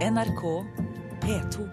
[0.00, 0.64] NRK
[1.20, 1.64] P2.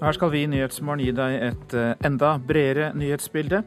[0.00, 3.62] Her skal vi i Nyhetsmorgen gi deg et eh, enda bredere nyhetsbilde.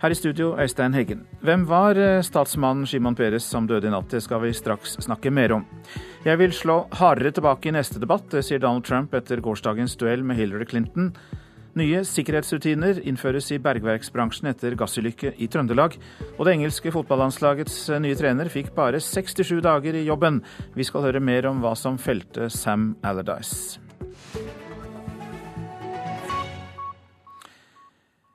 [0.00, 1.26] Her i studio, Øystein Heggen.
[1.44, 4.08] Hvem var eh, statsmannen Shimon Peres som døde i natt?
[4.08, 5.68] Det skal vi straks snakke mer om.
[6.24, 10.40] Jeg vil slå hardere tilbake i neste debatt, sier Donald Trump etter gårsdagens duell med
[10.40, 11.12] Hillary Clinton.
[11.72, 15.94] Nye sikkerhetsrutiner innføres i bergverksbransjen etter gassulykke i Trøndelag.
[16.36, 20.42] Og det engelske fotballandslagets eh, nye trener fikk bare 67 dager i jobben.
[20.76, 23.80] Vi skal høre mer om hva som felte Sam Allardyce.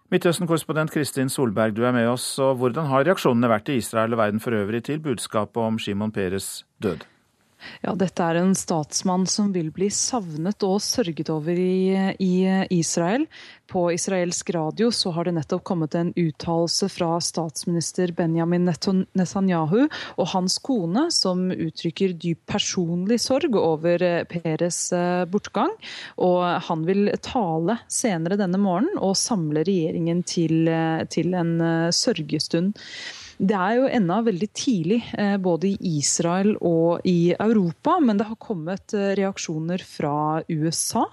[0.09, 2.25] Midtøsten-korrespondent Kristin Solberg, du er med oss.
[2.39, 6.15] og Hvordan har reaksjonene vært i Israel og verden for øvrig til budskapet om Shimon
[6.15, 7.05] Peres død?
[7.81, 12.33] Ja, dette er en statsmann som vil bli savnet og sørget over i, i,
[12.73, 13.25] Israel.
[13.67, 20.29] På israelsk radio så har det nettopp kommet en uttalelse fra statsminister Benjamin Netanyahu og
[20.31, 25.73] hans kone, som uttrykker dyp personlig sorg over Peres eh, bortgang.
[26.23, 31.89] Og han vil tale senere denne morgenen og samle regjeringen til, eh, til en eh,
[31.95, 32.77] sørgestund.
[33.37, 38.25] Det er jo ennå veldig tidlig, eh, både i Israel og i Europa, men det
[38.25, 41.03] har kommet eh, reaksjoner fra USA.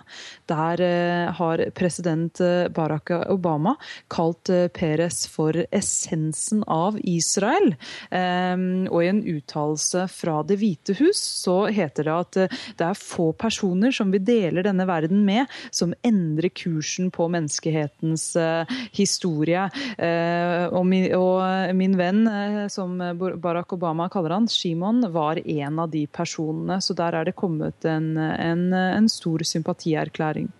[0.48, 2.40] Der eh, har president
[2.74, 3.74] Barack Obama
[4.08, 7.74] kalt Peres for essensen av Israel.
[8.10, 12.38] Og i en uttalelse fra Det hvite hus så heter det at
[12.78, 18.26] det er få personer som vi deler denne verden med, som endrer kursen på menneskehetens
[18.96, 19.66] historie.
[20.74, 22.98] Og min venn venn, eh, som
[23.36, 26.80] Barack Obama kaller han, Shimon, var en av de personene.
[26.80, 30.50] Så der er det kommet en, en, en stor sympatierklæring.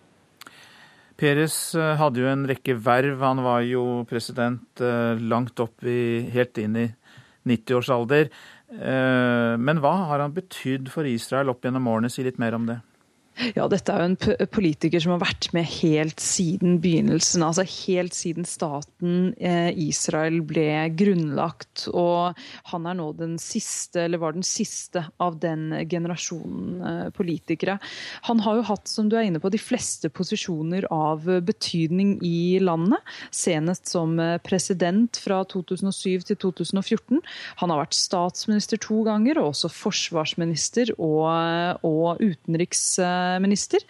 [1.17, 3.21] Peres eh, hadde jo en rekke verv.
[3.23, 6.89] Han var jo president eh, langt opp i, helt inn i
[7.45, 8.31] 90-årsalder.
[8.75, 12.09] Men hva har han betydd for Israel opp gjennom årene?
[12.11, 12.79] Si litt mer om det.
[13.35, 17.43] Ja, dette er jo en politiker som har vært med helt siden begynnelsen.
[17.43, 21.89] Altså helt siden staten eh, Israel ble grunnlagt.
[21.91, 22.39] Og
[22.71, 27.81] han er nå den siste, eller var den siste, av den generasjonen eh, politikere.
[28.29, 32.61] Han har jo hatt, som du er inne på, de fleste posisjoner av betydning i
[32.63, 33.03] landet.
[33.35, 37.19] Senest som eh, president fra 2007 til 2014.
[37.65, 43.83] Han har vært statsminister to ganger, og også forsvarsminister og, og utenriksminister minister.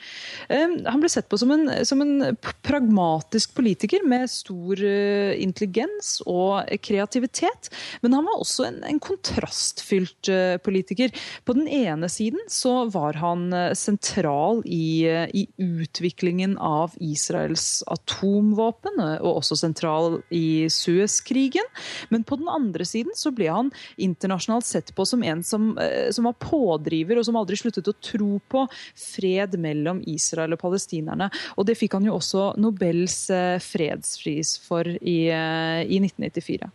[0.48, 6.68] Han ble sett på som en, som en pragmatisk politiker med stor eh, intelligens og
[6.84, 7.70] kreativitet.
[8.02, 11.12] Men han var også en, en kontrastfylt eh, politiker.
[11.44, 19.00] På den ene siden så var han eh, sentral i, i utviklingen av Israels atomvåpen,
[19.20, 21.66] og også sentral i Suez-krigen.
[22.12, 25.72] Men på den andre siden så ble han internasjonalt sett på som en som,
[26.14, 28.66] som var pådriver, og som aldri sluttet å tro på
[28.98, 31.30] fred fred mellom Israel og palestinerne.
[31.56, 36.70] Og det fikk han jo også Nobels eh, fredspris for i, eh, i 1994.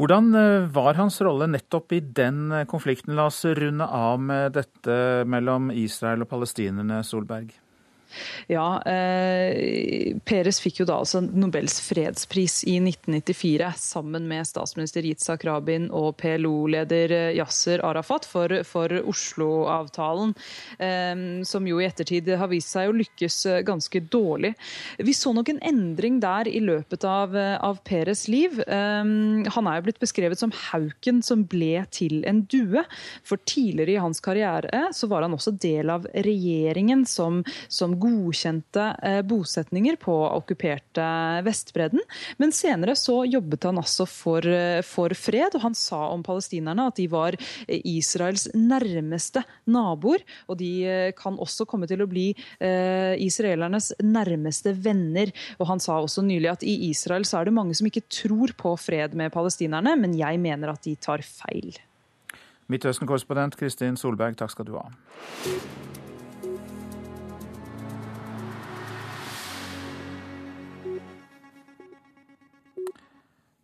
[0.00, 3.14] Hvordan eh, var hans rolle nettopp i den konflikten?
[3.14, 4.96] La oss runde av med dette
[5.28, 7.52] mellom Israel og palestinerne, Solberg.
[8.50, 15.46] Ja, eh, Peres fikk jo da altså Nobels fredspris i 1994 sammen med statsminister Yitzhak
[15.48, 20.34] Rabin og PLO-leder Yasser Arafat for, for Oslo-avtalen,
[20.78, 24.54] eh, som jo i ettertid har vist seg å lykkes ganske dårlig.
[24.98, 28.60] Vi så nok en endring der i løpet av, av Peres liv.
[28.66, 29.02] Eh,
[29.56, 32.84] han er jo blitt beskrevet som hauken som ble til en due.
[33.26, 37.42] For tidligere i hans karriere så var han også del av regjeringen som,
[37.72, 41.06] som godkjente eh, bosetninger på okkuperte
[41.46, 42.02] Vestbredden.
[42.42, 46.88] Men senere så jobbet han altså for, eh, for fred, og han sa om palestinerne
[46.90, 50.24] at de var eh, Israels nærmeste naboer.
[50.50, 50.72] Og de
[51.18, 52.30] kan også komme til å bli
[52.62, 55.32] israelernes nærmeste venner.
[55.58, 58.54] Og han sa også nylig at i Israel så er det mange som ikke tror
[58.58, 61.74] på fred med palestinerne, men jeg mener at de tar feil.
[62.72, 64.86] Midtøsten-korrespondent Kristin Solberg, takk skal du ha.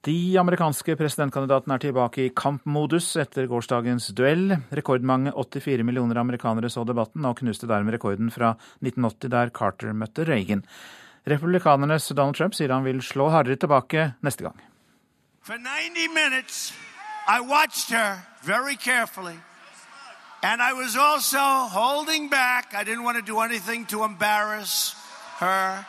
[0.09, 4.55] De amerikanske presidentkandidatene er tilbake i kampmodus etter gårsdagens duell.
[4.73, 10.25] Rekordmange 84 millioner amerikanere så debatten, og knuste dermed rekorden fra 1980, der Carter møtte
[10.25, 10.63] Reagan.
[11.29, 14.57] Republikanernes Donald Trump sier han vil slå hardere tilbake neste gang.
[15.43, 16.73] For 90 minutes,
[17.29, 19.37] I watched her very carefully.
[20.43, 22.73] And I was also holding back.
[22.73, 24.97] I didn't want to do anything to embarrass
[25.41, 25.85] her.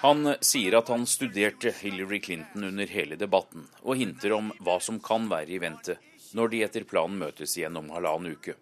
[0.00, 5.00] Han sier at han studerte Hillary Clinton under hele debatten, og hinter om hva som
[5.02, 5.96] kan være i vente
[6.38, 8.54] når de etter planen møtes igjen om halvannen uke.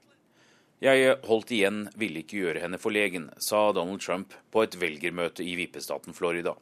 [0.80, 5.56] Jeg holdt igjen, ville ikke gjøre henne forlegen, sa Donald Trump på et velgermøte i
[5.60, 6.54] vippestaten Florida.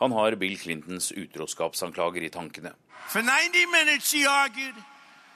[0.00, 2.72] Han har Bill Clintons utroskapsanklager i tankene.
[3.08, 4.76] For 90 minutes she argued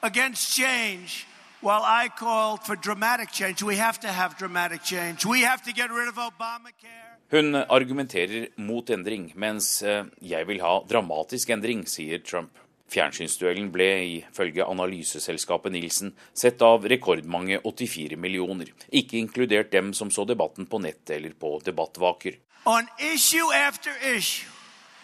[0.03, 1.27] against change
[1.61, 3.63] while I called for dramatic change.
[3.63, 5.27] We have to have dramatic change.
[5.27, 7.08] We have to get rid of Obamacare.
[7.31, 12.57] Hun argumenterer mot endring, mens eh, jeg vil ha dramatisk endring, sier Trump.
[12.89, 20.25] Fjernsynsduellen ble ifølge analyseselskapet Nielsen sett av rekordmange 84 millioner, ikke inkludert dem som så
[20.25, 22.41] debatten på nett eller på debattvaker.
[22.65, 24.49] On issue after issue,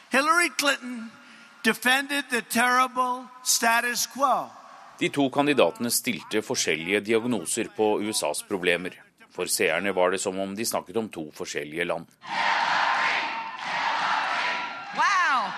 [0.09, 1.11] Hillary Clinton
[1.63, 4.49] defended the terrible status quo.
[4.97, 9.04] De to kandidatene stilte forskjellige diagnoser på USAs problemer.
[9.35, 12.07] For seerne var det som om de snakket om to forskjellige land.
[14.95, 15.49] Wow.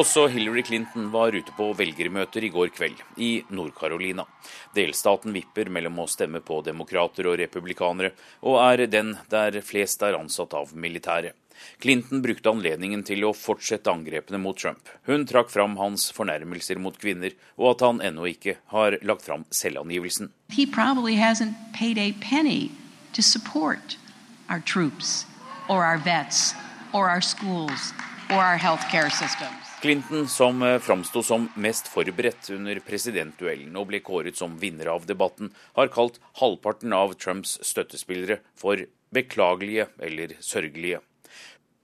[0.00, 4.24] Også Hillary Clinton var ute på velgermøter i går kveld, i Nord-Carolina.
[4.74, 8.14] Delstaten vipper mellom å stemme på demokrater og republikanere,
[8.46, 11.36] og er den der flest er ansatt av militæret.
[11.78, 14.88] Clinton brukte anledningen til å fortsette angrepene mot Trump.
[15.04, 19.44] Hun trakk fram hans fornærmelser mot kvinner, og at han ennå ikke har lagt fram
[19.52, 20.32] selvangivelsen.
[20.56, 20.66] He
[23.12, 23.96] to support
[24.48, 25.26] our troops
[25.68, 26.54] or our vets
[26.92, 27.92] or our schools
[28.30, 29.70] or our healthcare systems.
[29.80, 35.06] Clinton, som eh, framsto som mest forberedt under presidentduellen og ble kåret som vinner av
[35.08, 41.00] debatten, har kalt halvparten av Trumps støttespillere for beklagelige eller sørgelige.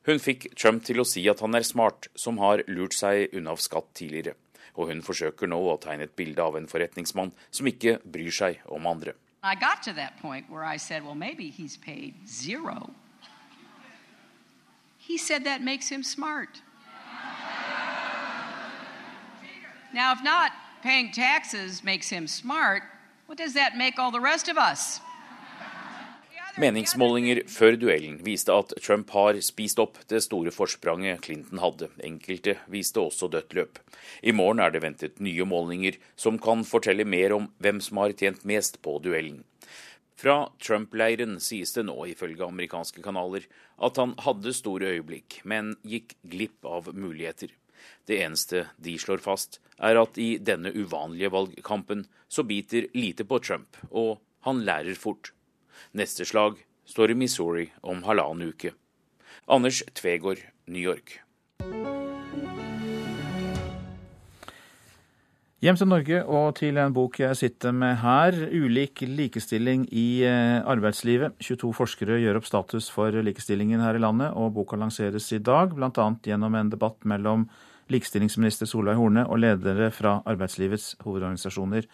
[0.07, 3.57] Hun fikk Trump til å si at han er smart, som har lurt seg unna
[3.59, 4.37] skatt tidligere.
[4.77, 8.61] Og hun forsøker nå å tegne et bilde av en forretningsmann som ikke bryr seg
[8.69, 9.17] om andre.
[9.43, 12.91] I got to that point where I said, well, maybe he's paid zero.
[14.99, 16.61] He said that makes him smart.
[19.95, 20.53] Now, if not
[20.83, 22.83] paying taxes makes him smart,
[23.27, 25.01] what does that make all the rest of us?
[26.57, 31.91] Meningsmålinger før duellen viste at Trump har spist opp det store forspranget Clinton hadde.
[32.01, 33.81] Enkelte viste også dødt løp.
[34.25, 38.17] I morgen er det ventet nye målinger som kan fortelle mer om hvem som har
[38.17, 39.43] tjent mest på duellen.
[40.17, 43.45] Fra Trump-leiren sies det nå, ifølge amerikanske kanaler,
[43.77, 47.53] at han hadde store øyeblikk, men gikk glipp av muligheter.
[48.09, 53.45] Det eneste de slår fast, er at i denne uvanlige valgkampen så biter lite på
[53.45, 55.36] Trump, og han lærer fort.
[55.97, 58.75] Neste slag står i Missouri om halvannen uke.
[59.49, 61.23] Anders Tvegård, New York.
[65.65, 68.37] Hjem til Norge og til en bok jeg sitter med her.
[68.53, 71.39] Ulik likestilling i eh, arbeidslivet.
[71.41, 75.73] 22 forskere gjør opp status for likestillingen her i landet, og boka lanseres i dag,
[75.73, 76.11] bl.a.
[76.29, 77.49] gjennom en debatt mellom
[77.89, 81.89] likestillingsminister Solveig Horne og ledere fra arbeidslivets hovedorganisasjoner.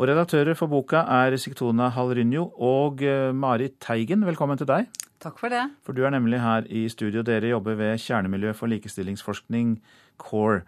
[0.00, 3.02] Og Redaktører for boka er Siktona Halrynjo og
[3.36, 4.22] Mari Teigen.
[4.24, 4.86] Velkommen til deg.
[5.20, 5.66] Takk for det.
[5.84, 7.20] For du er nemlig her i studio.
[7.20, 9.74] Dere jobber ved Kjernemiljø for likestillingsforskning,
[10.16, 10.62] CORE.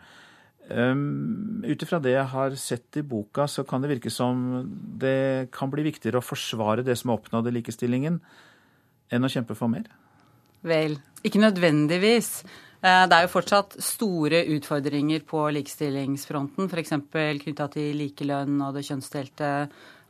[0.68, 4.66] Um, Ut ifra det jeg har sett i boka, så kan det virke som
[5.00, 8.20] det kan bli viktigere å forsvare det som er oppnådd i likestillingen,
[9.08, 9.88] enn å kjempe for mer?
[10.60, 12.42] Vel, ikke nødvendigvis.
[12.82, 16.96] Eh, det er jo fortsatt store utfordringer på likestillingsfronten, f.eks.
[17.44, 19.52] knytta til likelønn og det kjønnsdelte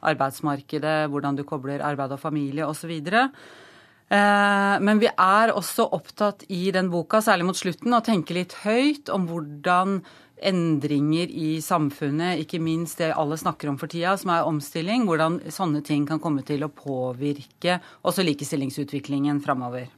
[0.02, 2.94] arbeidsmarkedet, hvordan du kobler arbeid og familie osv.
[3.12, 8.56] Eh, men vi er også opptatt i den boka, særlig mot slutten, å tenke litt
[8.64, 10.00] høyt om hvordan
[10.42, 15.42] endringer i samfunnet, ikke minst det alle snakker om for tida, som er omstilling, hvordan
[15.52, 19.92] sånne ting kan komme til å påvirke også likestillingsutviklingen framover.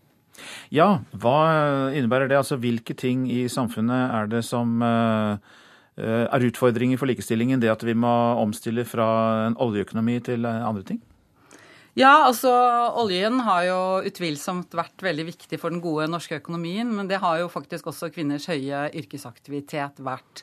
[0.75, 1.39] Ja, hva
[1.95, 2.39] innebærer det?
[2.41, 5.55] Altså hvilke ting i samfunnet er det som eh,
[6.03, 7.63] er utfordringer for likestillingen?
[7.63, 8.13] Det at vi må
[8.43, 9.09] omstille fra
[9.49, 11.03] en oljeøkonomi til andre ting?
[11.95, 12.51] Ja, altså
[12.99, 17.39] oljen har jo utvilsomt vært veldig viktig for den gode norske økonomien, men det har
[17.39, 20.43] jo faktisk også kvinners høye yrkesaktivitet vært.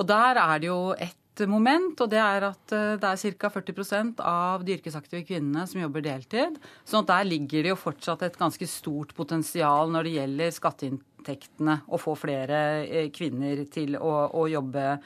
[0.00, 3.50] Og der er det jo et moment, og det er at eh, det er ca.
[3.54, 6.58] 40% av de yrkesaktive kvinnene som jobber deltid.
[6.88, 12.00] Så der ligger det jo fortsatt et ganske stort potensial når det gjelder skatteinntektene, å
[12.02, 14.96] få flere eh, kvinner til å, å jobbe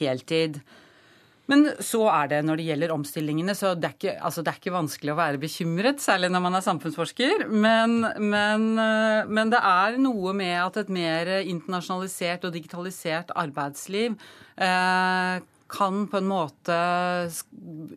[0.00, 0.58] heltid.
[1.46, 4.60] Men så er det når det gjelder omstillingene, så det er, ikke, altså det er
[4.60, 7.46] ikke vanskelig å være bekymret, særlig når man er samfunnsforsker.
[7.52, 14.16] Men, men, eh, men, det er noe med at et mer internasjonalisert og digitalisert arbeidsliv
[14.58, 16.76] eh, kan på en måte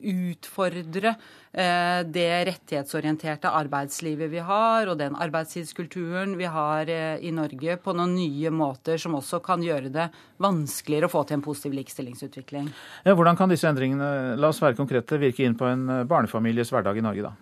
[0.01, 1.11] utfordre
[1.51, 7.95] eh, det rettighetsorienterte arbeidslivet vi har, og den arbeidstidskulturen vi har eh, i Norge, på
[7.97, 10.09] noen nye måter som også kan gjøre det
[10.41, 12.71] vanskeligere å få til en positiv likestillingsutvikling.
[13.05, 16.97] Ja, hvordan kan disse endringene la oss være konkrete, virke inn på en barnefamilies hverdag
[16.97, 17.35] i Norge, da?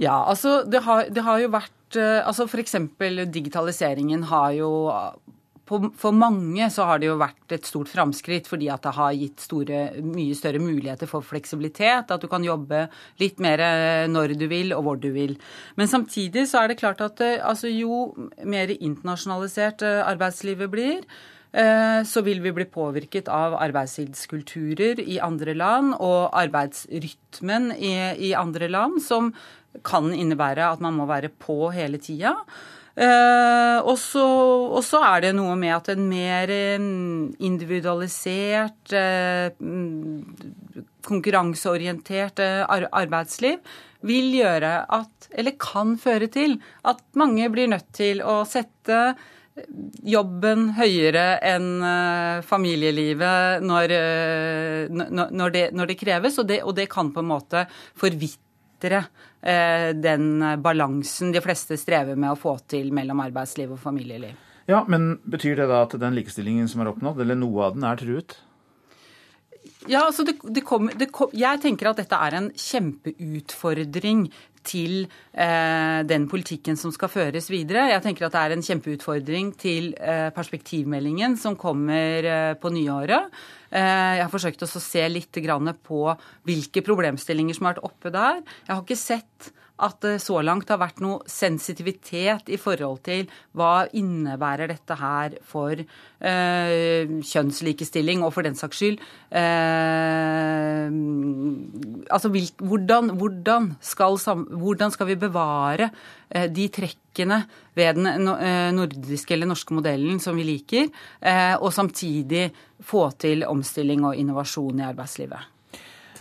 [0.00, 2.74] Ja, altså det har, det har jo vært altså F.eks.
[3.30, 4.70] digitaliseringen har jo
[5.64, 9.44] for mange så har det jo vært et stort framskritt fordi at det har gitt
[9.46, 12.12] store, mye større muligheter for fleksibilitet.
[12.12, 12.84] At du kan jobbe
[13.22, 15.38] litt mer eh, når du vil og hvor du vil.
[15.80, 18.12] Men samtidig så er det klart at eh, altså, jo
[18.44, 21.06] mer internasjonalisert eh, arbeidslivet blir,
[21.54, 27.92] så vil vi bli påvirket av arbeidstidskulturer i andre land og arbeidsrytmen i,
[28.26, 29.28] i andre land, som
[29.86, 32.34] kan innebære at man må være på hele tida.
[32.94, 36.84] Eh, og så er det noe med at en mer eh,
[37.42, 39.50] individualisert, eh,
[41.04, 43.58] konkurranseorientert arbeidsliv
[44.06, 49.16] vil gjøre at, eller kan føre til, at mange blir nødt til å sette
[50.02, 51.68] jobben høyere enn
[52.42, 53.92] familielivet når,
[54.90, 57.62] når, det, når det, kreves, og det, og det, kan på en måte
[58.00, 59.04] forvitre
[59.44, 64.38] den balansen de fleste strever med å få til mellom arbeidsliv og familieliv.
[64.70, 67.84] Ja, Men betyr det da at den likestillingen som er oppnådd, eller noe av den,
[67.84, 68.38] er truet?
[69.88, 74.26] Ja, altså det, det kom, det kom, Jeg tenker at dette er en kjempeutfordring
[74.64, 75.04] til
[75.36, 77.90] eh, den politikken som skal føres videre.
[77.92, 83.28] Jeg tenker at det er en kjempeutfordring til eh, perspektivmeldingen som kommer eh, på nyåret.
[83.74, 85.34] Eh, jeg har forsøkt å se litt
[85.82, 86.00] på
[86.46, 88.42] hvilke problemstillinger som har vært oppe der.
[88.66, 89.50] Jeg har ikke sett
[89.82, 93.26] at det så langt har vært noe sensitivitet i forhold til
[93.58, 99.00] hva innebærer dette her for eh, kjønnslikestilling, og for den saks skyld
[99.34, 100.86] eh,
[102.14, 104.18] Altså hvordan, hvordan, skal,
[104.54, 105.88] hvordan, skal, vi bevare
[106.30, 107.40] eh, de trekkene
[107.74, 110.86] ved den eh, nordiske eller norske modellen som vi liker,
[111.18, 112.46] eh, og samtidig
[112.84, 115.53] få til omstilling og innovasjon i arbeidslivet?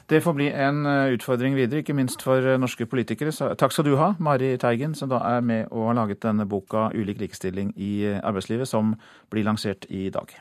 [0.10, 3.32] Det får bli en eh, utfordring videre, ikke minst for eh, norske politikere.
[3.56, 6.90] Takk skal du ha, Mari Teigen, som da er med og har laget denne boka
[6.92, 8.98] 'Ulik likestilling i eh, arbeidslivet', som
[9.32, 10.34] blir lansert i dag.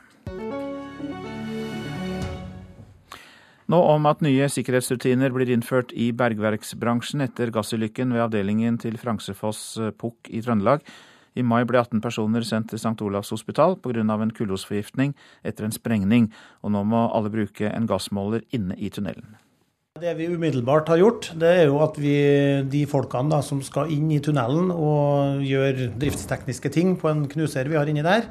[3.71, 9.79] Nå om at nye sikkerhetsrutiner blir innført i bergverksbransjen etter gassulykken ved avdelingen til Fransefoss
[9.97, 10.83] Pukk i Trøndelag.
[11.35, 12.99] I mai ble 18 personer sendt til St.
[13.01, 14.01] Olavs hospital pga.
[14.01, 19.37] en kullosforgiftning etter en sprengning, og nå må alle bruke en gassmåler inne i tunnelen.
[20.03, 22.17] Det vi umiddelbart har gjort, det er jo at vi,
[22.67, 27.69] de folkene da, som skal inn i tunnelen og gjøre driftstekniske ting på en knuser
[27.71, 28.27] vi har inni der,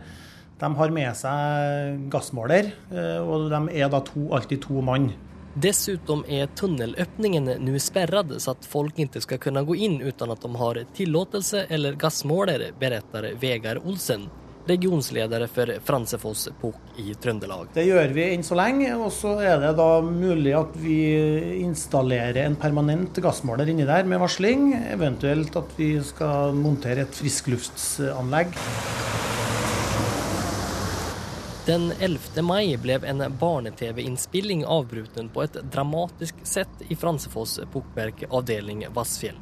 [0.61, 5.09] de har med seg gassmåler, eh, og de er da to, alltid to mann.
[5.65, 10.45] Dessutom er tunnelöppningen nå sperret, så at folk ikke skal kunne gå inn uten at
[10.45, 14.29] de har tillåtelse eller gassmåler, berättar Vegard Olsen
[14.69, 17.71] regionsledere for Fransefoss Pukk i Trøndelag.
[17.75, 20.99] Det gjør vi enn så lenge, og så er det da mulig at vi
[21.63, 24.73] installerer en permanent gassmåler inni der med varsling.
[24.93, 28.59] Eventuelt at vi skal montere et friskluftsanlegg.
[31.63, 32.43] Den 11.
[32.43, 39.39] mai ble en barne-TV-innspilling avbrutt på et dramatisk sett i Fransefoss Pukkverk avdeling Vassfjell.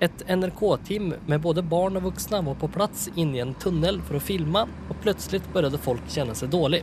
[0.00, 4.18] Et NRK-team med både barn og voksne var på plass inne i en tunnel for
[4.18, 6.82] å filme, og plutselig begynte folk kjenne seg dårlig.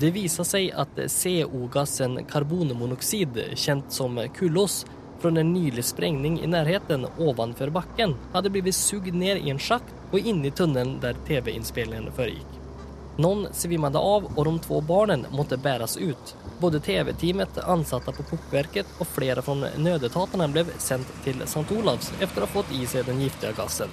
[0.00, 4.82] Det viser seg at CO-gassen karbonmonoksid, kjent som kullos,
[5.22, 9.94] fra en nylig sprengning i nærheten ovenfor bakken, hadde blitt sugd ned i en sjakt
[10.10, 12.63] og inn i tunnelen der TV-innspillingen foregikk.
[13.14, 16.32] Noen svimmede av og de to barna måtte bæres ut.
[16.58, 21.62] Både TV-teamet, ansatte på Pukkverket og flere fra nødetatene ble sendt til St.
[21.76, 23.92] Olavs etter å ha fått i seg den giftige gassen.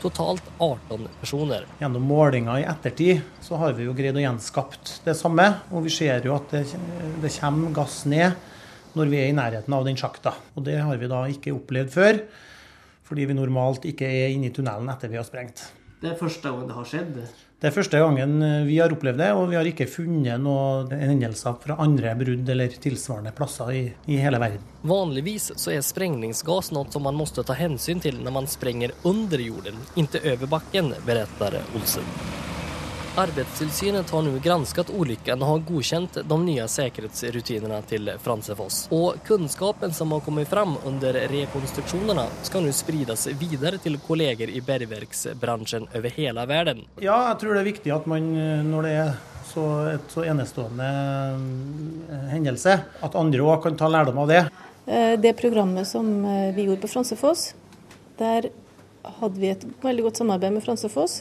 [0.00, 1.68] Totalt 18 personer.
[1.82, 5.50] Gjennom målinger i ettertid så har vi jo greid å gjenskapt det samme.
[5.70, 6.64] Og vi ser jo at det,
[7.20, 8.32] det kommer gass ned
[8.96, 10.32] når vi er i nærheten av den sjakta.
[10.56, 12.24] Og det har vi da ikke opplevd før,
[13.04, 15.68] fordi vi normalt ikke er inne i tunnelen etter vi har sprengt.
[16.00, 17.24] Det er første gang det har skjedd?
[17.62, 20.90] Det er første gangen eh, vi har opplevd det, og vi har ikke funnet noen
[20.98, 24.64] hendelser fra andre brudd eller tilsvarende plasser i, i, hele verden.
[24.82, 29.38] Vanligvis så er sprengningsgass noe som man må ta hensyn til når man sprenger under
[29.38, 32.10] jorden, ikke over bakken, beretter Olsen.
[33.16, 38.86] Arbeidstilsynet har nå gransket ulykken og har godkjent de nye sikkerhetsrutinene til Fransefoss.
[38.96, 44.62] Og kunnskapen som har kommet fram under rekonstruksjonene, skal nå sprides videre til kolleger i
[44.64, 46.80] bergverksbransjen over hele verden.
[47.04, 48.32] Ja, jeg tror det er viktig at man,
[48.70, 49.12] når det er
[49.52, 54.42] så, et så enestående eh, hendelse at andre òg kan ta lærdom av det.
[54.88, 56.08] Eh, det programmet som
[56.56, 57.50] vi gjorde på Fransefoss,
[58.16, 58.48] der
[59.20, 61.20] hadde vi et veldig godt samarbeid med Fransefoss.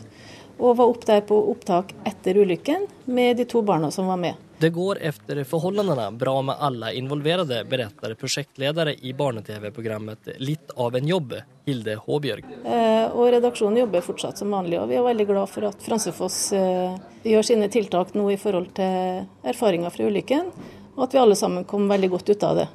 [0.61, 4.37] Og var opp der på opptak etter ulykken med de to barna som var med.
[4.61, 11.07] Det går etter forholdene bra med alle involverede, beretter prosjektleder i barne-TV-programmet Litt av en
[11.09, 11.33] jobb,
[11.65, 12.51] Hilde Håbjørg.
[12.61, 16.37] Eh, og redaksjonen jobber fortsatt som vanlig, og vi er veldig glad for at Fransefoss
[16.53, 16.93] eh,
[17.25, 20.53] gjør sine tiltak nå i forhold til erfaringer fra ulykken,
[20.93, 22.67] og at vi alle sammen kom veldig godt ut av det.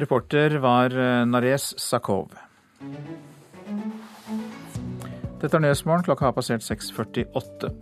[0.00, 2.32] Reporter var eh, Nares Sakov.
[5.42, 7.72] Dette er Nyhetsmorgen, klokka har passert 6.48.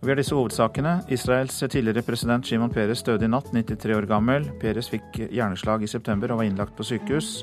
[0.00, 0.94] Vi har disse hovedsakene.
[1.12, 4.46] Israels tidligere president Shimon Peres døde i natt, 93 år gammel.
[4.62, 7.42] Peres fikk hjerneslag i september og var innlagt på sykehus.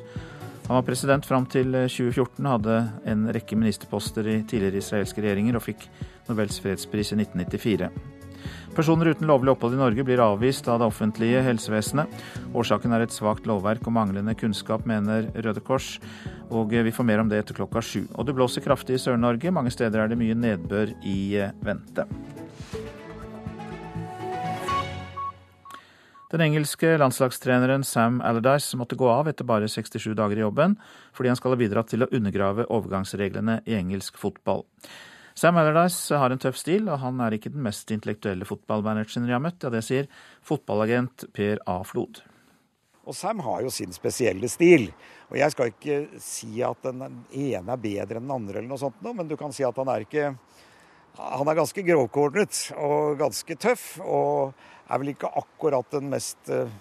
[0.66, 2.80] Han var president fram til 2014, hadde
[3.14, 5.86] en rekke ministerposter i tidligere israelske regjeringer og fikk
[6.30, 7.92] Nobels fredspris i 1994.
[8.72, 12.22] Personer uten lovlig opphold i Norge blir avvist av det offentlige helsevesenet.
[12.56, 15.98] Årsaken er et svakt lovverk og manglende kunnskap, mener Røde Kors.
[16.56, 18.06] Og vi får mer om det etter klokka sju.
[18.16, 19.52] Og det blåser kraftig i Sør-Norge.
[19.52, 21.20] Mange steder er det mye nedbør i
[21.68, 22.08] vente.
[26.32, 30.78] Den engelske landslagstreneren Sam Allardyce måtte gå av etter bare 67 dager i jobben,
[31.12, 34.64] fordi han skal ha bidratt til å undergrave overgangsreglene i engelsk fotball.
[35.38, 39.38] Sam Allardyce har en tøff stil, og han er ikke den mest intellektuelle fotballmanageren jeg
[39.38, 39.64] har møtt.
[39.64, 40.10] Ja, det sier
[40.46, 41.80] fotballagent Per A.
[41.88, 42.22] Flod.
[43.08, 44.90] Og Sam har jo sin spesielle stil.
[45.32, 48.82] Og jeg skal ikke si at den ene er bedre enn den andre, eller noe
[48.82, 50.34] sånt, men du kan si at han er ikke
[51.12, 54.00] Han er ganske grovkornet og ganske tøff.
[54.00, 54.54] og
[54.92, 56.72] er vel ikke akkurat den mest eh,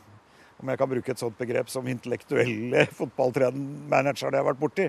[0.61, 4.89] om jeg kan bruke et sånt begrep som intellektuelle fotballtrenermanageren jeg har vært borti.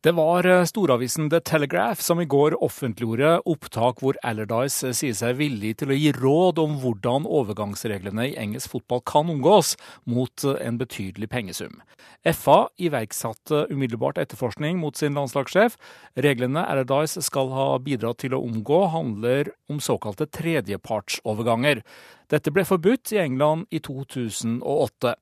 [0.00, 5.18] Det var eh, storavisen The Telegraph som i går offentliggjorde opptak hvor Allardyce eh, sier
[5.18, 9.74] seg villig til å gi råd om hvordan overgangsreglene i engelsk fotball kan omgås,
[10.08, 11.82] mot en betydelig pengesum.
[12.24, 15.76] FA iverksatte umiddelbart etterforskning mot sin landslagssjef.
[16.16, 21.84] Reglene Allardyce skal ha bidratt til å omgå, handler om såkalte tredjepartsoverganger.
[22.32, 25.18] Dette ble forbudt i England i 2008.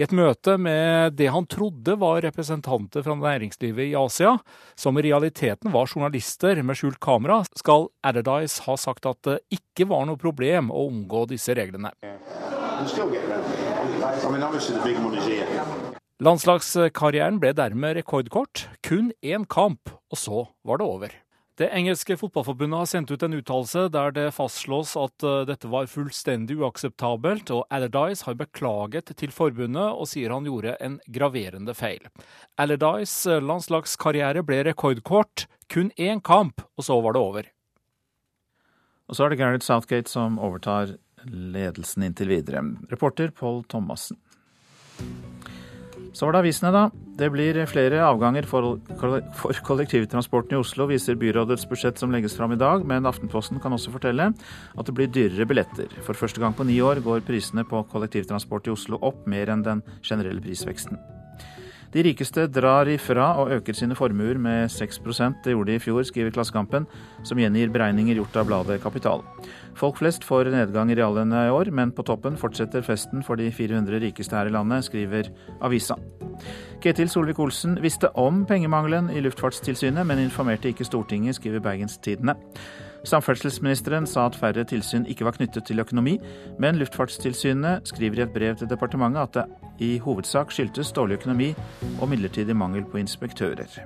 [0.00, 4.38] I et møte med det han trodde var representanter fra næringslivet i Asia,
[4.74, 9.90] som i realiteten var journalister med skjult kamera, skal Adderdice ha sagt at det ikke
[9.90, 11.92] var noe problem å omgå disse reglene.
[16.22, 18.64] Landslagskarrieren ble dermed rekordkort.
[18.80, 21.21] Kun én kamp, og så var det over.
[21.60, 25.90] Det engelske fotballforbundet har sendt ut en uttalelse der det fastslås at eh, dette var
[25.90, 32.08] fullstendig uakseptabelt, og Allardyce har beklaget til forbundet og sier han gjorde en graverende feil.
[32.56, 37.52] Allardyce eh, landslagskarriere ble rekordkort, kun én kamp, og så var det over.
[39.12, 40.96] Og så er det Gareth Southgate som overtar
[41.28, 42.64] ledelsen inntil videre.
[42.88, 44.16] Reporter Paul Thomassen.
[46.12, 46.82] Så var det avisene, da.
[47.16, 48.76] Det blir flere avganger for,
[49.36, 53.72] for kollektivtransporten i Oslo, viser byrådets budsjett som legges fram i dag, men Aftenposten kan
[53.76, 55.92] også fortelle at det blir dyrere billetter.
[56.04, 59.64] For første gang på ni år går prisene på kollektivtransport i Oslo opp mer enn
[59.64, 61.00] den generelle prisveksten.
[61.92, 64.98] De rikeste drar ifra og øker sine formuer med 6
[65.44, 66.86] Det gjorde de i fjor, skriver Klassekampen,
[67.22, 69.20] som gjengir beregninger gjort av bladet Kapital.
[69.74, 73.50] Folk flest får nedgang i reallønna i år, men på toppen fortsetter festen for de
[73.52, 75.28] 400 rikeste her i landet, skriver
[75.60, 75.96] avisa.
[76.80, 82.38] Ketil Solvik-Olsen visste om pengemangelen i Luftfartstilsynet, men informerte ikke Stortinget, skriver Bergens Tidende.
[83.08, 86.18] Samferdselsministeren sa at færre tilsyn ikke var knyttet til økonomi,
[86.62, 89.46] men Luftfartstilsynet skriver i et brev til departementet at det
[89.82, 91.50] i hovedsak skyldtes dårlig økonomi
[91.98, 93.80] og midlertidig mangel på inspektører.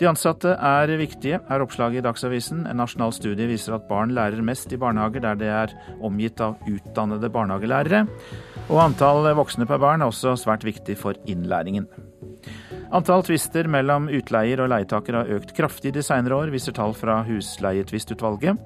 [0.00, 2.62] De ansatte er viktige, er oppslaget i Dagsavisen.
[2.70, 6.56] En nasjonal studie viser at barn lærer mest i barnehager der det er omgitt av
[6.70, 8.06] utdannede barnehagelærere.
[8.70, 11.90] Og antall voksne per barn er også svært viktig for innlæringen.
[12.90, 17.20] Antall tvister mellom utleier og leietaker har økt kraftig de senere år, viser tall fra
[17.28, 18.58] Husleietvistutvalget,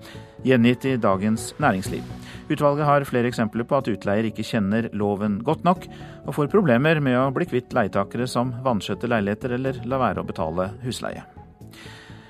[0.47, 2.09] gjengitt i Dagens Næringsliv.
[2.49, 5.89] Utvalget har flere eksempler på at utleier ikke kjenner loven godt nok,
[6.25, 10.29] og får problemer med å bli kvitt leietakere som vanskjøtter leiligheter eller lar være å
[10.29, 11.25] betale husleie.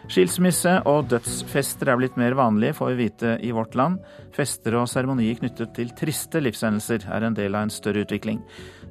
[0.05, 4.03] Skilsmisse og dødsfester er blitt mer vanlige, får vi vite i vårt land.
[4.37, 8.43] Fester og seremonier knyttet til triste livshendelser er en del av en større utvikling.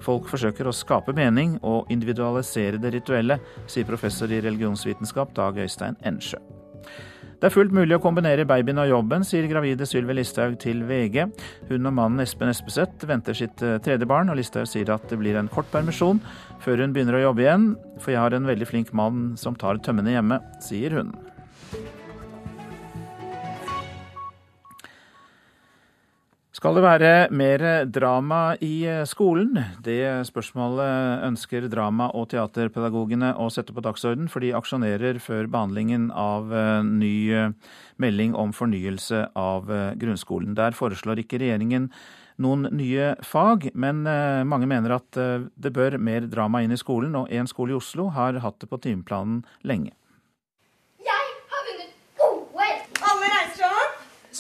[0.02, 3.38] Folk forsøker å skape mening og individualisere det rituelle,
[3.69, 6.41] sier professor i religionsvitenskap Dag Øystein Ensjø.
[7.43, 11.25] Det er fullt mulig å kombinere babyen og jobben, sier gravide Sylvi Listhaug til VG.
[11.67, 15.19] Hun og mannen Espen Espeseth venter sitt eh, tredje barn, og Listhaug sier at det
[15.19, 16.23] blir en kort permisjon
[16.63, 17.67] før hun begynner å jobbe igjen.
[17.99, 21.12] For jeg har en veldig flink mann som tar tømmene hjemme, sier hun.
[26.63, 29.58] Skal det være mer drama i skolen?
[29.84, 36.06] Det spørsmålet ønsker drama- og teaterpedagogene å sette på dagsorden, for de aksjonerer før behandlingen
[36.15, 37.49] av eh, ny eh,
[37.99, 40.54] melding om fornyelse av eh, grunnskolen.
[40.56, 41.89] Der foreslår ikke regjeringen
[42.39, 44.08] noen nye fag, men
[44.47, 48.08] mange mener at det bør mer drama inn i skolen, og en skole i Oslo
[48.15, 49.91] har hatt det på timeplanen lenge.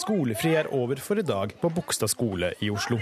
[0.03, 2.97] Skolefri er over for i dag på Bogstad skole i Oslo.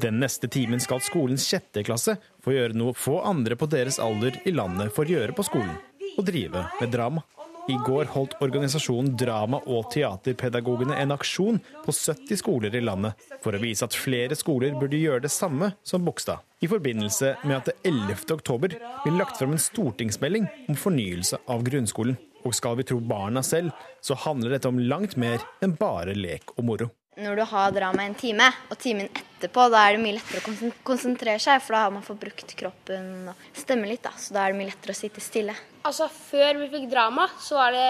[0.00, 2.14] Den neste timen skal skolens sjette klasse
[2.44, 5.74] få gjøre noe få andre på deres alder i landet får gjøre på skolen,
[6.16, 7.24] og drive med drama.
[7.68, 13.52] I går holdt organisasjonen Drama- og teaterpedagogene en aksjon på 70 skoler i landet for
[13.52, 17.72] å vise at flere skoler burde gjøre det samme som Bogstad, i forbindelse med at
[17.72, 18.30] det 11.
[18.38, 22.16] oktober blir lagt fram en stortingsmelding om fornyelse av grunnskolen.
[22.46, 26.54] Og skal vi tro barna selv, så handler dette om langt mer enn bare lek
[26.54, 26.88] og moro.
[27.16, 30.70] Når du har drama en time, og timen etterpå, da er det mye lettere å
[30.84, 34.12] konsentrere seg, for da har man fått brukt kroppen og stemme litt, da.
[34.20, 35.54] Så da er det mye lettere å sitte stille.
[35.88, 37.88] Altså, Før vi fikk drama, så var det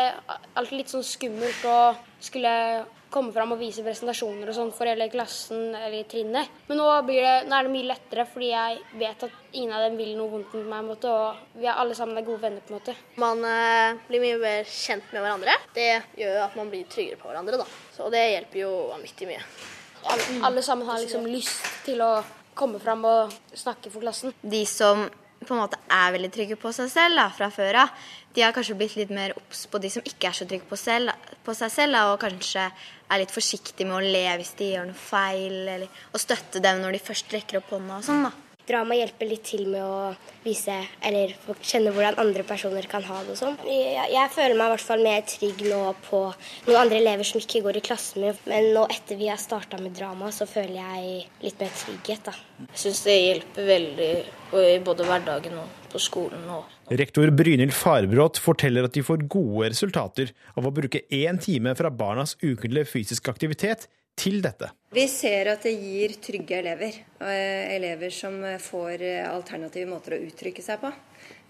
[0.54, 1.78] alltid litt sånn skummelt å
[2.22, 2.54] skulle
[3.10, 6.50] komme fram og vise presentasjoner og sånn for hele klassen eller trinnet.
[6.68, 9.98] Men nå, det, nå, er det mye lettere, fordi jeg vet at ingen av dem
[10.00, 10.86] vil noe vondt mot meg.
[10.86, 12.64] Måte, og vi er alle sammen er gode venner.
[12.66, 12.96] på en måte.
[13.22, 15.58] Man eh, blir mye mer kjent med hverandre.
[15.76, 15.90] Det
[16.22, 17.60] gjør at man blir tryggere på hverandre.
[17.62, 17.68] da.
[17.96, 19.44] Så det hjelper jo vanvittig mye.
[20.06, 22.10] Alle, alle sammen har liksom lyst til å
[22.56, 24.34] komme fram og snakke for klassen.
[24.42, 25.06] De som
[25.44, 28.54] på en måte er veldig trygge på seg selv da, fra før av, de har
[28.56, 31.12] kanskje blitt litt mer obs på de som ikke er så trygge på, selv,
[31.44, 34.90] på seg selv, da, og kanskje er litt forsiktige med å le hvis de gjør
[34.90, 38.26] noe feil, eller å støtte dem når de først rekker opp hånda og sånn.
[38.28, 38.45] da.
[38.66, 40.74] Drama hjelper litt til med å vise,
[41.06, 43.58] eller kjenne hvordan andre personer kan ha det og sånn.
[43.66, 46.22] Jeg, jeg, føler meg i hvert fall mer trygg nå på
[46.66, 48.40] noen andre elever som ikke går i klassen min.
[48.50, 52.36] Men nå etter vi har starta med drama, så føler jeg litt mer trygghet, da.
[52.66, 54.10] Jeg syns det hjelper veldig
[54.56, 56.46] i både hverdagen og på skolen.
[56.56, 61.74] Og Rektor Brynhild Farbrot forteller at de får gode resultater av å bruke én time
[61.78, 64.70] fra barnas ukentlige fysiske aktivitet til dette.
[64.96, 67.02] Vi ser at det gir trygge elever.
[67.20, 70.92] Eh, elever som får eh, alternative måter å uttrykke seg på.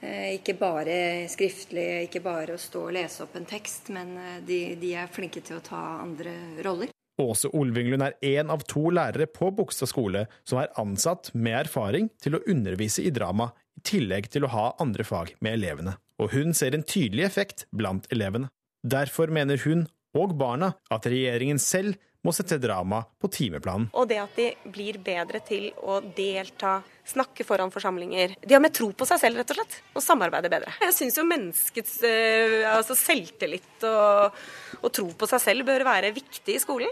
[0.02, 0.98] Eh, ikke bare
[1.30, 5.44] skriftlig, ikke bare å stå og lese opp en tekst, men de, de er flinke
[5.46, 6.34] til å ta andre
[6.66, 6.92] roller.
[7.22, 12.10] Åse Olvinglund er én av to lærere på Bogstad skole som er ansatt med erfaring
[12.20, 13.48] til å undervise i drama,
[13.78, 15.96] i tillegg til å ha andre fag med elevene.
[16.20, 18.50] Og hun ser en tydelig effekt blant elevene.
[18.84, 23.88] Derfor mener hun og barna at regjeringen selv må sette drama på timeplanen.
[23.94, 28.36] Og det at de blir bedre til å delta, snakke foran forsamlinger.
[28.42, 30.74] De har mer tro på seg selv, rett og slett, og samarbeider bedre.
[30.82, 34.40] Jeg syns jo menneskets uh, altså selvtillit og,
[34.82, 36.90] og tro på seg selv bør være viktig i skolen.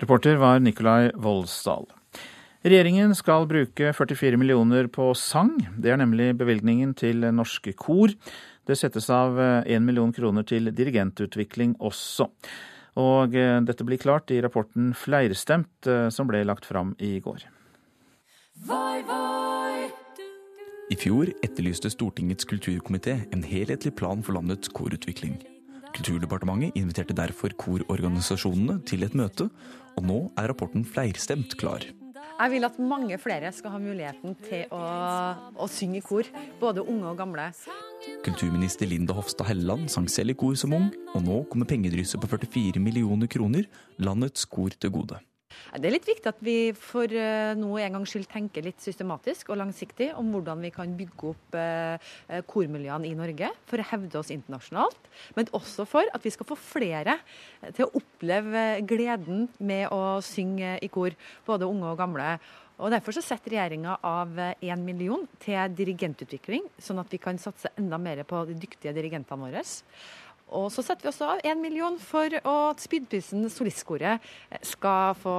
[0.00, 1.88] Reporter var Nikolai Voldsdal.
[2.60, 5.54] Regjeringen skal bruke 44 millioner på sang.
[5.80, 8.12] Det er nemlig bevilgningen til norske kor.
[8.68, 12.28] Det settes av 1 million kroner til dirigentutvikling også.
[12.98, 17.46] Og eh, dette blir klart i rapporten Fleirstemt, eh, som ble lagt fram i går.
[20.90, 25.38] I fjor etterlyste Stortingets kulturkomité en helhetlig plan for landets korutvikling.
[25.94, 29.48] Kulturdepartementet inviterte derfor kororganisasjonene til et møte,
[29.96, 31.86] og nå er rapporten Fleirstemt klar.
[32.40, 34.80] Jeg vil at mange flere skal ha muligheten til å,
[35.60, 36.28] å synge i kor,
[36.60, 37.50] både unge og gamle.
[38.24, 42.30] Kulturminister Linda Hofstad Helleland sang selv i kor som ung, og nå kommer pengedrysset på
[42.38, 43.68] 44 millioner kroner
[44.00, 45.20] landets kor til gode.
[45.70, 49.52] Det er litt viktig at vi for eh, nå en gangs skyld tenker litt systematisk
[49.52, 53.88] og langsiktig om hvordan vi kan bygge opp eh, eh, kormiljøene i Norge for å
[53.92, 55.10] hevde oss internasjonalt.
[55.36, 57.18] Men også for at vi skal få flere
[57.76, 61.14] til å oppleve gleden med å synge i kor,
[61.46, 62.34] både unge og gamle.
[62.80, 67.68] Og Derfor så setter regjeringa av 1 million til dirigentutvikling, sånn at vi kan satse
[67.76, 69.64] enda mer på de dyktige dirigentene våre.
[70.56, 74.24] Og så setter vi også av én million for at Spydpissen Solistkoret
[74.66, 75.36] skal få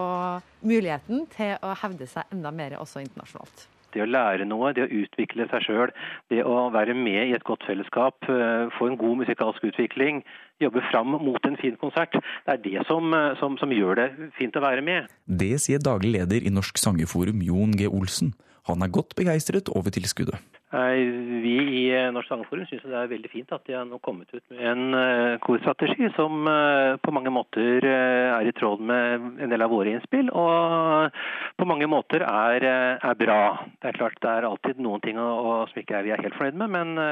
[0.63, 3.67] muligheten til å hevde seg enda mer også internasjonalt.
[3.91, 5.91] Det å lære noe, det å utvikle seg sjøl,
[6.31, 10.21] det å være med i et godt fellesskap, eh, få en god musikalsk utvikling,
[10.63, 12.15] jobbe fram mot en fin konsert.
[12.45, 14.07] Det er det som, eh, som, som gjør det
[14.39, 15.11] fint å være med.
[15.27, 17.91] Det sier daglig leder i Norsk Sangerforum, Jon G.
[17.91, 18.33] Olsen.
[18.69, 20.39] Han er godt begeistret over tilskuddet.
[20.71, 24.43] Vi i Norsk Sangerforum syns det er veldig fint at de har nå kommet ut
[24.53, 29.51] med en eh, korstrategi som eh, på mange måter eh, er i tråd med en
[29.51, 31.11] del av våre innspill, og
[31.59, 32.63] på mange måter er,
[33.03, 33.41] er bra.
[33.83, 36.63] Det er klart det er alltid noen ting som ikke er, vi er helt fornøyd
[36.63, 37.03] med, men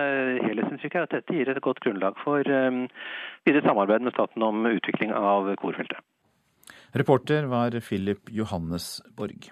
[0.45, 5.11] helhetsinntrykket er at dette gir et godt grunnlag for videre samarbeid med staten om utvikling
[5.11, 5.99] av korfeltet.
[6.95, 9.51] Reporter var Philip Johannesborg.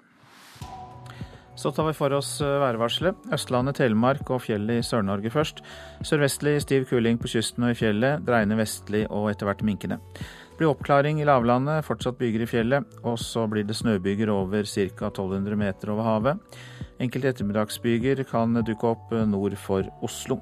[1.58, 3.24] Så tar vi for oss eh, værvarselet.
[3.34, 5.62] Østlandet, Telemark og fjellet i Sør-Norge først.
[6.06, 9.98] Sørvestlig stiv kuling på kysten og i fjellet, dreiende vestlig og etter hvert minkende.
[10.14, 13.00] Det blir oppklaring i lavlandet, fortsatt byger i fjellet.
[13.02, 15.10] Og så blir det snøbyger over ca.
[15.10, 16.60] 1200 meter over havet.
[17.02, 20.38] Enkelte ettermiddagsbyger kan dukke opp nord for Oslo.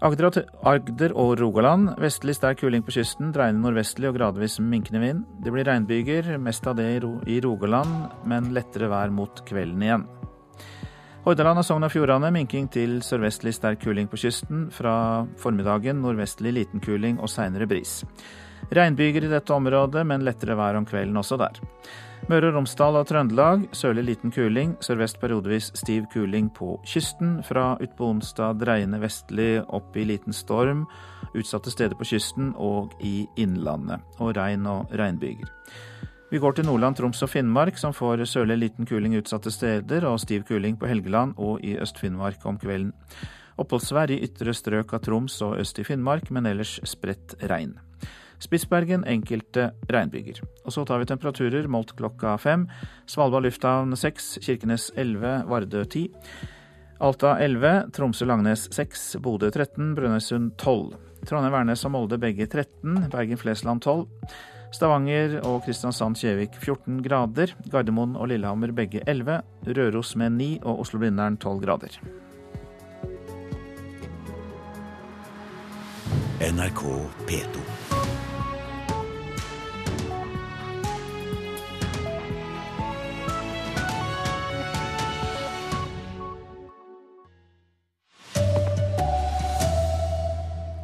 [0.00, 5.26] Agder og Rogaland vestlig sterk kuling på kysten, dreiende nordvestlig og gradvis minkende vind.
[5.44, 6.86] Det blir regnbyger, mest av det
[7.28, 10.06] i Rogaland, men lettere vær mot kvelden igjen.
[11.26, 14.70] Hordaland og Sogn og Fjordane minking til sørvestlig sterk kuling på kysten.
[14.72, 17.98] Fra formiddagen nordvestlig liten kuling og seinere bris.
[18.72, 21.60] Regnbyger i dette området, men lettere vær om kvelden også der.
[22.28, 27.38] Møre og Romsdal og Trøndelag sørlig liten kuling, sørvest periodevis stiv kuling på kysten.
[27.46, 30.84] Fra utpå onsdag dreiende vestlig opp i liten storm
[31.34, 34.04] utsatte steder på kysten og i innlandet.
[34.20, 35.48] Og regn og regnbyger.
[36.30, 40.20] Vi går til Nordland, Troms og Finnmark, som får sørlig liten kuling utsatte steder, og
[40.22, 42.92] stiv kuling på Helgeland og i Øst-Finnmark om kvelden.
[43.58, 47.74] Oppholdsvær i ytre strøk av Troms og øst i Finnmark, men ellers spredt regn.
[48.40, 50.40] Spitsbergen enkelte regnbyger.
[50.64, 52.66] Og så tar vi temperaturer målt klokka fem.
[53.10, 56.08] Svalbard lufthavn seks, Kirkenes 11, Vardø 10.
[57.00, 60.96] Alta 11, Tromsø-Langnes 6, Bodø 13, Brønnøysund 12.
[61.28, 64.06] Trondheim-Værnes og Molde begge 13, Bergen-Flesland 12.
[64.72, 67.54] Stavanger og Kristiansand-Kjevik 14 grader.
[67.72, 69.40] Gardermoen og Lillehammer begge 11.
[69.66, 72.00] Røros med 9 og Oslo-Blindern 12 grader.
[76.40, 76.82] NRK
[77.28, 77.79] P2.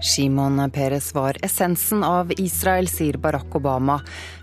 [0.06, 3.98] Shimon Peres var essensen av Israel, sier Barack Obama.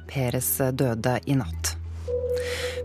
[0.10, 1.76] Peres døde i natt.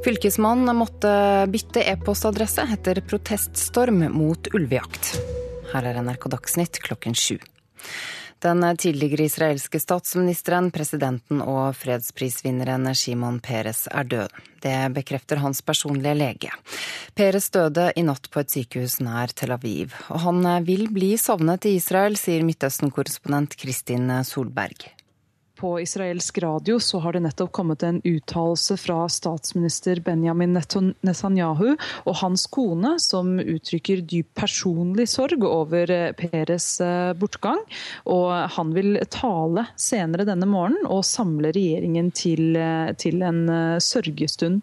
[0.05, 1.11] Fylkesmannen måtte
[1.51, 5.17] bytte e-postadresse etter proteststorm mot ulvejakt.
[5.73, 7.41] Her er NRK Dagsnytt klokken sju.
[8.39, 14.37] Den tidligere israelske statsministeren, presidenten og fredsprisvinneren Shimon Peres er død.
[14.63, 16.53] Det bekrefter hans personlige lege.
[17.19, 19.97] Peres døde i natt på et sykehus nær Tel Aviv.
[20.15, 24.87] Og han vil bli savnet i Israel, sier Midtøsten-korrespondent Kristin Solberg
[25.59, 32.15] på israelsk radio så har det nettopp kommet en uttalelse fra statsminister Benjamin Netanyahu og
[32.21, 37.61] hans kone, som uttrykker dyp personlig sorg over eh, Peres eh, bortgang.
[38.07, 43.47] Og han vil tale senere denne morgenen og samle regjeringen til, eh, til en
[43.83, 44.63] sørgestund.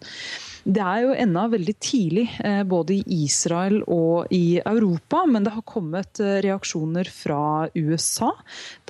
[0.66, 5.52] Det er jo ennå veldig tidlig, eh, både i Israel og i Europa, men det
[5.54, 8.32] har kommet eh, reaksjoner fra USA.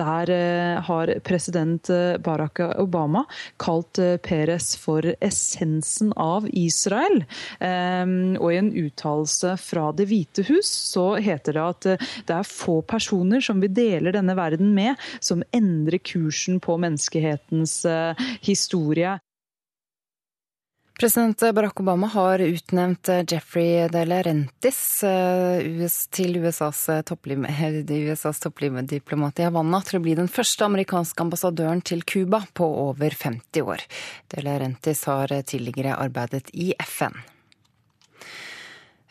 [0.01, 1.91] Der eh, har president
[2.25, 3.27] Barack Obama
[3.61, 7.21] kalt Peres for essensen av Israel.
[7.61, 11.89] Og i en uttalelse fra Det hvite hus så heter det at
[12.29, 17.79] det er få personer som vi deler denne verden med, som endrer kursen på menneskehetens
[18.45, 19.17] historie.
[20.99, 29.83] President Barack Obama har utnevnt Jeffrey de Laurentis eh, til USAs, USAs toppdiplomat i Havanna
[29.85, 33.85] til å bli den første amerikanske ambassadøren til Cuba på over 50 år.
[34.33, 37.21] De Laurentis har tidligere arbeidet i FN.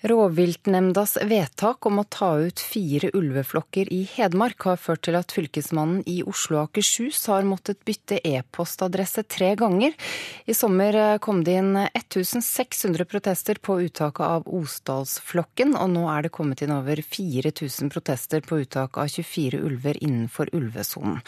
[0.05, 6.03] Rovviltnemndas vedtak om å ta ut fire ulveflokker i Hedmark har ført til at fylkesmannen
[6.05, 9.97] i Oslo og Akershus har måttet bytte e-postadresse tre ganger.
[10.45, 16.35] I sommer kom det inn 1600 protester på uttaket av Osdalsflokken, og nå er det
[16.37, 21.23] kommet inn over 4000 protester på uttak av 24 ulver innenfor ulvesonen.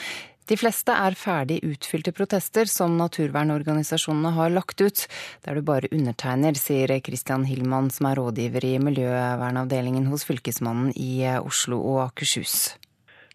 [0.48, 5.02] De fleste er ferdig utfylte protester som naturvernorganisasjonene har lagt ut,
[5.44, 11.26] der du bare undertegner, sier Christian Hillmann, som er rådgiver i miljøvernavdelingen hos Fylkesmannen i
[11.42, 12.78] Oslo og Akershus.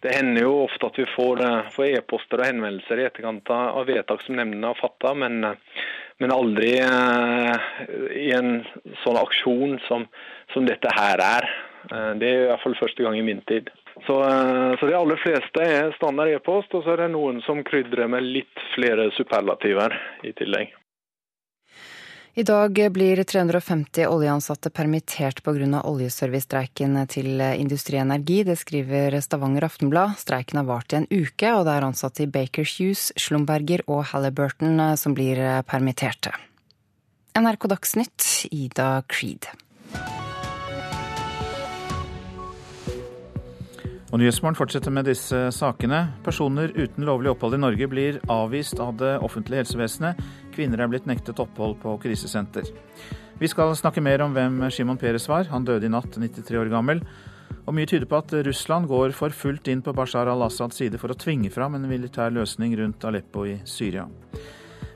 [0.03, 1.43] Det hender jo ofte at vi får,
[1.77, 5.45] får e-poster og henvendelser i etterkant av vedtak som nemndene har fatta, men,
[6.19, 7.69] men, aldri eh,
[8.25, 8.65] i en
[9.05, 10.09] sånn aksjon som,
[10.57, 11.47] som dette her er.
[11.93, 13.71] Eh, det er i hvert fall første gang i min tid.
[14.07, 17.63] Så, eh, så, de aller fleste er standard e-post, og så er det noen som
[17.67, 20.73] krydrer med litt flere superlativer i tillegg.
[22.33, 25.83] I dag blir 350 oljeansatte permittert pga.
[25.85, 28.39] oljeservicestreiken til Industri Energi.
[28.49, 30.17] Det skriver Stavanger Aftenblad.
[30.17, 34.07] Streiken har vart i en uke, og det er ansatte i Baker Hughes, Slumberger og
[34.15, 35.37] Halliburton som blir
[35.69, 36.33] permitterte.
[37.37, 39.53] NRK Dagsnytt, Ida Creed.
[44.13, 46.03] Og Nyhetsmorgen fortsetter med disse sakene.
[46.21, 50.19] Personer uten lovlig opphold i Norge blir avvist av det offentlige helsevesenet.
[50.53, 52.67] Kvinner er blitt nektet opphold på krisesenter.
[53.41, 55.49] Vi skal snakke mer om hvem Shimon Peres var.
[55.49, 57.01] Han døde i natt, 93 år gammel.
[57.65, 61.15] Og mye tyder på at Russland går for fullt inn på Bashar al-Assads side for
[61.15, 64.05] å tvinge fram en militær løsning rundt Aleppo i Syria.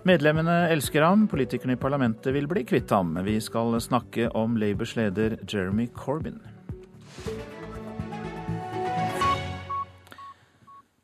[0.07, 3.17] Medlemmene elsker ham, politikerne i parlamentet vil bli kvitt ham.
[3.25, 6.37] Vi skal snakke om Labours leder Jeremy Corbyn.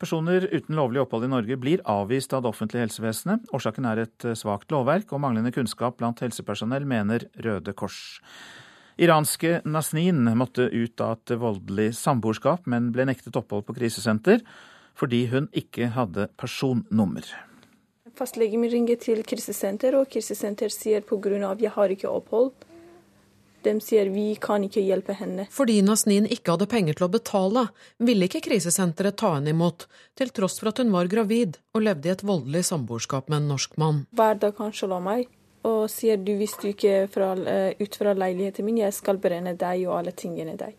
[0.02, 3.44] Personer uten lovlig opphold i Norge blir avvist av det offentlige helsevesenet.
[3.54, 8.18] Årsaken er et eh, svakt lovverk og manglende kunnskap blant helsepersonell, mener Røde Kors.
[8.98, 14.42] Iranske Nasnin måtte ut av et voldelig samboerskap, men ble nektet opphold på krisesenter
[14.98, 17.22] fordi hun ikke hadde personnummer.
[18.18, 21.54] Fastlegen min ringer til krisesenter, og krisesenter sier pga.
[21.62, 22.50] jeg har ikke opphold,
[23.64, 25.46] de sier vi kan ikke hjelpe henne.
[25.52, 27.66] Fordi Nasnin ikke hadde penger til å betale,
[28.02, 29.86] ville ikke krisesenteret ta henne imot,
[30.18, 33.54] til tross for at hun var gravid og levde i et voldelig samboerskap med en
[33.54, 34.04] norsk mann.
[34.16, 35.30] Hver dag han slår meg
[35.68, 39.54] og sier du hvis du ikke fra, eh, ut fra leiligheten min, jeg skal brenne
[39.58, 40.74] deg og alle tingene deg.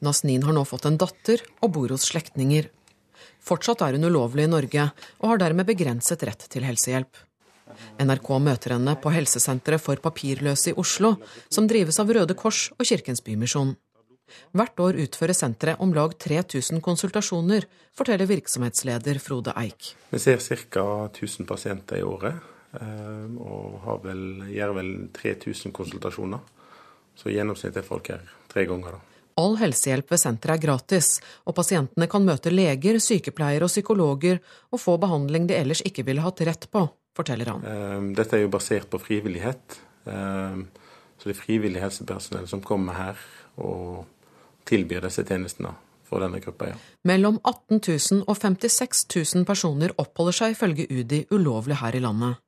[0.00, 2.68] Nasnin har nå fått en datter og bor hos slektninger.
[3.40, 7.25] Fortsatt er hun ulovlig i Norge og har dermed begrenset rett til helsehjelp.
[8.02, 11.16] NRK møter henne på helsesenteret for papirløse i Oslo,
[11.48, 13.74] som drives av Røde Kors og Kirkens Bymisjon.
[14.56, 19.92] Hvert år utfører senteret om lag 3000 konsultasjoner, forteller virksomhetsleder Frode Eik.
[20.10, 20.86] Vi ser ca.
[21.12, 22.34] 1000 pasienter i året,
[22.80, 26.40] eh, og vel, gjør vel 3000 konsultasjoner.
[27.16, 28.98] Så i gjennomsnitt er folk her tre ganger.
[28.98, 29.00] da.
[29.36, 34.40] All helsehjelp ved senteret er gratis, og pasientene kan møte leger, sykepleiere og psykologer
[34.72, 37.64] og få behandling de ellers ikke ville hatt rett på forteller han.
[37.64, 39.80] Ehm, dette er jo basert på frivillighet.
[40.10, 40.66] Ehm,
[41.16, 43.26] så det er frivillig helsepersonell som kommer her
[43.56, 44.04] og
[44.68, 45.72] tilbyr disse tjenestene
[46.06, 46.70] for denne gruppa.
[46.70, 46.80] Ja.
[47.08, 52.42] Mellom 18 000 og 56 000 personer oppholder seg ifølge UDI ulovlig her i landet.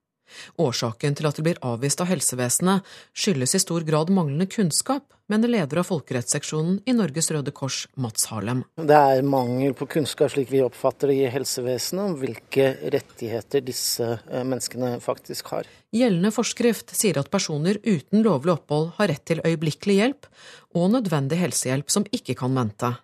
[0.61, 2.87] Årsaken til at de blir avvist av helsevesenet
[3.17, 8.29] skyldes i stor grad manglende kunnskap, mener leder av folkerettsseksjonen i Norges Røde Kors, Mats
[8.31, 8.63] Harlem.
[8.81, 14.15] Det er mangel på kunnskap, slik vi oppfatter det i helsevesenet, om hvilke rettigheter disse
[14.17, 15.69] eh, menneskene faktisk har.
[15.95, 20.33] Gjeldende forskrift sier at personer uten lovlig opphold har rett til øyeblikkelig hjelp
[20.77, 22.95] og nødvendig helsehjelp som ikke kan vente.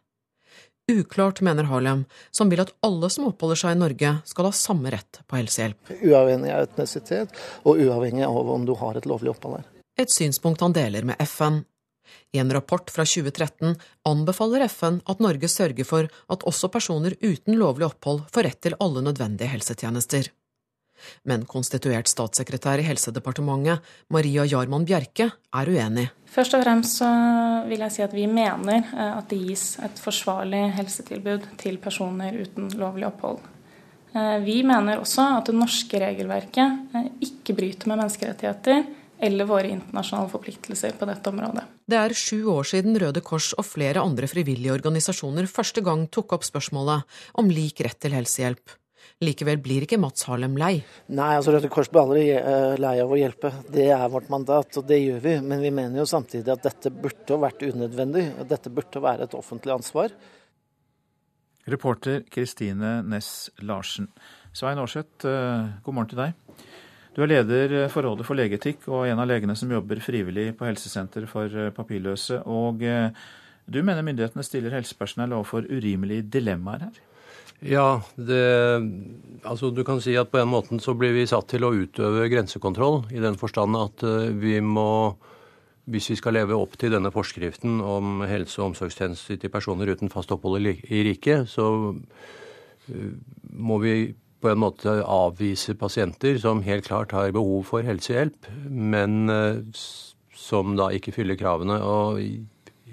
[0.92, 4.90] Uklart, mener Harlem, som vil at alle som oppholder seg i Norge skal ha samme
[4.92, 5.94] rett på helsehjelp.
[6.04, 7.32] Uavhengig av etnisitet,
[7.64, 9.70] og uavhengig av om du har et lovlig opphold her.
[9.96, 11.62] Et synspunkt han deler med FN.
[12.36, 17.56] I en rapport fra 2013 anbefaler FN at Norge sørger for at også personer uten
[17.56, 20.28] lovlig opphold får rett til alle nødvendige helsetjenester.
[21.28, 26.08] Men konstituert statssekretær i Helsedepartementet, Maria Jarman Bjerke, er uenig.
[26.34, 27.08] Først og fremst så
[27.68, 32.34] vil jeg si at vi mener eh, at det gis et forsvarlig helsetilbud til personer
[32.40, 33.38] uten lovlig opphold.
[34.14, 38.84] Eh, vi mener også at det norske regelverket eh, ikke bryter med menneskerettigheter
[39.24, 41.64] eller våre internasjonale forpliktelser på dette området.
[41.86, 46.34] Det er sju år siden Røde Kors og flere andre frivillige organisasjoner første gang tok
[46.36, 48.74] opp spørsmålet om lik rett til helsehjelp.
[49.24, 50.74] Likevel blir ikke Mats Harlem lei.
[51.14, 53.50] Nei, altså Røde Kors blir aldri eh, lei av å hjelpe.
[53.72, 55.34] Det er vårt mandat, og det gjør vi.
[55.44, 58.24] Men vi mener jo samtidig at dette burde vært unødvendig.
[58.50, 60.14] Dette burde være et offentlig ansvar.
[61.70, 64.10] Reporter Kristine Næss Larsen.
[64.54, 66.68] Svein Aarseth, eh, god morgen til deg.
[67.14, 70.66] Du er leder for Rådet for legeetikk og en av legene som jobber frivillig på
[70.68, 72.42] helsesenter for eh, papirløse.
[72.44, 77.02] Og du mener myndighetene stiller helsepersonell overfor urimelige dilemmaer her?
[77.64, 78.44] Ja, det,
[79.48, 82.26] altså du kan si at på en måte så blir vi satt til å utøve
[82.28, 85.14] grensekontroll, i den forstand at eh, vi må,
[85.88, 90.12] hvis vi skal leve opp til denne forskriften om helse- og omsorgstjenester til personer uten
[90.12, 91.66] fast opphold i riket, så
[92.92, 93.14] eh,
[93.56, 93.96] må vi
[94.44, 99.62] på en måte avvise pasienter som helt klart har behov for helsehjelp, men eh,
[100.36, 101.80] som da ikke fyller kravene.
[101.80, 102.20] Og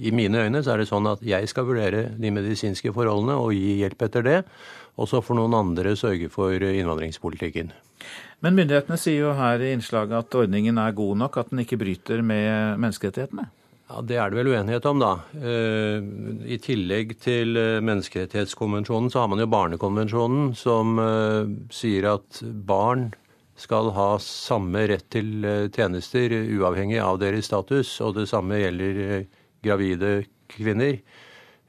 [0.01, 3.53] i mine øyne så er det sånn at jeg skal vurdere de medisinske forholdene og
[3.53, 4.39] gi hjelp etter det.
[4.99, 7.71] Og så får noen andre sørge for innvandringspolitikken.
[8.41, 11.79] Men myndighetene sier jo her i innslaget at ordningen er god nok, at den ikke
[11.81, 13.47] bryter med menneskerettighetene?
[13.91, 15.11] Ja, Det er det vel uenighet om, da.
[15.35, 15.99] Eh,
[16.55, 23.09] I tillegg til eh, menneskerettighetskonvensjonen så har man jo Barnekonvensjonen, som eh, sier at barn
[23.59, 25.43] skal ha samme rett til
[25.75, 27.91] tjenester uavhengig av deres status.
[28.01, 29.27] Og det samme gjelder
[29.63, 30.99] gravide kvinner.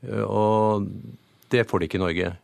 [0.03, 0.89] Eh, og
[1.53, 2.35] det får de ikke i Norge.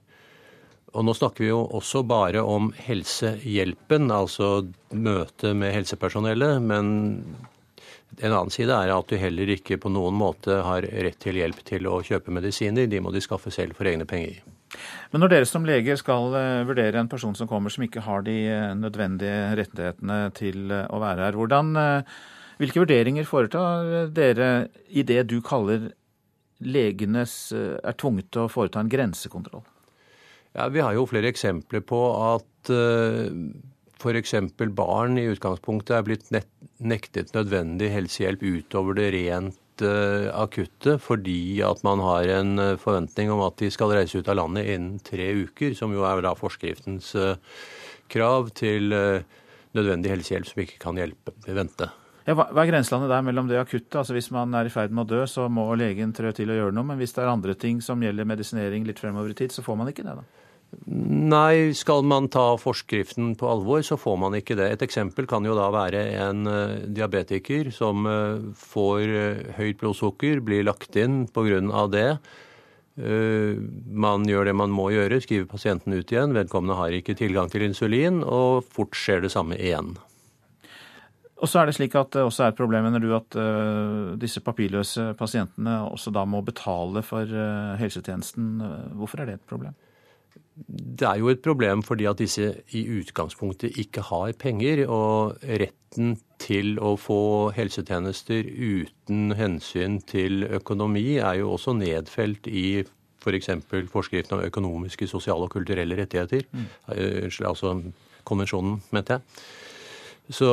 [0.96, 6.62] Og nå snakker vi jo også bare om helsehjelpen, altså møte med helsepersonellet.
[6.64, 6.90] Men
[8.18, 11.60] En annen side er at du heller ikke på noen måte har rett til hjelp
[11.68, 12.88] til å kjøpe medisiner.
[12.88, 14.40] De må de skaffe selv for egne penger.
[15.12, 18.24] Men når dere som leger skal eh, vurdere en person som kommer som ikke har
[18.24, 21.70] de eh, nødvendige rettighetene til å være her, hvordan,
[22.58, 25.90] hvilke vurderinger foretar dere i det du kaller
[26.58, 29.62] legenes er tvunget til å foreta en grensekontroll?
[30.56, 32.00] Ja, Vi har jo flere eksempler på
[32.34, 32.72] at
[33.98, 34.34] f.eks.
[34.74, 36.28] barn i utgangspunktet er blitt
[36.78, 43.42] nektet nødvendig helsehjelp utover det rent uh, akutte fordi at man har en forventning om
[43.46, 47.14] at de skal reise ut av landet innen tre uker, som jo er da forskriftens
[48.08, 48.94] krav til
[49.76, 51.90] nødvendig helsehjelp som ikke kan hjelpe, vente.
[52.28, 54.02] Ja, hva er grenselandet der mellom det akutte?
[54.02, 56.58] Altså Hvis man er i ferd med å dø, så må legen trø til å
[56.58, 56.84] gjøre noe.
[56.90, 59.78] Men hvis det er andre ting som gjelder medisinering litt fremover i tid, så får
[59.80, 60.26] man ikke det, da?
[60.88, 64.66] Nei, skal man ta forskriften på alvor, så får man ikke det.
[64.74, 70.42] Et eksempel kan jo da være en uh, diabetiker som uh, får uh, høyt blodsukker,
[70.44, 71.86] blir lagt inn pga.
[71.88, 72.10] det.
[72.98, 76.34] Man gjør det man må gjøre, skriver pasienten ut igjen.
[76.34, 79.94] Vedkommende har ikke tilgang til insulin, og fort skjer det samme igjen.
[81.38, 83.36] Og så er det slik at det også er et problem, mener du, at
[84.18, 87.30] disse papirløse pasientene også da må betale for
[87.78, 88.56] helsetjenesten.
[88.98, 89.76] Hvorfor er det et problem?
[90.66, 94.82] Det er jo et problem fordi at disse i utgangspunktet ikke har penger.
[94.90, 97.20] Og retten til å få
[97.54, 102.82] helsetjenester uten hensyn til økonomi er jo også nedfelt i
[103.22, 103.50] f.eks.
[103.70, 106.46] For forskriften om økonomiske, sosiale og kulturelle rettigheter.
[106.50, 106.68] Mm.
[107.46, 107.76] Altså
[108.26, 109.40] konvensjonen, mente jeg.
[110.28, 110.50] Så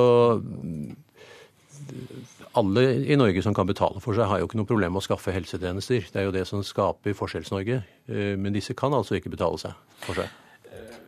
[2.56, 5.08] alle i Norge som kan betale for seg, har jo ikke noe problem med å
[5.08, 6.08] skaffe helsetjenester.
[6.12, 7.82] Det er jo det som skaper Forskjells-Norge.
[8.08, 10.42] Eh, men disse kan altså ikke betale seg for seg.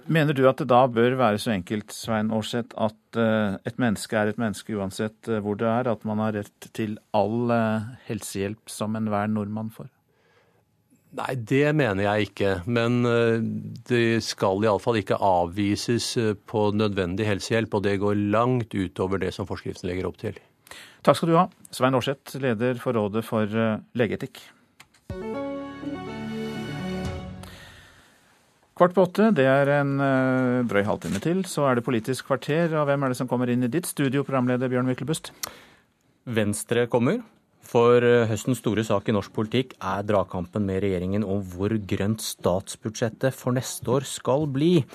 [0.08, 4.16] Mener du at det da bør være så enkelt, Svein Aarseth, at eh, et menneske
[4.16, 7.52] er et menneske uansett eh, hvor det er, at man har rett til all
[8.08, 9.92] helsehjelp som enhver nordmann får?
[11.16, 12.50] Nei, det mener jeg ikke.
[12.68, 13.00] Men
[13.88, 16.12] det skal iallfall ikke avvises
[16.50, 20.36] på nødvendig helsehjelp, og det går langt utover det som forskriften legger opp til.
[21.08, 24.42] Takk skal du ha, Svein Aarseth, leder for Rådet for eh, legeetikk.
[28.78, 29.96] Kvart på åtte, det er en
[30.70, 31.40] drøy halvtime til.
[31.50, 34.22] Så er det Politisk kvarter, og hvem er det som kommer inn i ditt studio,
[34.28, 35.32] programleder Bjørn Myklebust?
[36.30, 37.24] Venstre kommer.
[37.68, 42.24] For eh, høstens store sak i norsk politikk er dragkampen med regjeringen om hvor grønt
[42.24, 44.86] statsbudsjettet for neste år skal bli.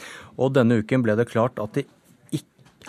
[0.40, 1.88] Og denne uken ble det klart at de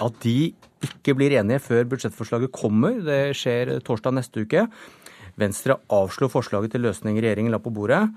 [0.01, 0.53] at de
[0.83, 2.99] ikke blir enige før budsjettforslaget kommer.
[3.05, 4.65] Det skjer torsdag neste uke.
[5.39, 8.07] Venstre avslo forslaget til løsning regjeringen la på bordet.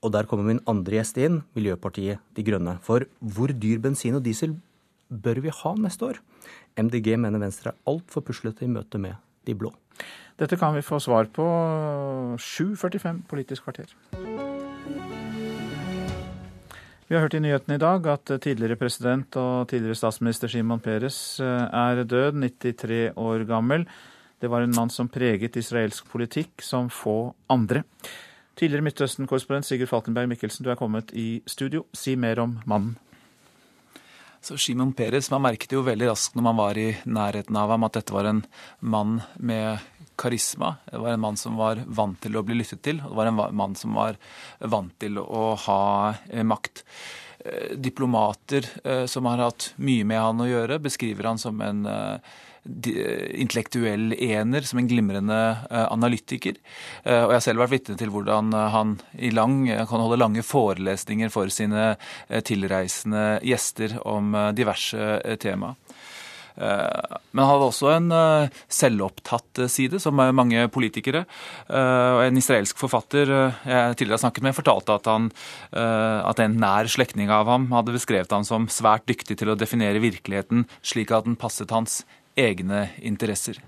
[0.00, 2.78] Og der kommer min andre gjest inn, Miljøpartiet De Grønne.
[2.84, 4.56] For hvor dyr bensin og diesel
[5.10, 6.20] bør vi ha neste år?
[6.80, 9.74] MDG mener Venstre er altfor puslete i møte med de blå.
[10.40, 11.44] Dette kan vi få svar på
[12.40, 13.90] 7.45 Politisk kvarter.
[17.10, 21.40] Vi har hørt i nyhetene i dag at tidligere president og tidligere statsminister Simon Peres
[21.42, 23.84] eh, er død, 93 år gammel.
[24.40, 27.82] Det var en mann som preget israelsk politikk som få andre.
[28.56, 31.84] Tidligere Midtøsten-korrespondent Sigurd Falkenberg Mikkelsen, du er kommet i studio.
[31.92, 32.96] Si mer om mannen.
[34.40, 37.84] Så Shimon Peres, Man merket jo veldig raskt når man var i nærheten av ham,
[37.84, 38.44] at dette var en
[38.80, 39.82] mann med
[40.20, 40.74] karisma.
[40.90, 43.02] Det var en mann som var vant til å bli lyttet til.
[43.04, 44.16] Det var en mann som var
[44.58, 45.82] vant til å ha
[46.28, 46.84] eh, makt.
[47.44, 51.84] Eh, diplomater eh, som har hatt mye med han å gjøre, beskriver han som en
[52.64, 55.38] intellektuell ener, som en glimrende
[55.70, 56.58] analytiker.
[57.04, 61.32] Og jeg har selv vært vitne til hvordan han i lang, kan holde lange forelesninger
[61.32, 61.94] for sine
[62.44, 65.72] tilreisende gjester om diverse tema.
[66.60, 71.24] Eh, men han hadde også en eh, selvopptatt side, som mange politikere.
[71.68, 75.30] Eh, og En israelsk forfatter jeg tidligere har snakket med, fortalte at, han,
[75.72, 80.02] at en nær slektning av ham hadde beskrevet ham som svært dyktig til å definere
[80.02, 82.00] virkeligheten slik at den passet hans
[82.40, 83.60] egne interesser.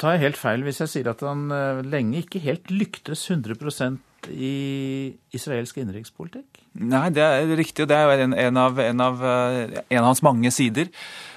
[0.00, 1.46] Tar jeg helt feil hvis jeg sier at han
[1.86, 4.00] lenge ikke helt lyktes 100%
[4.30, 6.62] i israelsk innenrikspolitikk?
[6.78, 7.84] Nei, det er riktig.
[7.84, 10.88] og Det er en, en, av, en, av, eh, en, av, hans mange sider.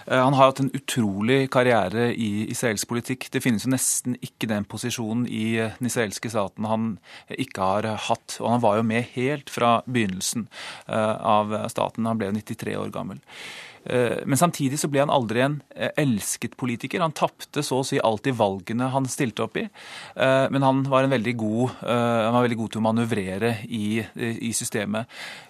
[0.06, 3.28] Eh, han har hatt en utrolig karriere i israelsk politikk.
[3.34, 6.90] Det finnes jo nesten ikke den posisjonen i eh, den israelske staten han
[7.30, 8.38] ikke har hatt.
[8.42, 10.48] Og han var jo med helt fra begynnelsen
[10.88, 12.08] av staten.
[12.08, 13.24] Han ble 93 år gammel.
[13.86, 17.04] Eh, men samtidig så ble han aldri en eh, elsket politiker.
[17.04, 19.68] Han tapte så å si alltid valgene han stilte opp i.
[19.68, 23.84] Eh, men han var, veldig god, han var veldig god til å manøvrere i
[24.16, 25.10] i, systemet.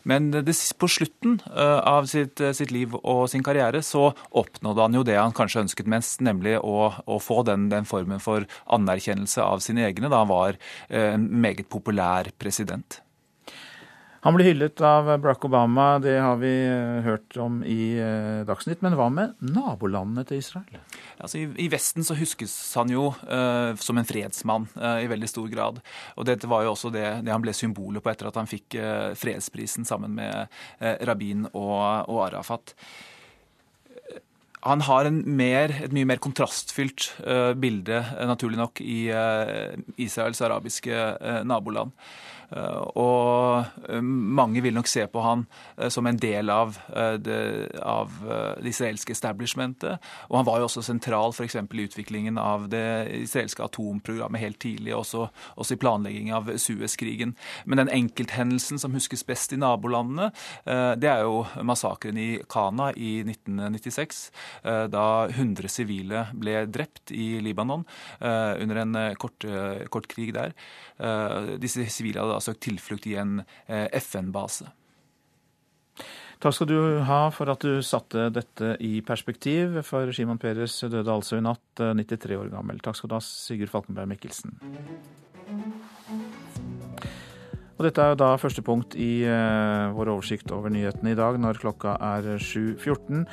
[0.10, 5.06] Men det, på slutten av sitt, sitt, liv og sin karriere så oppnådde han jo
[5.08, 9.64] det han kanskje ønsket mest, nemlig å, å få den, den, formen for anerkjennelse av
[9.64, 10.60] sine egne da han var
[10.90, 13.00] en meget populær president.
[14.26, 18.82] Han ble hyllet av Barack Obama, det har vi eh, hørt om i eh, Dagsnytt.
[18.82, 20.80] Men hva med nabolandene til Israel?
[21.22, 25.46] Altså, i, Vesten så huskes han jo uh, som en fredsmann uh, i veldig stor
[25.54, 25.78] grad.
[26.18, 28.80] Og dette var jo også det, det han ble symbolet på etter at han fikk
[28.82, 30.50] uh, fredsprisen sammen med
[31.06, 32.74] Rabin og, og Arafat
[34.66, 40.90] han har mer, et mye mer kontrastfylt uh, bilde, naturlig nok, i uh, Israels arabiske
[40.90, 41.94] uh, naboland.
[42.52, 45.46] Eh, og eh, mange vil nok se på han
[45.78, 46.78] eh, som en del av
[47.22, 47.38] det,
[47.82, 48.12] av
[48.62, 50.02] det israelske establishmentet.
[50.30, 51.58] Og han var jo også sentral f.eks.
[51.58, 52.86] i utviklingen av det
[53.18, 57.36] israelske atomprogrammet helt tidlig, også, også i planlegging av Suez-krigen.
[57.66, 60.32] Men den enkelthendelsen som huskes best i nabolandene,
[61.00, 64.22] det er jo massakren i Kana i 1996,
[64.94, 67.86] da 100 sivile ble drept i Libanon
[68.20, 69.48] under en kort,
[69.94, 70.56] kort krig der.
[71.62, 74.70] Disse sivile hadde søkt tilflukt i en eh, FN-base.
[76.44, 81.12] Takk skal du ha for at du satte dette i perspektiv, for Shimon Peres døde
[81.12, 82.82] altså i natt, 93 eh, år gammel.
[82.84, 84.58] Takk skal du ha, Sigurd Falkenberg Mikkelsen.
[87.76, 91.60] Og dette er da første punkt i uh, vår oversikt over nyhetene i dag, når
[91.60, 93.26] klokka er 7.14.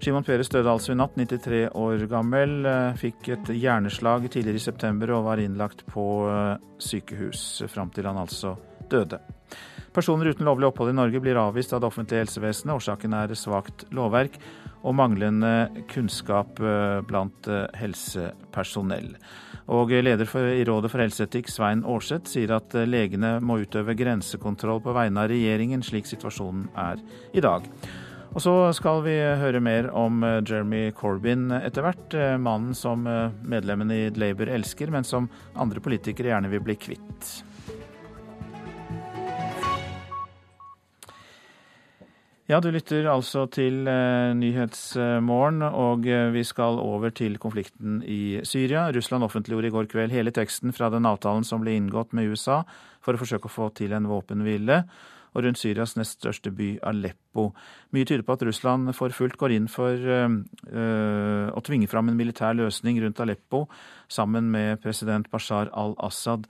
[0.00, 2.64] Shimon Peres døde altså i natt, 93 år gammel.
[2.96, 8.22] Fikk et hjerneslag tidligere i september og var innlagt på eh, sykehus fram til han
[8.22, 8.54] altså
[8.88, 9.20] døde.
[9.92, 12.78] Personer uten lovlig opphold i Norge blir avvist av det offentlige helsevesenet.
[12.78, 14.40] Årsaken er svakt lovverk
[14.80, 19.12] og manglende kunnskap eh, blant eh, helsepersonell.
[19.70, 24.80] Og leder for, i Rådet for helseetikk, Svein Aarseth, sier at legene må utøve grensekontroll
[24.80, 27.04] på vegne av regjeringen, slik situasjonen er
[27.36, 27.68] i dag.
[28.30, 32.14] Og så skal vi høre mer om eh, Jeremy Corbyn etter hvert.
[32.14, 35.26] Eh, mannen som eh, medlemmene i Labour elsker, men som
[35.58, 37.30] andre politikere gjerne vil bli kvitt.
[42.50, 48.88] Ja, du lytter altså til Nyhetsmorgen, og vi skal over til konflikten i Syria.
[48.90, 52.64] Russland offentliggjorde i går kveld hele teksten fra den avtalen som ble inngått med USA
[52.98, 54.80] for å forsøke å få til en våpenhvile
[55.34, 57.50] og rundt Syrias nest største by Aleppo.
[57.94, 62.18] Mye tyder på at Russland for fullt går inn for øh, å tvinge fram en
[62.18, 63.66] militær løsning rundt Aleppo
[64.10, 66.48] sammen med president Bashar al-Assad.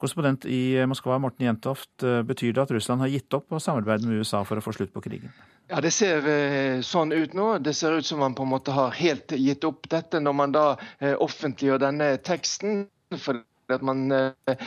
[0.00, 4.20] Korrespondent i Moskva, Morten Jentoft, betyr det at Russland har gitt opp å samarbeide med
[4.20, 5.32] USA for å få slutt på krigen?
[5.70, 7.46] Ja, Det ser eh, sånn ut nå.
[7.64, 10.52] Det ser ut som man på en måte har helt gitt opp dette når man
[10.52, 10.66] da
[10.98, 12.86] eh, offentliggjør denne teksten.
[13.14, 13.40] For
[13.72, 14.10] at man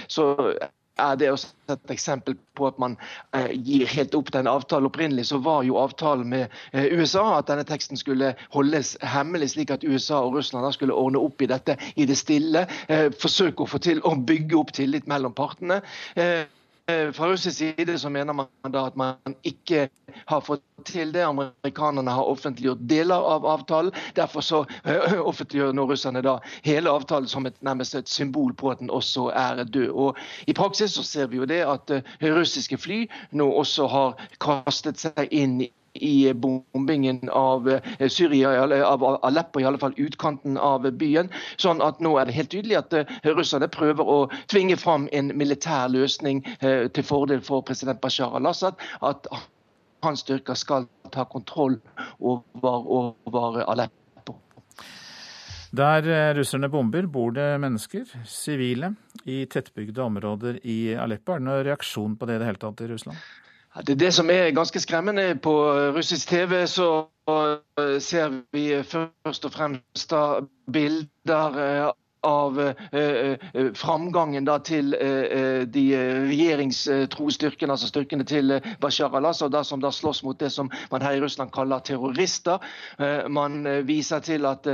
[0.08, 0.32] så
[1.00, 2.95] er det også et eksempel på at man
[3.36, 4.88] eh, gir helt opp den avtalen.
[4.89, 9.74] Opprinnelig så var jo avtalen med eh, USA at denne teksten skulle holdes hemmelig, slik
[9.76, 12.68] at USA og Russland da skulle ordne opp i dette i det stille.
[12.88, 15.82] Eh, forsøke å få til å bygge opp tillit mellom partene.
[16.16, 16.45] Eh,
[16.88, 19.89] fra russisk side så mener man da at man ikke
[20.25, 21.23] har fått til det.
[21.25, 23.91] Amerikanerne har offentliggjort deler av avtalen.
[24.15, 28.71] Derfor så uh, offentliggjør nå russerne da hele avtalen som et, nærmest et symbol på
[28.71, 29.89] at den også er død.
[29.91, 30.17] Og
[30.47, 35.01] I praksis så ser vi jo det at uh, russiske fly nå også har kastet
[35.01, 35.59] seg inn
[36.02, 38.52] i bombingen av eh, Syria,
[38.86, 41.30] av Aleppo, i alle fall utkanten av byen.
[41.58, 44.18] Sånn at nå er det helt tydelig at eh, russerne prøver å
[44.52, 48.78] tvinge fram en militær løsning eh, til fordel for president Bashar al-Assad.
[49.06, 49.30] At
[50.06, 51.80] hans styrker skal ta kontroll
[52.20, 52.91] over,
[53.28, 54.38] over Aleppo.
[55.78, 56.06] Der
[56.38, 58.93] russerne bomber, bor det mennesker, sivile,
[59.28, 61.36] i tettbygde områder i Aleppo.
[61.36, 63.20] Er det noen reaksjon på det i det hele tatt i Russland?
[63.86, 65.36] Det det som er ganske skremmende.
[65.36, 65.53] På
[65.95, 70.13] russisk TV så eh, ser vi først og fremst
[70.71, 71.91] bilder eh,
[72.23, 73.38] av eh,
[73.78, 74.91] framgangen til
[75.73, 75.84] de
[76.28, 81.19] regjeringstro styrkene, altså styrkene til Bashar al-Assad, som da slåss mot det som man her
[81.19, 82.57] i Russland kaller terrorister.
[83.30, 84.67] man viser til at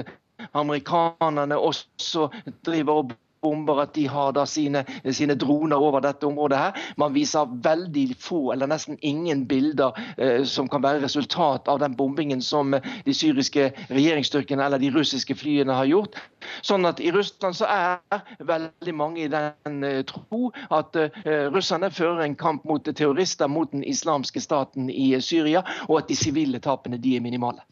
[0.54, 2.30] amerikanerne også
[2.66, 3.12] driver og
[3.44, 6.58] bomber, at de har da sine, sine, droner over dette området.
[6.58, 6.84] her.
[6.98, 11.96] Man viser veldig få, eller nesten ingen, bilder eh, som kan være resultat av den
[12.00, 16.20] bombingen som de syriske regjeringsstyrkene eller de russiske flyene har gjort.
[16.62, 21.92] Sånn at I Russland så er veldig mange i den eh, tro at eh, russerne
[21.92, 26.64] fører en kamp mot terrorister, mot den islamske staten i Syria, og at de sivile
[26.64, 27.64] tapene de er minimale.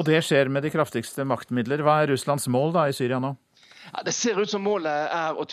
[0.00, 1.82] Og det skjer med de kraftigste maktmidler.
[1.84, 3.34] Hva er Russlands mål da i Syria nå?
[3.92, 5.46] Ja, det ser ut som målet er å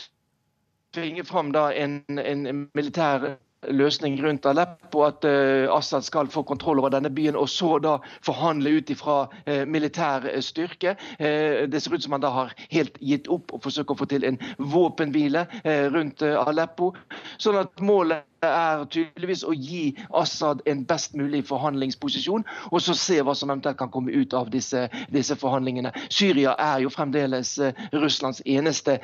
[0.95, 3.37] tvinge fram en, en, militær
[3.73, 7.97] løsning rundt Aleppo, at uh, Assad skal få kontroll over denne byen, og så da
[8.25, 10.93] forhandle ut ifra uh, militær styrke.
[11.19, 14.09] Uh, det ser ut som han da har helt gitt opp og forsøker å få
[14.13, 15.47] til en våpenhvile
[15.93, 16.93] rundt Aleppo.
[17.41, 23.19] Sånn at målet er tydeligvis å gi Assad en best mulig forhandlingsposisjon, og så se
[23.21, 25.93] hva som eventuelt kan komme ut av disse, disse forhandlingene.
[26.09, 27.57] Syria er jo fremdeles
[27.95, 28.97] Russlands eneste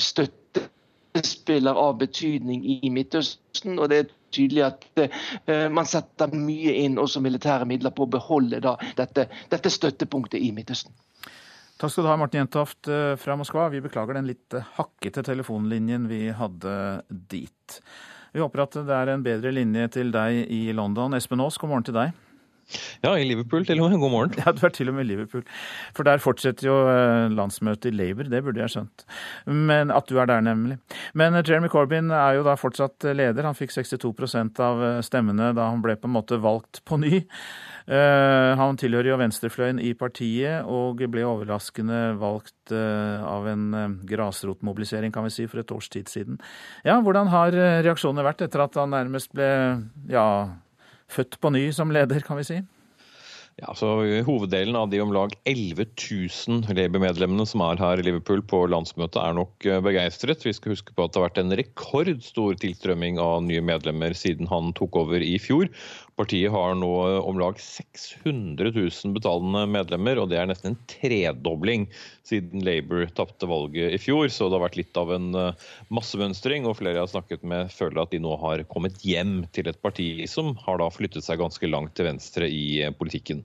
[0.00, 3.78] støttespiller av betydning i Midtøsten.
[3.78, 8.12] og det er tydelig at uh, man setter mye inn også militære midler på å
[8.16, 10.94] beholde da, dette, dette, støttepunktet i Midtøsten.
[11.82, 13.64] Takk skal du ha, Martin Jentoft eh, fra Moskva.
[13.72, 16.74] Vi beklager den litt eh, hakkete telefonlinjen vi hadde
[17.10, 17.78] dit.
[18.32, 21.12] Vi håper at det er en bedre linje til deg i London.
[21.18, 22.14] Espen Aas, god morgen til deg.
[23.02, 23.98] Ja, i Liverpool til og med.
[24.00, 24.36] God morgen.
[24.40, 25.42] Ja, du er til og med i Liverpool.
[25.96, 29.04] For der fortsetter jo eh, landsmøtet i Labour, det burde jeg skjønt.
[29.46, 30.78] Men At du er der, nemlig.
[31.14, 33.44] Men eh, Jeremy Corbyn er jo da fortsatt eh, leder.
[33.48, 37.20] Han fikk 62% av stemmene da han ble på en måte valgt på ny.
[37.86, 45.32] Han tilhører jo venstrefløyen i partiet og ble overraskende valgt av en grasrotmobilisering, kan vi
[45.34, 46.38] si, for et års tid siden.
[46.86, 47.50] Ja, Hvordan har
[47.82, 49.50] reaksjonene vært etter at han nærmest ble
[50.12, 50.26] ja,
[51.10, 52.60] født på ny som leder, kan vi si?
[53.60, 53.86] Ja, så
[54.24, 55.84] Hoveddelen av de om lag 11
[56.48, 60.46] 000 Labour-medlemmene som er her i Liverpool på landsmøtet, er nok eh, begeistret.
[60.46, 64.48] Vi skal huske på at det har vært en rekordstor tilstrømming av nye medlemmer siden
[64.48, 65.68] han tok over i fjor.
[66.16, 66.90] Partiet har nå
[67.20, 71.86] om lag 600 000 betalende medlemmer, og det er nesten en tredobling
[72.28, 74.28] siden Labour tapte valget i fjor.
[74.32, 77.72] Så det har vært litt av en eh, massemønstring, og flere jeg har snakket med
[77.74, 81.42] føler at de nå har kommet hjem til et parti som har da flyttet seg
[81.42, 83.44] ganske langt til venstre i eh, politikken.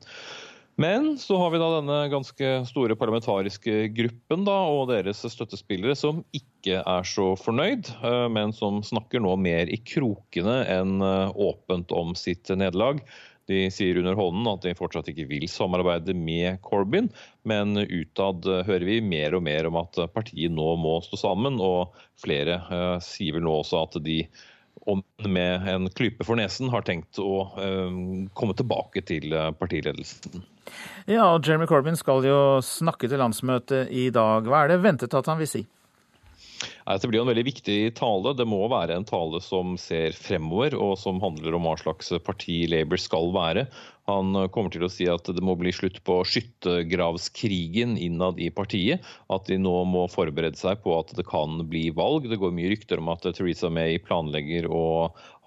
[0.78, 6.20] Men så har vi da denne ganske store parlamentariske gruppen da, og deres støttespillere som
[6.38, 12.14] ikke er så fornøyd, eh, men som snakker nå mer i krokene enn åpent om
[12.20, 13.02] sitt nederlag.
[13.48, 17.08] De sier under hånden at de fortsatt ikke vil samarbeide med Corbyn,
[17.48, 21.96] men utad hører vi mer og mer om at partiet nå må stå sammen, og
[22.20, 24.22] flere uh, sier vel nå også at de
[24.88, 27.98] om med en klype for nesen har tenkt å uh,
[28.38, 30.44] komme tilbake til partiledelsen.
[31.08, 34.48] Ja, og Jeremy Corbyn skal jo snakke til landsmøtet i dag.
[34.48, 35.64] Hva er det ventet at han vil si?
[36.88, 38.32] Det blir en veldig viktig tale.
[38.40, 42.62] Det må være en tale som ser fremover, og som handler om hva slags parti
[42.72, 43.66] Labour skal være.
[44.08, 49.04] Han kommer til å si at det må bli slutt på skyttergravskrigen innad i partiet.
[49.28, 52.30] At de nå må forberede seg på at det kan bli valg.
[52.32, 54.86] Det går mye rykter om at Theresa May planlegger å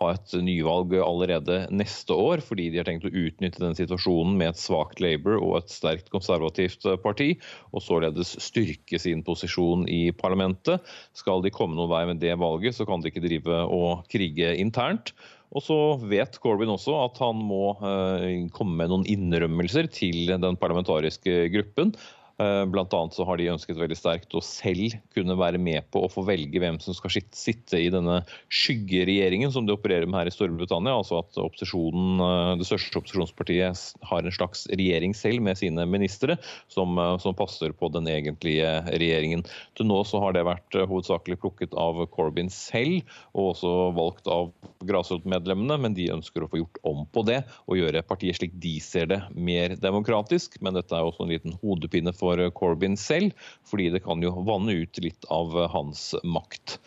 [0.00, 4.52] ha et nyvalg allerede neste år, fordi de har tenkt å utnytte den situasjonen med
[4.52, 7.32] et svakt Labour og et sterkt konservativt parti,
[7.72, 10.84] og således styrke sin posisjon i parlamentet.
[11.16, 14.52] Skal de komme noen vei med det valget, så kan de ikke drive og krige
[14.60, 15.14] internt.
[15.50, 15.76] Og så
[16.06, 21.94] vet Corbyn også at han må eh, komme med noen innrømmelser til den parlamentariske gruppen.
[22.40, 26.00] Eh, blant annet så har de ønsket veldig sterkt å selv kunne være med på
[26.06, 30.30] å få velge hvem som skal sitte i denne skyggeregjeringen som de opererer med her
[30.30, 30.94] i Storbritannia.
[30.96, 36.38] Altså at opposisjonen, eh, det største opposisjonspartiet har en slags regjering selv med sine ministre,
[36.72, 39.44] som, eh, som passer på den egentlige regjeringen.
[39.76, 43.02] Til nå så har det vært hovedsakelig plukket av Corbyn selv,
[43.34, 44.52] og også valgt av
[44.88, 48.78] grasrotmedlemmene, men de ønsker å få gjort om på det og gjøre partiet slik de
[48.80, 50.56] ser det, mer demokratisk.
[50.62, 53.34] Men dette er også en liten hodepine for for Corbyn selv,
[53.68, 56.78] fordi det kan jo vanne ut litt av hans makt.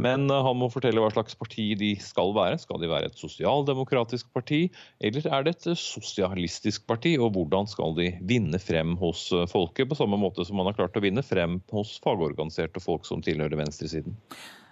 [0.00, 2.60] Men eh, han må fortelle hva slags parti de skal være.
[2.62, 4.64] Skal de være et sosialdemokratisk parti,
[5.04, 7.16] eller er det et sosialistisk parti?
[7.20, 10.96] Og hvordan skal de vinne frem hos folket, på samme måte som man har klart
[10.96, 14.16] å vinne frem hos fagorganiserte folk som tilhører venstresiden?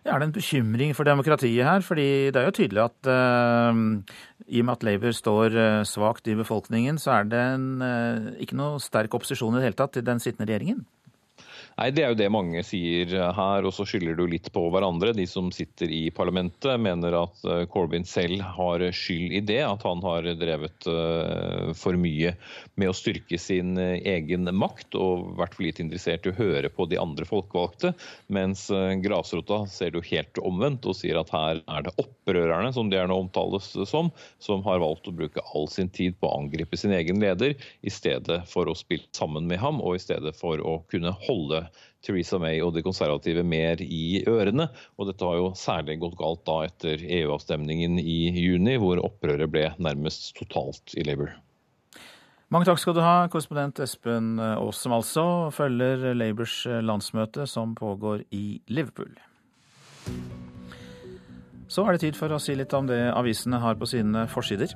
[0.04, 1.82] Er det en bekymring for demokratiet her?
[1.84, 3.80] Fordi det er jo tydelig at uh,
[4.48, 8.32] i og med at Labour står uh, svakt i befolkningen, så er det en, uh,
[8.40, 10.86] ikke noe sterk opposisjon i det hele tatt til den sittende regjeringen?
[11.80, 15.14] Nei, Det er jo det mange sier her, og så skylder du litt på hverandre.
[15.16, 19.62] De som sitter i parlamentet mener at eh, Corbyn selv har skyld i det.
[19.64, 22.34] At han har drevet eh, for mye
[22.76, 26.68] med å styrke sin eh, egen makt og vært for lite interessert i å høre
[26.68, 27.94] på de andre folkevalgte.
[28.28, 28.66] Mens
[29.00, 33.00] grasrota ser det jo helt omvendt og sier at her er det opprørerne, som det
[33.00, 36.92] gjerne omtales som, som har valgt å bruke all sin tid på å angripe sin
[36.92, 40.82] egen leder, i stedet for å spille sammen med ham og i stedet for å
[40.92, 41.64] kunne holde
[42.04, 44.68] Theresa May og de konservative mer i ørene.
[44.98, 49.68] Og dette har jo særlig gått galt da etter EU-avstemningen i juni, hvor opprøret ble
[49.78, 51.34] nærmest totalt i Labour.
[52.50, 55.24] Mange takk skal du ha, korrespondent Espen Aas, som altså
[55.54, 59.14] følger Labours landsmøte som pågår i Liverpool.
[61.70, 64.72] Så er det tid for å si litt om det avisene har på sine forsider.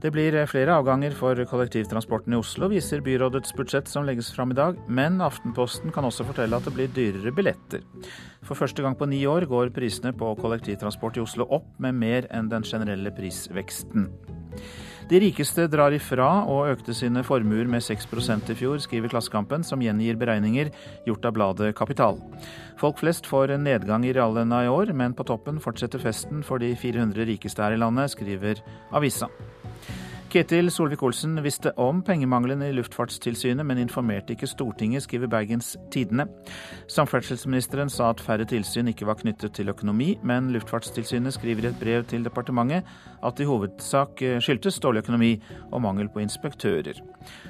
[0.00, 4.56] Det blir flere avganger for kollektivtransporten i Oslo, viser byrådets budsjett som legges fram i
[4.56, 4.78] dag.
[4.88, 7.84] Men Aftenposten kan også fortelle at det blir dyrere billetter.
[8.40, 12.30] For første gang på ni år går prisene på kollektivtransport i Oslo opp med mer
[12.32, 14.08] enn den generelle prisveksten.
[15.10, 19.82] De rikeste drar ifra og økte sine formuer med 6% i fjor, skriver Klassekampen, som
[19.82, 20.70] gjengir beregninger
[21.08, 22.20] gjort av bladet Kapital.
[22.78, 26.62] Folk flest får en nedgang i reallønna i år, men på toppen fortsetter festen for
[26.62, 28.62] de 400 rikeste her i landet, skriver
[28.94, 29.26] avisa.
[30.30, 36.28] Ketil Solvik-Olsen visste om pengemangelen i Luftfartstilsynet, men informerte ikke Stortinget, skriver Bergens Tidende.
[36.86, 41.80] Samferdselsministeren sa at færre tilsyn ikke var knyttet til økonomi, men Luftfartstilsynet skriver i et
[41.80, 42.86] brev til departementet
[43.26, 45.32] at det i hovedsak eh, skyldtes dårlig økonomi
[45.72, 47.02] og mangel på inspektører.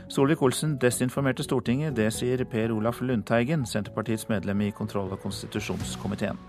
[0.09, 6.41] Solvik-Olsen desinformerte Stortinget, det sier Per Olaf Lundteigen, Senterpartiets medlem i kontroll- og konstitusjonskomiteen.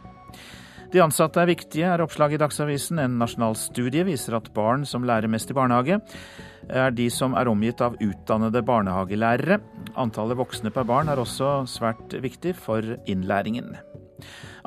[0.91, 2.99] De ansatte er viktige, er oppslaget i Dagsavisen.
[2.99, 6.01] En nasjonal studie viser at barn som lærer mest i barnehage,
[6.67, 9.61] er de som er omgitt av utdannede barnehagelærere.
[9.95, 13.71] Antallet voksne per barn er også svært viktig for innlæringen.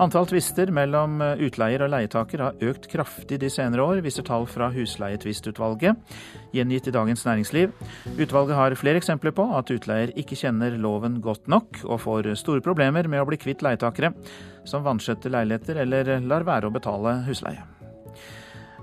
[0.01, 4.73] Antall tvister mellom utleier og leietaker har økt kraftig de senere år, viser tall fra
[4.75, 6.01] Husleietvistutvalget,
[6.55, 7.75] gjengitt i Dagens Næringsliv.
[8.15, 12.65] Utvalget har flere eksempler på at utleier ikke kjenner loven godt nok, og får store
[12.65, 14.15] problemer med å bli kvitt leietakere
[14.69, 17.67] som vanskjøtter leiligheter eller lar være å betale husleie.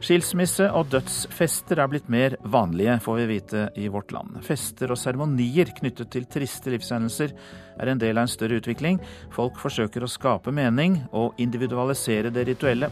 [0.02, 4.40] Skilsmisse og dødsfester er blitt mer vanlige, får vi vite i vårt land.
[4.42, 7.36] Fester og seremonier knyttet til triste livshendelser
[7.78, 8.98] er en del av en større utvikling.
[9.36, 12.90] Folk forsøker å skape mening og individualisere det rituelle.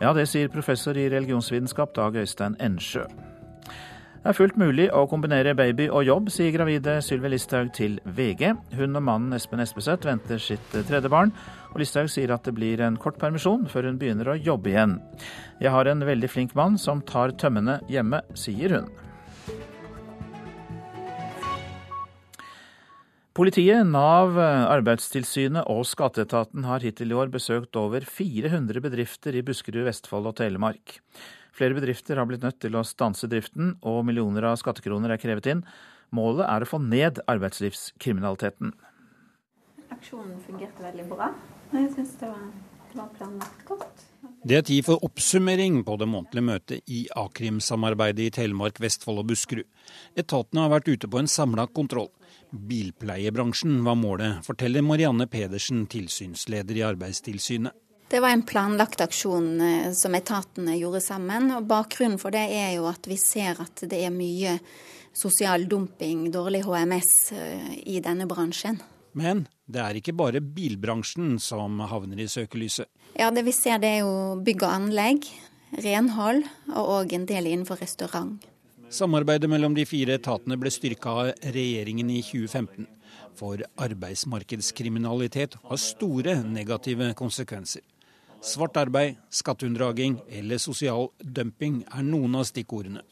[0.00, 3.04] Ja, det sier professor i religionsvitenskap Dag Øystein Ensjø.
[4.20, 8.50] Det er fullt mulig å kombinere baby og jobb, sier gravide Sylvi Listhaug til VG.
[8.76, 11.32] Hun og mannen Espen Espeseth venter sitt tredje barn,
[11.72, 14.98] og Listhaug sier at det blir en kort permisjon før hun begynner å jobbe igjen.
[15.64, 18.92] Jeg har en veldig flink mann som tar tømmene hjemme, sier hun.
[23.40, 29.86] Politiet, Nav, Arbeidstilsynet og Skatteetaten har hittil i år besøkt over 400 bedrifter i Buskerud,
[29.88, 30.98] Vestfold og Telemark.
[31.56, 35.50] Flere bedrifter har blitt nødt til å stanse driften, og millioner av skattekroner er krevet
[35.52, 35.64] inn.
[36.16, 38.72] Målet er å få ned arbeidslivskriminaliteten.
[39.94, 41.32] Aksjonen fungerte veldig bra.
[41.74, 42.30] Jeg syns det,
[42.90, 44.06] det var planlagt godt.
[44.40, 49.28] Det er tid for oppsummering på det månedlige møtet i a-krimsamarbeidet i Telemark, Vestfold og
[49.28, 49.68] Buskerud.
[50.18, 52.08] Etatene har vært ute på en samla kontroll.
[52.50, 57.76] Bilpleiebransjen var målet, forteller Marianne Pedersen, tilsynsleder i Arbeidstilsynet.
[58.10, 61.52] Det var en planlagt aksjon eh, som etatene gjorde sammen.
[61.54, 64.56] og Bakgrunnen for det er jo at vi ser at det er mye
[65.14, 68.80] sosial dumping, dårlig HMS, eh, i denne bransjen.
[69.14, 72.90] Men det er ikke bare bilbransjen som havner i søkelyset.
[73.14, 75.30] Ja, Det vi ser det er jo bygg og anlegg,
[75.78, 76.42] renhold
[76.74, 78.42] og òg en del innenfor restaurant.
[78.90, 82.90] Samarbeidet mellom de fire etatene ble styrka av regjeringen i 2015.
[83.38, 87.86] For arbeidsmarkedskriminalitet har store negative konsekvenser.
[88.42, 93.02] Svart arbeid, skatteunndraging eller sosial dumping er noen av stikkordene.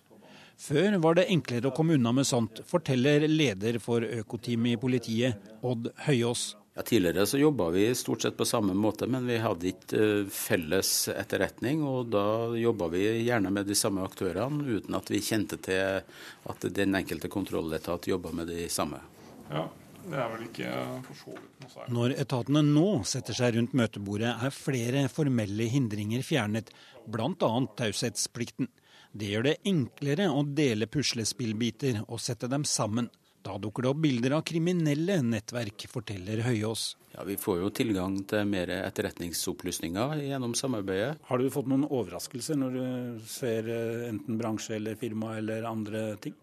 [0.58, 5.50] Før var det enklere å komme unna med sånt, forteller leder for økoteamet i politiet,
[5.62, 6.54] Odd Høyås.
[6.78, 10.28] Ja, tidligere så jobba vi stort sett på samme måte, men vi hadde ikke eh,
[10.30, 11.82] felles etterretning.
[11.82, 12.24] Og da
[12.54, 16.00] jobba vi gjerne med de samme aktørene, uten at vi kjente til
[16.48, 19.02] at den enkelte kontrolletat jobba med de samme.
[19.50, 19.66] Ja,
[20.06, 20.72] det er vel ikke
[21.06, 21.94] for så vidt noe særlig.
[21.98, 26.70] Når etatene nå setter seg rundt møtebordet, er flere formelle hindringer fjernet,
[27.08, 27.50] bl.a.
[27.80, 28.70] taushetsplikten.
[29.18, 33.08] Det gjør det enklere å dele puslespillbiter og sette dem sammen.
[33.42, 36.90] Da dukker det opp bilder av kriminelle nettverk, forteller Høyås.
[37.14, 41.22] Ja, Vi får jo tilgang til mer etterretningsopplysninger gjennom samarbeidet.
[41.30, 46.10] Har du fått noen overraskelser når du ser eh, enten bransje eller firma eller andre
[46.20, 46.36] ting?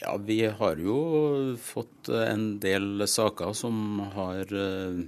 [0.00, 0.96] Ja, vi har jo
[1.62, 5.04] fått en del saker som har eh,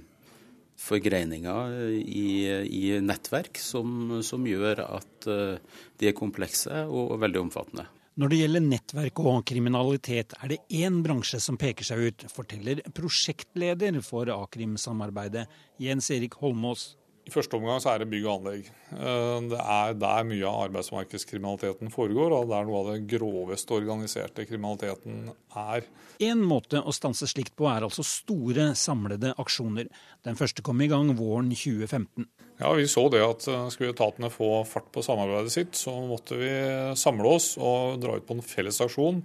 [0.79, 2.29] forgreininger i,
[2.63, 5.59] i nettverk som, som, gjør at eh,
[5.99, 7.87] de er komplekse og veldig omfattende.
[8.17, 12.81] Når det gjelder nettverk og kriminalitet, er det én bransje som peker seg ut, forteller
[12.97, 15.45] prosjektleder for a-krimsamarbeidet,
[15.83, 16.95] Jens Erik Holmås.
[17.27, 18.67] I første omgang så er det bygg og anlegg.
[18.95, 23.75] Eh, det er der mye av arbeidsmarkedskriminaliteten foregår, og det er noe av det groveste
[23.75, 25.89] organiserte kriminaliteten er.
[26.23, 29.91] En måte å stanse slikt på er altså store, samlede aksjoner.
[30.23, 32.29] Den første kom i gang våren 2015.
[32.61, 36.39] Ja, Vi så det at eh, skulle etatene få fart på samarbeidet sitt, så måtte
[36.39, 36.51] vi
[36.95, 39.19] samle oss og dra ut på en felles aksjon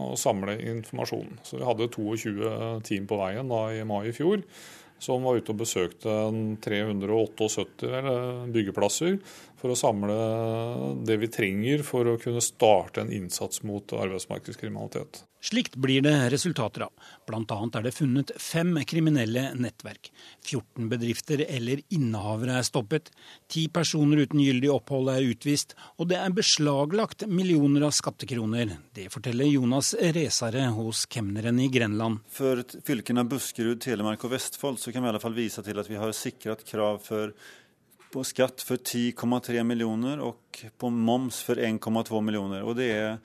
[0.00, 1.40] og samle informasjon.
[1.42, 4.46] Så Vi hadde 22 team på veien da i mai i fjor.
[5.00, 6.16] Som var ute og besøkte
[6.64, 9.16] 378 byggeplasser
[9.60, 10.14] for å samle
[11.04, 15.24] det vi trenger for å kunne starte en innsats mot arbeidsmarkedskriminalitet.
[15.40, 16.90] Slikt blir det resultater av.
[17.28, 17.58] Bl.a.
[17.78, 20.10] er det funnet fem kriminelle nettverk.
[20.44, 23.08] 14 bedrifter eller innehavere er stoppet.
[23.48, 25.72] Ti personer uten gyldig opphold er utvist.
[25.96, 28.76] Og det er beslaglagt millioner av skattekroner.
[28.96, 32.20] Det forteller Jonas Resare hos kemneren i Grenland.
[32.28, 35.88] For fylkene Buskerud, Telemark og Vestfold så kan vi i alle fall vise til at
[35.88, 37.32] vi har sikret krav for
[38.10, 42.64] på skatt for 10,3 millioner og på moms for 1,2 millioner.
[42.66, 43.20] Og det er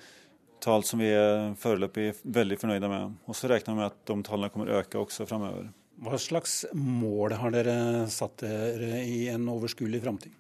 [0.63, 3.17] tall som vi er foreløpig veldig fornøyde med.
[3.25, 5.69] Og så regner vi med at de tallene kommer å øke også framover.
[6.05, 7.77] Hva slags mål har dere
[8.11, 10.33] satt dere i en overskuelig framtid?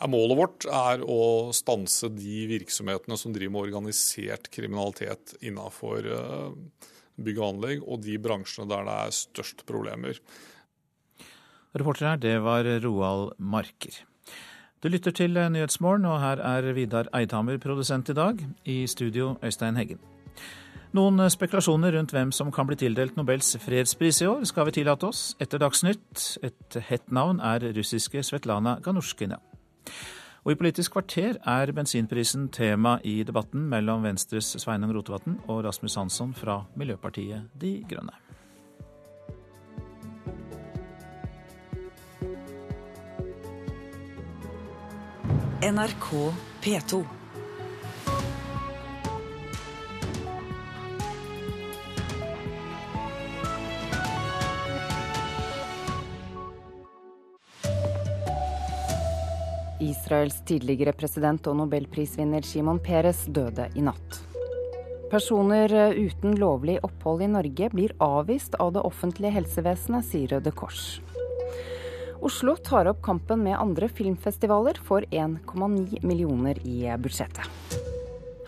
[0.00, 6.86] Ja, målet vårt er å stanse de virksomhetene som driver med organisert kriminalitet innenfor eh,
[7.20, 10.22] bygg og anlegg, og de bransjene der det er størst problemer.
[11.70, 14.02] Reporter her, det var Roald Marker.
[14.82, 18.40] Du lytter til Nyhetsmorgen, og her er Vidar Eidhammer produsent i dag.
[18.64, 20.00] I studio Øystein Heggen.
[20.92, 25.06] Noen spekulasjoner rundt hvem som kan bli tildelt Nobels fredspris i år, skal vi tillate
[25.06, 26.24] oss etter Dagsnytt.
[26.42, 29.38] Et hett navn er russiske Svetlana Ganushkina.
[30.42, 35.94] Og i Politisk kvarter er bensinprisen tema i debatten mellom Venstres Sveinung Rotevatn og Rasmus
[35.94, 38.16] Hansson fra Miljøpartiet De Grønne.
[45.62, 47.04] NRK P2.
[59.80, 64.22] Israels tidligere president og nobelprisvinner Shimon Peres døde i natt.
[65.12, 71.02] Personer uten lovlig opphold i Norge blir avvist av det offentlige helsevesenet, sier Røde Kors.
[72.20, 77.48] Oslo tar opp kampen med andre filmfestivaler for 1,9 millioner i budsjettet.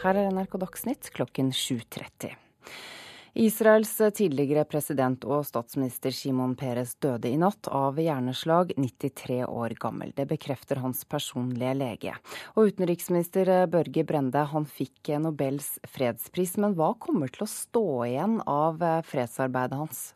[0.02, 2.34] Her er NRK Dagsnytt klokken 7.30.
[3.40, 10.12] Israels tidligere president og statsminister Shimon Peres døde i natt av hjerneslag, 93 år gammel.
[10.12, 12.16] Det bekrefter hans personlige lege.
[12.52, 18.42] Og utenriksminister Børge Brende han fikk Nobels fredspris, men hva kommer til å stå igjen
[18.44, 20.10] av fredsarbeidet hans?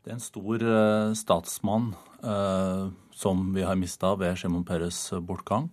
[0.00, 1.90] Det er en stor uh, statsmann
[2.24, 5.68] eh, som vi har mista ved Shimon Peres bortgang.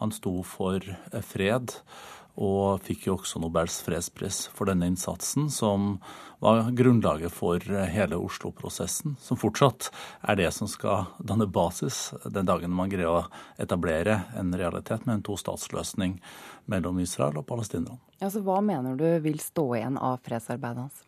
[0.00, 1.74] Han sto for uh, fred
[2.38, 5.98] og fikk jo også Nobels fredspris for denne innsatsen, som
[6.38, 7.58] var grunnlaget for
[7.90, 9.90] hele Oslo-prosessen, som fortsatt
[10.22, 13.26] er det som skal danne basis den dagen man greier å
[13.58, 16.20] etablere en realitet med en tostatsløsning
[16.70, 17.98] mellom Israel og palestinerne.
[18.22, 21.04] Altså, hva mener du vil stå igjen av fredsarbeidet hans?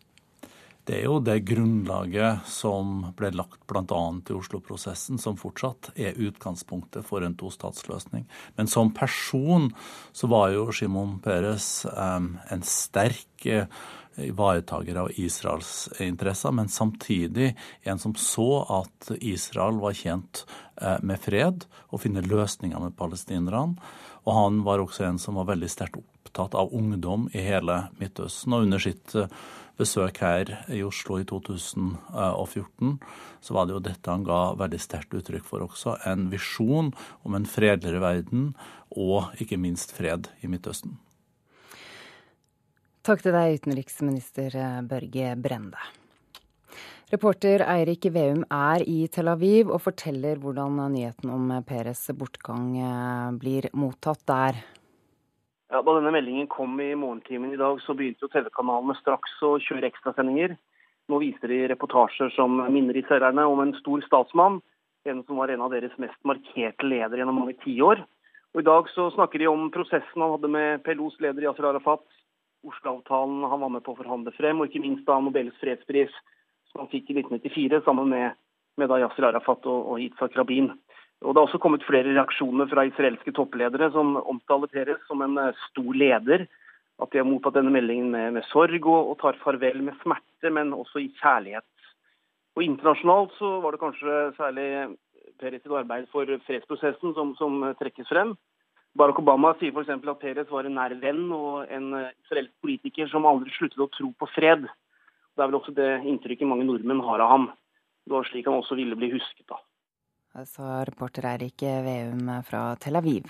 [0.91, 3.99] Det er jo det grunnlaget som ble lagt bl.a.
[4.11, 8.25] i Oslo-prosessen, som fortsatt er utgangspunktet for en tostatsløsning.
[8.57, 9.69] Men som person
[10.11, 13.71] så var jo Shimon Peres en sterk uh,
[14.19, 17.53] ivaretaker av Israels interesser, men samtidig
[17.87, 18.49] en som så
[18.81, 20.43] at Israel var tjent
[20.83, 23.79] uh, med fred og finne løsninger med palestinerne.
[24.27, 28.59] Og han var også en som var veldig sterkt opptatt av ungdom i hele Midtøsten.
[28.59, 29.31] Og under sitt uh,
[29.81, 32.97] besøk her i Oslo i 2014,
[33.41, 35.97] så var det jo dette han ga veldig sterkt uttrykk for også.
[36.07, 36.91] En visjon
[37.27, 38.51] om en fredeligere verden
[38.93, 40.99] og ikke minst fred i Midtøsten.
[43.01, 44.53] Takk til deg, utenriksminister
[44.85, 45.89] Børge Brende.
[47.11, 52.69] Reporter Eirik Veum er i Tel Aviv og forteller hvordan nyheten om Peres bortgang
[53.41, 54.61] blir mottatt der.
[55.71, 59.53] Ja, da denne meldingen kom i morgentimen i dag, så begynte jo TV-kanalene straks å
[59.63, 60.57] kjøre ekstrasendinger.
[61.07, 64.59] Nå viser de reportasjer som minner i israelerne om en stor statsmann.
[65.07, 68.03] En som var en av deres mest markerte ledere gjennom mange tiår.
[68.51, 72.03] Og I dag så snakker de om prosessen han hadde med PLOs leder Yasir Arafat,
[72.67, 76.11] Oslo-avtalen han var med på å forhandle frem, og ikke minst da Nobels fredspris,
[76.69, 78.35] som han fikk i 1994 sammen med,
[78.75, 80.67] med da Yasir Arafat og, og Yitzhak Rabin.
[81.21, 85.37] Og Det har også kommet flere reaksjoner fra israelske toppledere som omtaler Peres som en
[85.37, 86.47] eh, stor leder.
[87.01, 90.49] At de har mottatt denne meldingen med, med sorg og, og, tar farvel med smerte,
[90.53, 91.67] men også i kjærlighet.
[92.57, 94.67] Og Internasjonalt så var det kanskje særlig
[95.41, 98.35] Peres sitt arbeid for fredsprosessen som, som trekkes frem.
[98.97, 99.93] Barack Obama sier f.eks.
[99.93, 103.91] at Peres var en nær venn og en eh, israelsk politiker som aldri sluttet å
[103.93, 104.65] tro på fred.
[104.65, 107.51] Det er vel også det inntrykket mange nordmenn har av ham.
[108.09, 109.45] Det var slik han også ville bli husket.
[109.45, 109.61] da
[110.45, 113.27] sa reporter Eirik Veum fra Tel Aviv.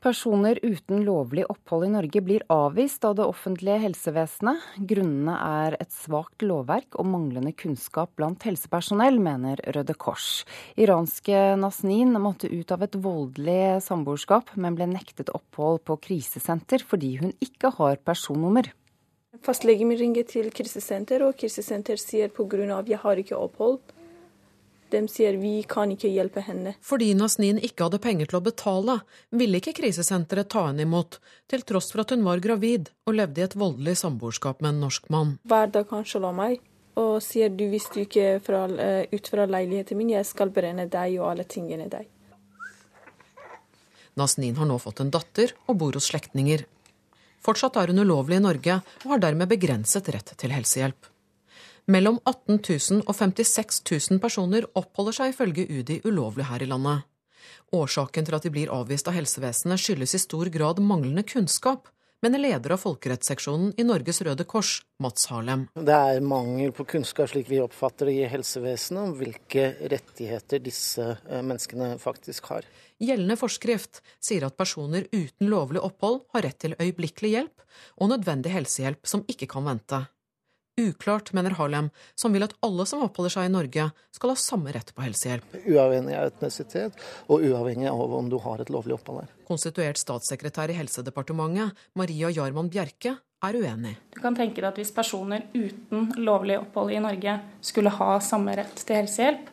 [0.00, 4.62] Personer uten lovlig opphold i Norge blir avvist av det offentlige helsevesenet.
[4.88, 10.46] Grunnene er et svakt lovverk og manglende kunnskap blant helsepersonell, mener Røde Kors.
[10.80, 17.18] Iranske Nasnin måtte ut av et voldelig samboerskap, men ble nektet opphold på krisesenter fordi
[17.20, 18.72] hun ikke har personnummer.
[19.44, 22.80] Fastlegen min ringer til krisesenter, og krisesenter sier pga.
[22.88, 23.82] jeg har ikke opphold
[24.92, 26.74] de sier vi kan ikke hjelpe henne.
[26.84, 28.96] Fordi Nasnin ikke hadde penger til å betale,
[29.30, 31.20] ville ikke krisesenteret ta henne imot,
[31.50, 34.82] til tross for at hun var gravid og levde i et voldelig samboerskap med en
[34.86, 35.36] norsk mann.
[35.48, 36.60] Hver dag han slår meg
[37.00, 40.88] og sier du hvis du ikke fra, eh, ut fra leiligheten min, jeg skal brenne
[40.90, 42.08] deg og alle tingene deg.
[44.18, 46.66] Nasnin har nå fått en datter og bor hos slektninger.
[47.40, 51.08] Fortsatt er hun ulovlig i Norge og har dermed begrenset rett til helsehjelp.
[51.90, 53.80] Mellom 18 000 og 56
[54.12, 57.06] 000 personer oppholder seg ifølge UDI ulovlig her i landet.
[57.74, 61.88] Årsaken til at de blir avvist av helsevesenet skyldes i stor grad manglende kunnskap,
[62.22, 65.64] mener leder av folkerettsseksjonen i Norges Røde Kors, Mats Harlem.
[65.74, 71.08] Det er mangel på kunnskap, slik vi oppfatter det i helsevesenet, om hvilke rettigheter disse
[71.16, 72.70] eh, menneskene faktisk har.
[73.02, 77.68] Gjeldende forskrift sier at personer uten lovlig opphold har rett til øyeblikkelig hjelp
[77.98, 80.04] og nødvendig helsehjelp som ikke kan vente
[80.80, 84.72] uklart, mener Harlem, som vil at alle som oppholder seg i Norge, skal ha samme
[84.74, 85.56] rett på helsehjelp.
[85.64, 89.34] Uavhengig av etnisitet, og uavhengig av om du har et lovlig opphold her.
[89.48, 93.94] Konstituert statssekretær i Helsedepartementet, Maria Jarman Bjerke, er uenig.
[94.12, 98.56] Du kan tenke deg at Hvis personer uten lovlig opphold i Norge skulle ha samme
[98.58, 99.48] rett til helsehjelp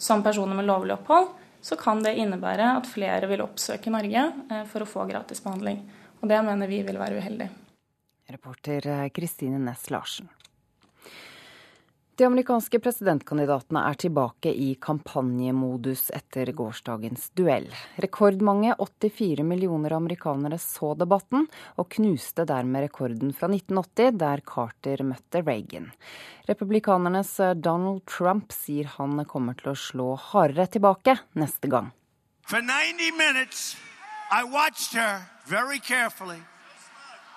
[0.00, 4.64] som personer med lovlig opphold, så kan det innebære at flere vil oppsøke Norge eh,
[4.68, 5.82] for å få gratis behandling.
[6.20, 7.48] Og Det mener vi vil være uheldig.
[8.30, 10.28] Reporter eh, Kristine Næss Larsen.
[12.20, 17.70] De amerikanske presidentkandidatene er tilbake i kampanjemodus etter gårsdagens duell.
[18.04, 21.46] Rekordmange 84 millioner amerikanere så debatten,
[21.80, 25.86] og knuste dermed rekorden fra 1980, der Carter møtte Reagan.
[26.50, 31.88] Republikanernes Donald Trump sier han kommer til å slå hardere tilbake neste gang.
[32.44, 33.78] For 90 minutes,
[34.28, 36.42] I watched her very carefully.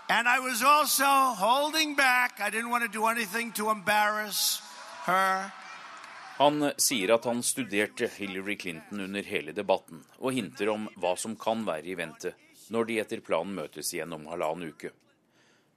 [0.10, 1.08] And I was also
[1.40, 2.42] holding back.
[2.42, 4.60] I didn't want to do anything to embarrass
[5.06, 11.36] han sier at han studerte Hillary Clinton under hele debatten, og hinter om hva som
[11.40, 12.34] kan være i vente
[12.74, 14.94] når de etter planen møtes igjen om halvannen uke.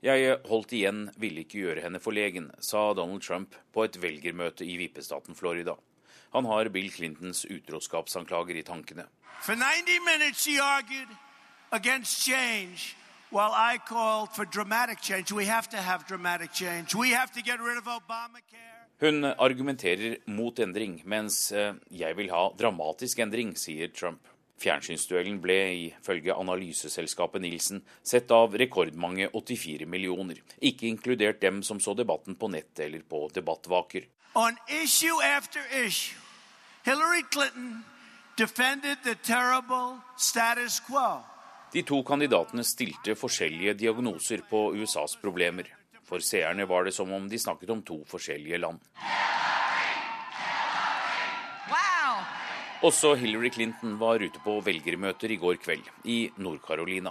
[0.05, 4.77] Jeg holdt igjen, ville ikke gjøre henne forlegen, sa Donald Trump på et velgermøte i
[4.79, 5.75] vippestaten Florida.
[6.37, 9.07] Han har Bill Clintons utroskapsanklager i tankene.
[9.43, 11.09] For 90 minutes she argued
[11.73, 12.95] against change.
[13.31, 16.95] While I called for dramatic change, we have to have dramatic change.
[16.95, 18.76] We have to get Obamacare.
[18.99, 24.25] Hun argumenterer mot endring, mens eh, jeg vil ha dramatisk endring, sier Trump.
[24.57, 25.57] Fjernsynsduellen ble
[25.91, 32.49] ifølge analyseselskapet Nielsen sett av rekordmange 84 millioner, ikke inkludert dem som så debatten på
[32.49, 34.09] nett eller på debattvaker.
[34.33, 36.17] On issue after issue,
[36.89, 37.85] Hillary Clinton
[38.37, 41.21] defended the terrible status quo.
[41.73, 45.69] De to kandidatene stilte forskjellige diagnoser på USAs problemer.
[46.07, 48.83] For seerne var det som om de snakket om to forskjellige land.
[52.85, 57.11] Også Hillary Clinton var ute på velgermøter i går kveld, i Nord-Carolina.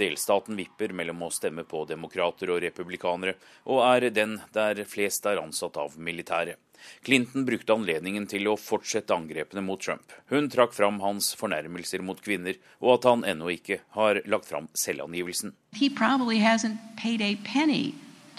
[0.00, 3.34] Delstaten vipper mellom å stemme på demokrater og republikanere,
[3.68, 6.56] og er den der flest er ansatt av militæret.
[7.04, 10.10] Clinton brukte anledningen til å fortsette angrepene mot Trump.
[10.32, 14.66] Hun trakk fram hans fornærmelser mot kvinner, og at han ennå ikke har lagt fram
[14.74, 15.52] selvangivelsen.
[15.76, 15.92] He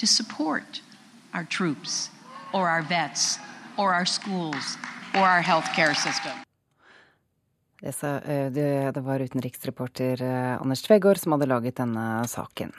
[0.03, 0.81] to support
[1.33, 2.11] our troops
[2.51, 3.39] or our vets
[3.77, 4.77] or our schools
[5.13, 6.31] or our healthcare system.
[7.79, 12.71] Det, eh, var utenriksreporter eh, Anders Tvegård som hadde laget denne saken.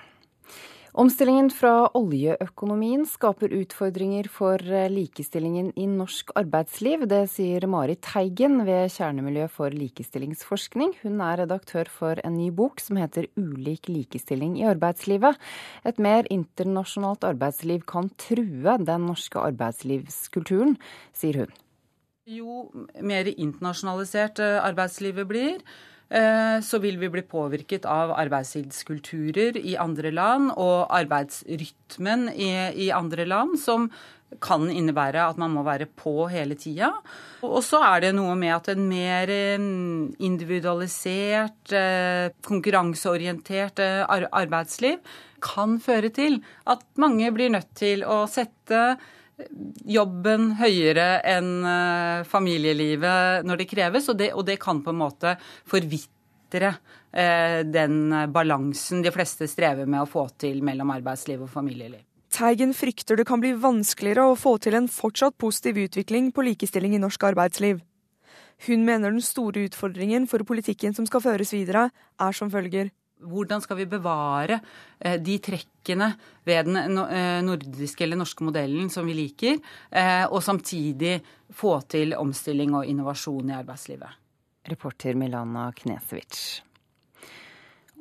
[0.95, 7.03] Omstillingen fra oljeøkonomien skaper utfordringer for eh, likestillingen i norsk arbeidsliv.
[7.11, 10.93] Det sier Mari Teigen ved Kjernemiljø for likestillingsforskning.
[11.01, 15.41] Hun er redaktør for en ny bok som heter Ulik likestilling i arbeidslivet.
[15.83, 20.77] Et mer internasjonalt arbeidsliv kan true den norske arbeidslivskulturen,
[21.11, 21.59] sier hun.
[22.31, 22.69] Jo
[23.03, 25.59] mer internasjonalisert eh, arbeidslivet blir,
[26.63, 32.51] så vil vi bli påvirket av arbeidstidskulturer i andre land og arbeidsrytmen i,
[32.85, 33.89] i, andre land, som
[34.43, 36.91] kan innebære at man må være på hele tida.
[37.47, 39.67] Og så er det noe med at en mer eh,
[40.29, 43.83] individualisert, eh, konkurranseorientert
[44.29, 45.01] arbeidsliv
[45.45, 46.41] kan føre til
[46.71, 48.95] at mange blir nødt til å sette
[49.85, 55.01] jobben høyere enn eh, familielivet når det kreves, og det, og det kan på en
[55.01, 55.35] måte
[55.71, 56.75] forvitre
[57.11, 62.03] eh, den balansen de fleste strever med å få til mellom arbeidsliv og familieliv.
[62.35, 66.97] Teigen frykter det kan bli vanskeligere å få til en fortsatt positiv utvikling på likestilling
[66.97, 67.83] i norsk arbeidsliv.
[68.67, 72.91] Hun mener den store utfordringen for politikken som skal føres videre, er som følger.
[73.25, 74.59] Hvordan skal vi bevare
[74.99, 76.11] eh, de trekkene
[76.45, 79.59] ved den eh, nordiske eller norske modellen som vi liker,
[79.91, 81.19] eh, og samtidig
[81.55, 84.21] få til omstilling og innovasjon i arbeidslivet?
[84.69, 86.63] Reporter Milana Knesevic.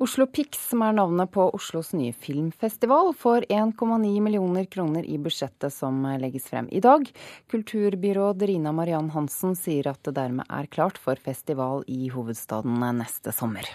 [0.02, 5.70] Oslo Pix, som er navnet på Oslos nye filmfestival, får 1,9 millioner kroner i budsjettet
[5.72, 7.06] som legges frem i dag.
[7.52, 13.32] Kulturbyråd Rina Mariann Hansen sier at det dermed er klart for festival i hovedstaden neste
[13.32, 13.70] sommer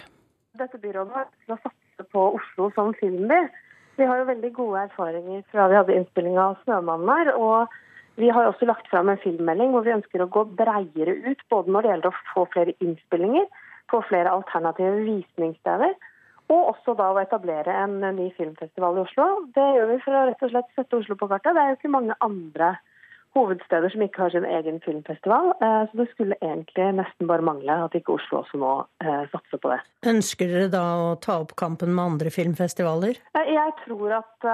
[0.60, 3.40] dette byrådet til å satse på Oslo som filmby.
[3.98, 7.32] Vi har jo veldig gode erfaringer fra vi hadde innspilling av 'Snømannen' her.
[7.36, 7.68] Og
[8.20, 11.72] vi har også lagt fram en filmmelding hvor vi ønsker å gå breiere ut, både
[11.72, 13.46] når det gjelder å få flere innspillinger,
[13.90, 15.94] få flere alternative visningssteder,
[16.50, 19.26] og også da å etablere en ny filmfestival i Oslo.
[19.54, 21.54] Det gjør vi for å rett og slett sette Oslo på kartet.
[21.54, 22.74] Det er jo ikke mange andre
[23.36, 25.52] hovedsteder som ikke har sin egen filmfestival.
[25.62, 28.72] Eh, så det skulle egentlig nesten bare mangle at ikke Oslo også nå
[29.04, 29.78] eh, satser på det.
[30.10, 33.20] Ønsker dere da å ta opp kampen med andre filmfestivaler?
[33.38, 34.48] Eh, jeg tror at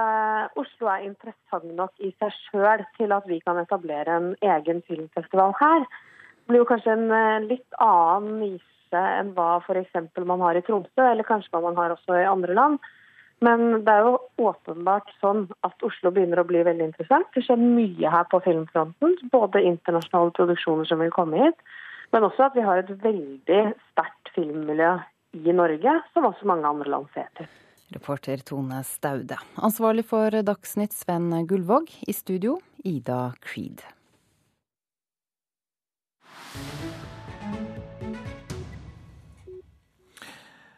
[0.59, 5.55] Oslo er interessant nok i seg sjøl til at vi kan etablere en egen filmfestival
[5.61, 5.87] her.
[5.87, 9.97] Det blir jo kanskje en litt annen nise enn hva f.eks.
[10.23, 12.77] man har i Tromsø, eller kanskje hva man har også i andre land.
[13.45, 14.15] Men det er jo
[14.49, 17.27] åpenbart sånn at Oslo begynner å bli veldig interessant.
[17.35, 19.13] Det skjer mye her på filmfronten.
[19.33, 21.61] Både internasjonale produksjoner som vil komme hit,
[22.15, 23.61] men også at vi har et veldig
[23.91, 24.95] sterkt filmmiljø
[25.37, 27.49] i Norge, som også mange andre land ser til.
[27.93, 29.37] Reporter Tone Staude.
[29.63, 31.93] Ansvarlig for Dagsnytt Sven Gullvåg.
[32.07, 33.85] I studio Ida Creed.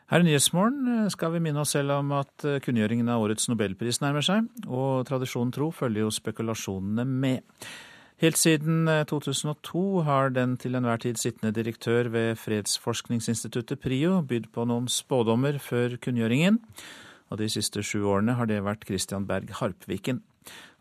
[0.09, 3.99] Her i Nyhetsmorgen skal vi minne oss selv om at eh, kunngjøringen av årets nobelpris
[4.01, 7.67] nærmer seg, og tradisjonen tro følger jo spekulasjonene med.
[8.23, 14.49] Helt siden 2002 eh, har den til enhver tid sittende direktør ved Fredsforskningsinstituttet, PRIO, bydd
[14.55, 16.57] på noen spådommer før kunngjøringen.
[17.29, 20.23] Og de siste sju årene har det vært Christian Berg Harpviken.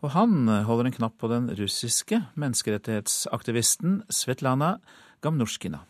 [0.01, 4.79] Og han holder en knapp på den russiske menneskerettighetsaktivisten Svetlana
[5.21, 5.85] Gamnushkina.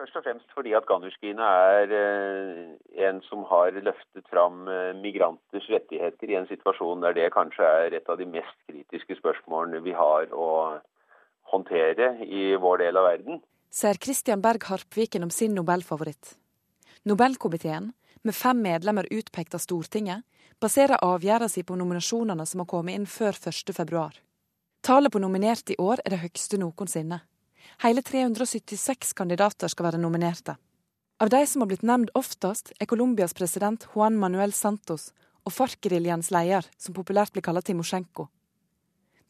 [0.00, 1.46] Først og fremst fordi at Ganushkina
[1.76, 2.60] er eh,
[3.04, 7.96] en som har løftet fram eh, migranters rettigheter i en situasjon der det kanskje er
[7.98, 10.48] et av de mest kritiske spørsmålene vi har å
[11.52, 13.42] håndtere i vår del av verden.
[13.68, 16.32] Ser Christian Berg Harpviken om sin nobelfavoritt.
[17.04, 17.92] Nobelkomiteen,
[18.24, 20.24] med fem medlemmer utpekt av Stortinget,
[20.64, 24.08] baserer avgjørelsen på nominasjonene som har kommet inn før 1.2.
[24.80, 27.20] Tallet på nominerte i år er det høyeste noensinne.
[27.80, 30.58] Hele 376 kandidater skal være nominerte.
[31.16, 35.14] Av de som har blitt nevnt oftest, er Colombias president Juan Manuel Santos
[35.48, 38.26] og FARC-geriljaens leder, som populært blir kalt Timosjenko.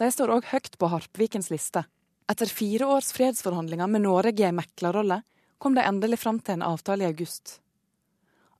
[0.03, 1.84] De står òg høyt på Harpvikens liste.
[2.26, 5.20] Etter fire års fredsforhandlinger med Norge i meklerrolle,
[5.62, 7.61] kom de endelig fram til en avtale i august.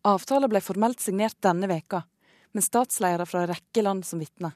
[0.07, 2.05] Avtalen ble formelt signert denne veka,
[2.55, 4.55] med statsledere fra en rekke land som vitner.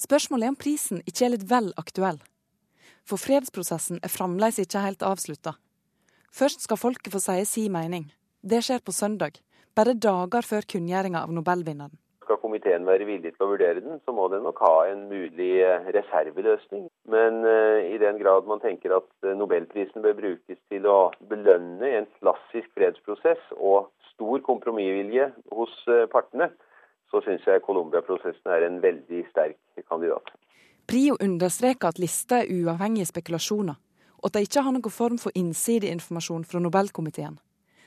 [0.00, 2.24] Spørsmålet er om prisen ikke er litt vel aktuell.
[3.08, 5.54] For fredsprosessen er fremdeles ikke helt avslutta.
[6.38, 8.10] Først skal folket få si sin mening.
[8.44, 9.38] Det skjer på søndag,
[9.72, 11.94] bare dager før kunngjøringa av nobelvinneren.
[12.26, 15.54] Skal komiteen være villig til å vurdere den, så må den nok ha en mulig
[15.64, 16.90] eh, reserveløsning.
[17.08, 20.98] Men uh, i den grad man tenker at eh, nobelprisen bør brukes til å
[21.30, 25.80] belønne en klassisk fredsprosess og stor kompromissvilje hos
[26.12, 26.50] partene,
[27.08, 29.56] så syns jeg Colombia-prosessen er en veldig sterk
[29.88, 30.28] kandidat.
[30.88, 33.76] Prio understreker at lista er uavhengige spekulasjoner,
[34.18, 37.36] og at de ikke har noen form for innsideinformasjon fra Nobelkomiteen,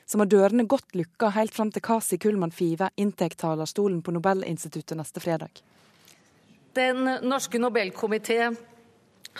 [0.06, 4.94] som har dørene godt lukka helt fram til Kasi Kullmann Five inntar talerstolen på Nobelinstituttet
[5.00, 5.50] neste fredag.
[6.78, 8.54] Den norske Nobelkomité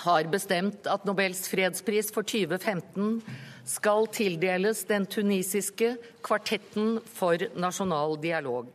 [0.03, 3.21] har bestemt at Nobels fredspris for 2015
[3.65, 5.95] skal tildeles den tunisiske
[6.27, 8.73] kvartetten for nasjonal dialog.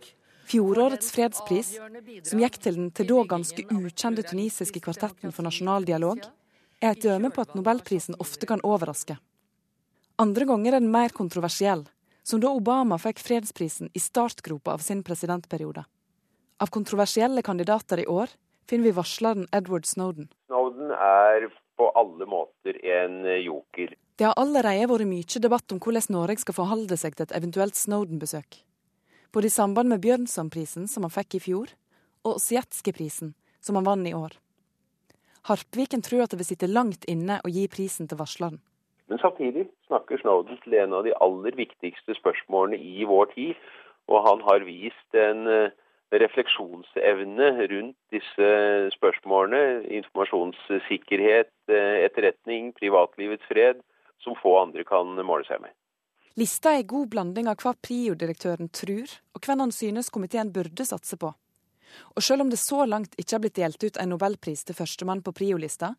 [0.48, 1.74] Fjorårets fredspris,
[2.24, 6.22] som gikk til den til da ganske ukjente tunisiske kvartetten for nasjonal dialog,
[6.80, 9.18] er et døme på at nobelprisen ofte kan overraske.
[10.24, 11.84] Andre ganger er den mer kontroversiell,
[12.24, 15.84] som da Obama fikk fredsprisen i startgropa av sin presidentperiode.
[16.64, 18.32] Av kontroversielle kandidater i år
[18.72, 20.30] finner vi varsleren Edward Snowden.
[20.48, 23.92] Snowden er på alle måter en joker.
[24.16, 27.76] Det har allerede vært mye debatt om hvordan Norge skal forholde seg til et eventuelt
[27.76, 28.62] Snowden-besøk
[29.34, 31.74] både i samband med Bjørnsonprisen, som han fikk i fjor,
[32.28, 34.36] og Sjetski-prisen, som han vant i år.
[35.48, 38.60] Harpviken tror at det vil sitte langt inne å gi prisen til varsleren.
[39.08, 43.54] Men samtidig snakker Snowden til en av de aller viktigste spørsmålene i vår tid.
[44.12, 45.72] Og han har vist en eh,
[46.12, 48.50] refleksjonsevne rundt disse
[48.96, 53.84] spørsmålene, informasjonssikkerhet, eh, etterretning, privatlivets fred,
[54.24, 55.72] som få andre kan måle seg med.
[56.38, 61.18] Lista er god blanding av hva PRIO-direktøren tror, og hvem han synes komiteen burde satse
[61.18, 61.32] på.
[62.14, 65.24] Og selv om det så langt ikke har blitt delt ut en nobelpris til førstemann
[65.26, 65.96] på PRIO-lista,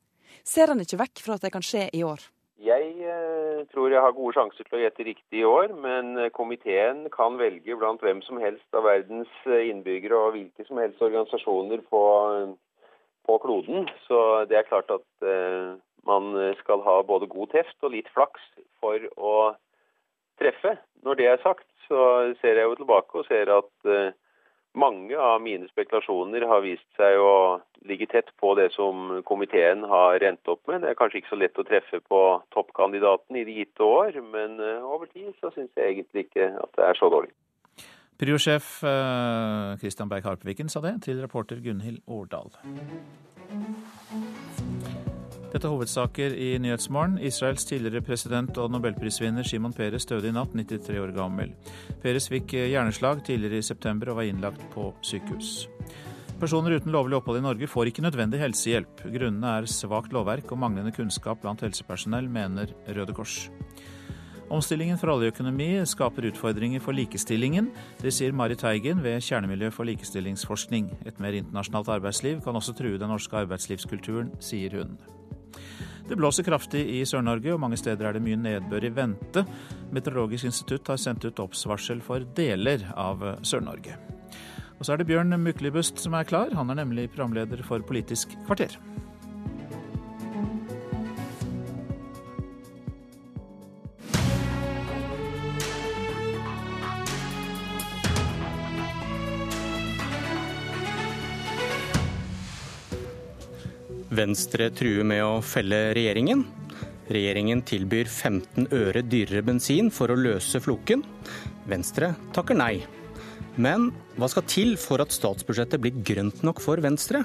[0.47, 2.23] ser han ikke vekk fra at det kan skje i år.
[2.63, 6.31] Jeg eh, tror jeg har gode sjanser til å gjette riktig i år, men eh,
[6.39, 11.03] komiteen kan velge blant hvem som helst av verdens eh, innbyggere og hvilke som helst
[11.03, 12.03] organisasjoner på,
[13.27, 13.91] på kloden.
[14.07, 15.07] Så det er klart at
[16.07, 16.31] man
[16.63, 18.45] skal ha både god teft og litt flaks
[18.79, 19.33] for å
[20.41, 20.77] treffe.
[21.07, 24.17] Når det er sagt, så ser jeg jo tilbake og ser at eh,
[24.79, 27.59] mange av mine spekulasjoner har vist seg å
[27.89, 30.83] ligge tett på det som komiteen har endt opp med.
[30.83, 32.23] Det er kanskje ikke så lett å treffe på
[32.55, 36.75] toppkandidaten i de gitte år, men eh, over tid så syns jeg egentlig ikke at
[36.79, 37.35] det er så dårlig.
[38.19, 38.81] Priosjef
[39.79, 42.51] Kristian eh, Berg-Harpviken sa det til reporter Gunhild Årdal.
[45.49, 47.17] Dette er hovedsaker i Nyhetsmorgen.
[47.25, 51.55] Israels tidligere president og nobelprisvinner Shimon Peres døde i natt, 93 år gammel.
[52.03, 55.65] Peres fikk hjerneslag tidligere i september og var innlagt på sykehus.
[56.39, 59.01] Personer uten lovlig opphold i Norge får ikke nødvendig helsehjelp.
[59.09, 63.49] Grunnene er svakt lovverk og manglende kunnskap blant helsepersonell, mener Røde Kors.
[64.53, 67.73] Omstillingen for oljeøkonomi skaper utfordringer for likestillingen.
[68.01, 70.93] Det sier Mari Teigen ved Kjernemiljø for likestillingsforskning.
[71.09, 74.99] Et mer internasjonalt arbeidsliv kan også true den norske arbeidslivskulturen, sier hun.
[76.09, 79.43] Det blåser kraftig i Sør-Norge, og mange steder er det mye nedbør i vente.
[79.93, 83.99] Meteorologisk institutt har sendt ut oppsvarsel for deler av Sør-Norge.
[84.79, 86.55] Og så er det Bjørn Myklebust som er klar.
[86.57, 88.79] Han er nemlig programleder for Politisk kvarter.
[104.19, 106.41] Venstre truer med å felle regjeringen.
[107.13, 111.05] Regjeringen tilbyr 15 øre dyrere bensin for å løse floken.
[111.71, 112.81] Venstre takker nei.
[113.55, 117.23] Men hva skal til for at statsbudsjettet blir grønt nok for Venstre?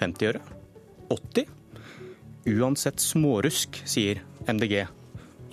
[0.00, 0.40] 50 øre?
[1.12, 1.52] 80?
[2.54, 4.86] Uansett smårusk, sier MDG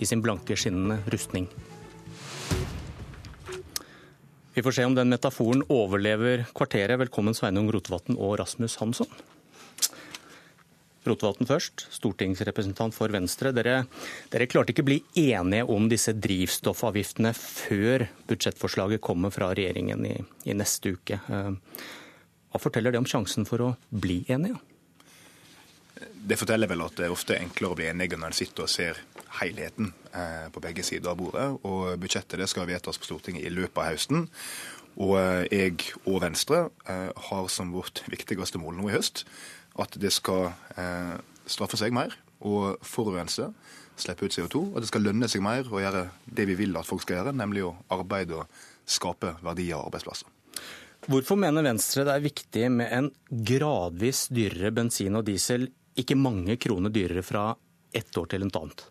[0.00, 1.50] i sin blanke, skinnende rustning.
[4.54, 6.96] Vi får se om den metaforen overlever kvarteret.
[7.04, 9.10] Velkommen Sveinung Rotevatn og Rasmus Hansson.
[11.04, 13.52] Rotevatn først, stortingsrepresentant for Venstre.
[13.52, 13.82] Dere,
[14.32, 20.14] dere klarte ikke å bli enige om disse drivstoffavgiftene før budsjettforslaget kommer fra regjeringen i,
[20.48, 21.18] i neste uke.
[21.28, 21.82] Eh,
[22.54, 24.56] hva forteller det om sjansen for å bli enige?
[26.24, 28.72] Det forteller vel at det er ofte enklere å bli enige når en sitter og
[28.72, 29.02] ser
[29.42, 31.50] helheten eh, på begge sider av bordet.
[31.68, 34.24] Og budsjettet det skal vedtas på Stortinget i løpet av høsten.
[35.04, 36.64] Og eh, jeg og Venstre
[37.28, 39.26] har som vårt viktigste mål nå i høst
[39.82, 41.16] at det skal eh,
[41.50, 42.14] straffe seg mer
[42.44, 43.48] å forurense,
[43.98, 46.88] slippe ut CO2, og det skal lønne seg mer å gjøre det vi vil at
[46.88, 50.30] folk skal gjøre, nemlig å arbeide og skape verdier og arbeidsplasser.
[51.04, 55.68] Hvorfor mener Venstre det er viktig med en gradvis dyrere bensin og diesel,
[56.00, 57.50] ikke mange kroner dyrere fra
[57.94, 58.84] ett år til et annet?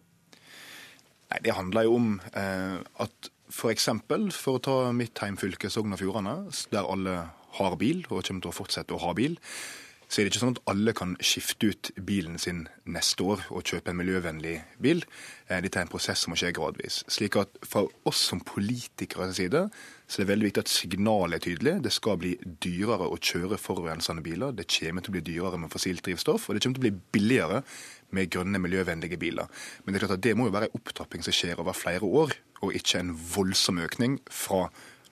[1.34, 3.90] Nei, Det handler jo om eh, at f.eks.
[4.06, 6.36] For, for å ta mitt heimfylke Sogn og Fjordane,
[6.72, 7.18] der alle
[7.58, 9.38] har bil og kommer til å fortsette å ha bil,
[10.14, 13.66] så er det ikke sånn at alle kan skifte ut bilen sin neste år og
[13.66, 15.02] kjøpe en miljøvennlig bil.
[15.48, 17.00] Eh, dette er en prosess som må skje gradvis.
[17.10, 19.64] Slik at fra oss som politikeres side
[20.06, 21.76] så er det veldig viktig at signalet er tydelig.
[21.88, 24.54] Det skal bli dyrere å kjøre forurensende biler.
[24.54, 26.94] Det kommer til å bli dyrere med fossilt drivstoff, og det kommer til å bli
[27.18, 27.64] billigere
[28.14, 29.50] med grønne, miljøvennlige biler.
[29.82, 32.06] Men det er klart at det må jo være en opptrapping som skjer over flere
[32.06, 34.68] år, og ikke en voldsom økning fra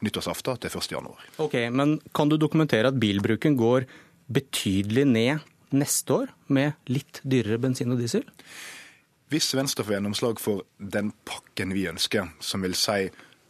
[0.06, 1.10] nyttårsaften til 1.1.
[1.42, 3.90] Ok, men kan du dokumentere at bilbruken går
[4.32, 8.26] betydelig ned neste år med litt dyrere bensin og diesel?
[9.32, 13.06] Hvis Venstre får gjennomslag for den pakken vi ønsker, som vil si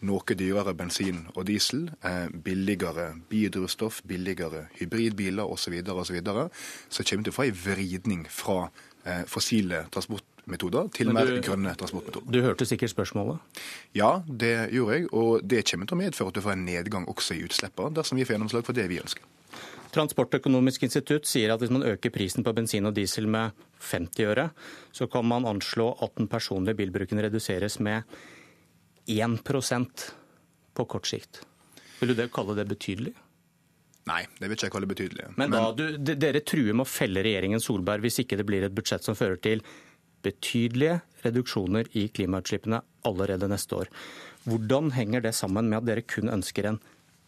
[0.05, 6.13] noe dyrere bensin og diesel, eh, billigere biodrivstoff, billigere hybridbiler osv., så, videre, og så,
[6.13, 6.49] videre,
[6.89, 8.59] så kommer vi til å få en vridning fra
[9.05, 12.29] eh, fossile transportmetoder til du, mer grønne transportmetoder.
[12.33, 13.61] Du hørte sikkert spørsmålet?
[13.97, 15.13] Ja, det gjorde jeg.
[15.13, 18.17] Og det kommer til å medføre at du får en nedgang også i utslippene, dersom
[18.17, 19.25] vi får gjennomslag for det vi ønsker.
[19.91, 23.57] Transportøkonomisk institutt sier at hvis man øker prisen på bensin og diesel med
[23.91, 24.45] 50 øre,
[24.95, 28.07] så kan man anslå at den personlige bilbruken reduseres med
[29.11, 30.05] 1%
[30.77, 31.41] på kort sikt.
[31.99, 33.13] Vil du det kalle det betydelig?
[34.09, 35.27] Nei, det vil ikke jeg kalle betydelig.
[35.37, 38.73] Men, da, du, dere truer med å felle regjeringen Solberg hvis ikke det blir et
[38.73, 39.61] budsjett som fører til
[40.25, 43.91] betydelige reduksjoner i klimautslippene allerede neste år.
[44.47, 46.79] Hvordan henger det sammen med at dere kun ønsker en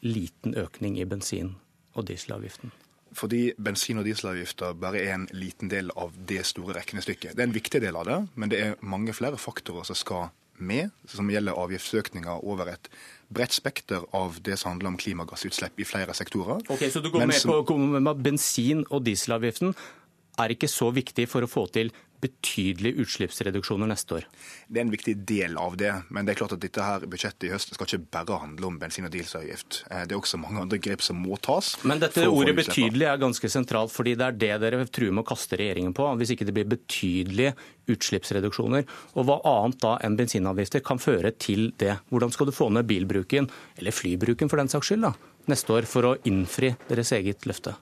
[0.05, 1.55] liten økning i bensin-
[1.93, 2.71] og dieselavgiften?
[3.13, 7.35] Fordi bensin- og dieselavgifter bare er en liten del av det store regnestykket.
[7.35, 10.31] Det er en viktig del av det, men det er mange flere faktorer som skal
[10.57, 12.89] med, som gjelder avgiftsøkninger over et
[13.33, 16.61] bredt spekter av det som handler om klimagassutslipp i flere sektorer.
[16.69, 19.75] Ok, Så du går med på at bensin- og dieselavgiften
[20.39, 21.93] er ikke så viktig for å få til
[22.23, 24.27] betydelige utslippsreduksjoner neste år?
[24.68, 25.91] Det er en viktig del av det.
[26.14, 28.77] Men det er klart at dette her budsjettet i høst skal ikke bare handle om
[28.80, 29.84] bensin- og dieselavgift.
[29.89, 31.73] Eh, det er også mange andre grep som må tas.
[31.84, 35.30] Men dette ordet betydelig er ganske sentralt, fordi det er det dere truer med å
[35.34, 36.07] kaste regjeringen på.
[36.19, 37.55] Hvis ikke det blir betydelige
[37.91, 38.88] utslippsreduksjoner.
[39.18, 41.97] Og hva annet da enn bensinavgifter kan føre til det?
[42.14, 45.14] Hvordan skal du få ned bilbruken, eller flybruken for den saks skyld, da,
[45.51, 47.76] neste år for å innfri deres eget løfte?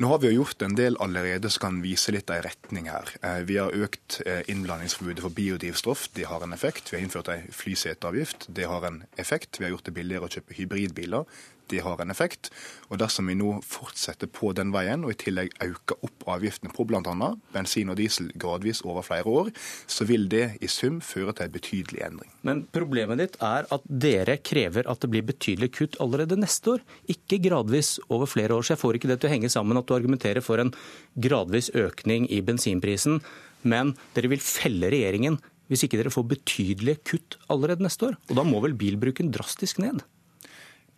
[0.00, 3.10] Nå har vi jo gjort en del allerede som kan vise litt av retning her.
[3.20, 6.06] Eh, vi har økt eh, innblandingsforbudet for biodrivstoff.
[6.16, 6.88] Det har en effekt.
[6.88, 8.46] Vi har innført ei flyseteavgift.
[8.48, 9.58] Det har en effekt.
[9.60, 11.28] Vi har gjort det billigere å kjøpe hybridbiler
[11.70, 12.50] det har en effekt.
[12.90, 16.86] Og Dersom vi nå fortsetter på den veien, og i tillegg øker opp avgiftene på
[16.88, 17.30] bl.a.
[17.54, 19.52] bensin og diesel gradvis over flere år,
[19.90, 22.32] så vil det i sum føre til en betydelig endring.
[22.46, 26.84] Men problemet ditt er at dere krever at det blir betydelig kutt allerede neste år,
[27.12, 28.66] ikke gradvis over flere år.
[28.66, 30.74] Så jeg får ikke det til å henge sammen at du argumenterer for en
[31.20, 33.20] gradvis økning i bensinprisen,
[33.62, 35.38] men dere vil felle regjeringen
[35.70, 38.16] hvis ikke dere får betydelige kutt allerede neste år.
[38.30, 40.02] Og da må vel bilbruken drastisk ned?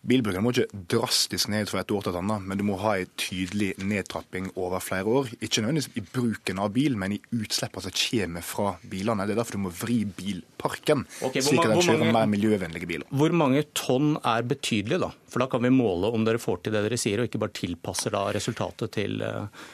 [0.02, 2.96] Bilbruken må ikke drastisk ned fra et år til et annet, men du må ha
[2.98, 5.30] en tydelig nedtrapping over flere år.
[5.38, 9.28] Ikke nødvendigvis i bruken av bil, men i utslippene som kommer fra bilene.
[9.28, 12.90] Det er derfor du må vri bilparken, okay, slik at den kjører mange, mer miljøvennlige
[12.90, 13.06] biler.
[13.14, 15.12] Hvor mange tonn er betydelig, da?
[15.30, 17.58] For da kan vi måle om dere får til det dere sier, og ikke bare
[17.62, 19.68] tilpasser da resultatet til, eh,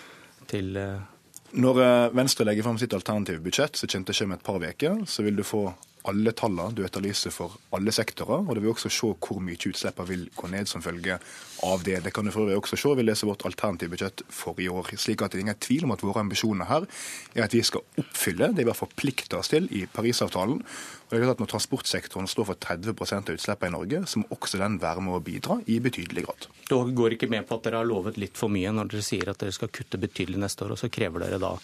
[0.53, 1.07] til eh,
[1.57, 5.05] når eh, Venstre legger fram sitt alternative budsjett, så kommer det om et par uker,
[5.09, 5.71] så vil du få
[6.09, 8.45] alle tallene du etterlyser for alle sektorer.
[8.45, 11.19] Og det vil også se hvor mye utslippene vil gå ned som følge
[11.67, 12.01] av det.
[12.05, 12.95] Det kan du for øvrig også se.
[12.99, 14.95] Vi leser vårt alternative budsjett for i år.
[14.97, 16.87] slik at det er ingen tvil om at våre ambisjoner her
[17.35, 20.63] er at vi skal oppfylle det vi har forplikta oss til i Parisavtalen.
[21.09, 24.21] Og det er klart at Når transportsektoren står for 30% av utslippene i Norge, så
[24.21, 26.49] må også den være med å bidra i betydelig grad.
[26.69, 29.31] Dere går ikke med på at dere har lovet litt for mye når dere sier
[29.33, 31.55] at dere skal kutte betydelig neste år, og så krever dere da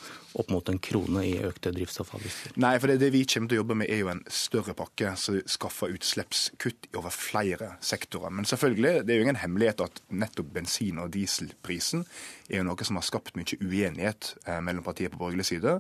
[0.41, 2.57] opp mot en krone i økte drivstoffavgifter?
[2.65, 5.13] Nei, for det, det, vi kommer til å jobbe med er jo en større pakke
[5.21, 8.33] som skaffer utslippskutt over flere sektorer.
[8.33, 12.09] Men selvfølgelig, det er jo ingen hemmelighet at nettopp bensin- og dieselprisen
[12.49, 15.79] er jo noe som har skapt mye uenighet eh, mellom partier på borgerlig side.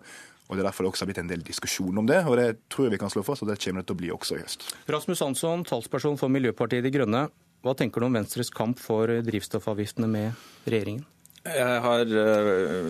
[0.48, 2.50] Og Det er derfor det også har blitt en del diskusjon om det, og det
[2.72, 4.42] tror jeg vi kan slå fast, og det kommer det til å bli også i
[4.42, 4.68] høst.
[4.92, 7.26] Rasmus Hansson, talsperson for Miljøpartiet De Grønne.
[7.64, 11.06] Hva tenker du om Venstres kamp for drivstoffavgiftene med regjeringen?
[11.44, 12.86] Jeg har uh,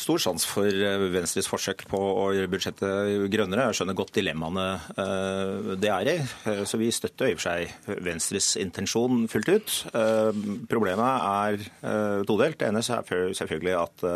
[0.00, 3.66] stor sans for eh, Venstres forsøk på å gjøre budsjettet grønnere.
[3.68, 4.64] Jeg skjønner godt dilemmaene
[4.96, 6.14] uh, det er i.
[6.46, 9.76] Uh, så vi støtter i og for seg Venstres intensjon fullt ut.
[10.72, 12.56] Problemet er todelt.
[12.62, 14.06] Det ene er selvfølgelig at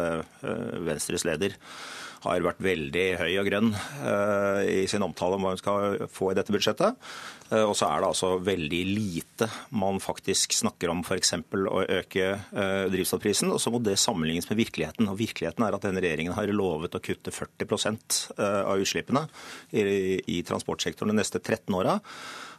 [0.89, 1.59] Venstres leder
[2.25, 6.33] har vært veldig høy og grønn uh, i sin omtale om hva hun skal få
[6.33, 6.99] i dette budsjettet.
[7.51, 11.35] Uh, og så er det altså veldig lite man faktisk snakker om f.eks.
[11.55, 13.53] å øke uh, drivstoffprisen.
[13.55, 15.11] Og så må det sammenlignes med virkeligheten.
[15.13, 17.69] Og virkeligheten er at denne regjeringen har lovet å kutte 40
[18.39, 19.25] av utslippene
[19.75, 21.99] i transportsektoren de neste 13 åra.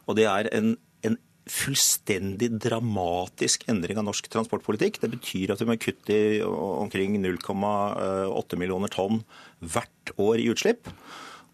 [0.06, 0.74] Og det er en,
[1.06, 4.98] en fullstendig dramatisk endring av norsk transportpolitikk.
[5.02, 9.22] Det betyr at vi må kutte i omkring 0,8 millioner tonn
[9.62, 10.90] hvert år i utslipp.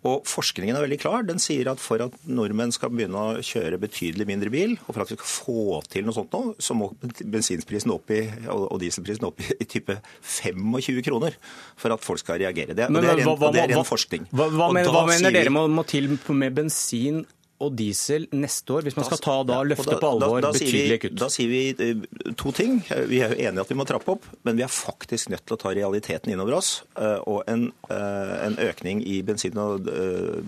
[0.01, 1.26] Og Forskningen er veldig klar.
[1.27, 5.03] Den sier at for at nordmenn skal begynne å kjøre betydelig mindre bil, og for
[5.03, 6.88] at vi skal få til noe sånt nå, så må
[7.22, 11.38] bensinprisen opp i, og dieselprisen opp i, i type 25 kroner
[11.77, 12.73] for at folk skal reagere.
[12.73, 14.26] Det, Men, det er, en, det er ren forskning.
[14.31, 17.22] Hva, hva, mener, hva mener dere må, må til med bensin
[17.61, 21.17] og diesel neste år, hvis man skal ta da løftet på alvor betydelige kutt?
[21.21, 22.79] Da sier vi eh, to ting.
[23.09, 25.57] Vi er jo enige at vi må trappe opp, men vi er faktisk nødt til
[25.57, 26.73] å ta realiteten innover oss.
[26.95, 29.88] Eh, og en, eh, en økning i bensin- og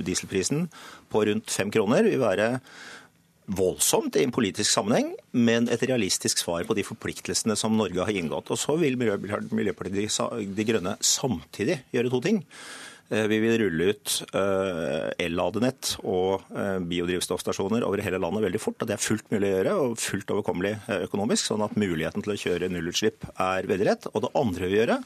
[0.03, 0.67] dieselprisen
[1.11, 2.57] på rundt fem kroner vil være
[3.51, 8.15] voldsomt i en politisk sammenheng, men et realistisk svar på de forpliktelsene som Norge har
[8.15, 8.51] inngått.
[8.53, 12.43] Og så vil Miljøpartiet De Grønne samtidig gjøre to ting.
[13.11, 18.79] Eh, vi vil rulle ut eh, el-ladenett og eh, biodrivstoffstasjoner over hele landet veldig fort.
[18.79, 22.35] og Det er fullt mulig å gjøre og fullt overkommelig økonomisk, sånn at muligheten til
[22.35, 24.07] å kjøre nullutslipp er veldig rett.
[24.13, 24.99] Og det andre vi vil gjøre,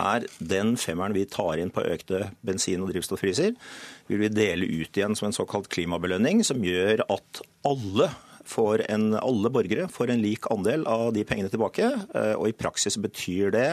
[0.00, 3.56] er den femmeren vi tar inn på økte bensin- og drivstoffpriser,
[4.10, 8.10] vil vi dele ut igjen som en såkalt klimabelønning, som gjør at alle
[8.50, 11.86] får en, alle borgere får en lik andel av de pengene tilbake.
[11.86, 13.68] Eh, og i praksis betyr det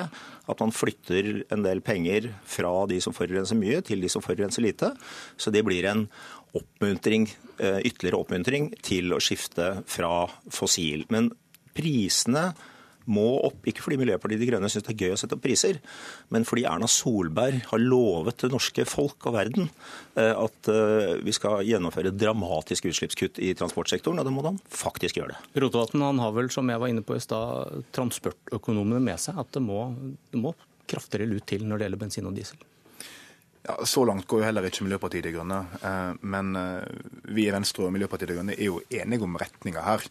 [0.47, 4.65] at man flytter en del penger fra de som forurenser mye, til de som forurenser
[4.65, 4.93] lite.
[5.37, 6.05] Så det blir en
[6.57, 7.27] oppmuntring,
[7.59, 11.05] eh, ytterligere oppmuntring til å skifte fra fossil.
[11.09, 11.31] Men
[11.77, 12.51] prisene
[13.11, 15.79] må opp, ikke fordi Miljøpartiet De Grønne syns det er gøy å sette opp priser,
[16.33, 19.69] men fordi Erna Solberg har lovet det norske folk og verden
[20.19, 25.21] eh, at eh, vi skal gjennomføre dramatiske utslippskutt i transportsektoren, og da må han faktisk
[25.21, 25.61] gjøre det.
[25.63, 29.39] Rotevatn han har vel, som jeg var inne på i stad, transportøkonomene med seg.
[29.39, 29.85] At det må,
[30.31, 30.53] det må
[30.87, 32.59] kraftigere lut til når det gjelder bensin og diesel.
[33.67, 35.57] Ja, Så langt går jo heller ikke Miljøpartiet De Grønne.
[35.83, 36.85] Eh, men eh,
[37.35, 40.05] vi i Venstre og Miljøpartiet De Grønne er jo enige om retninga her.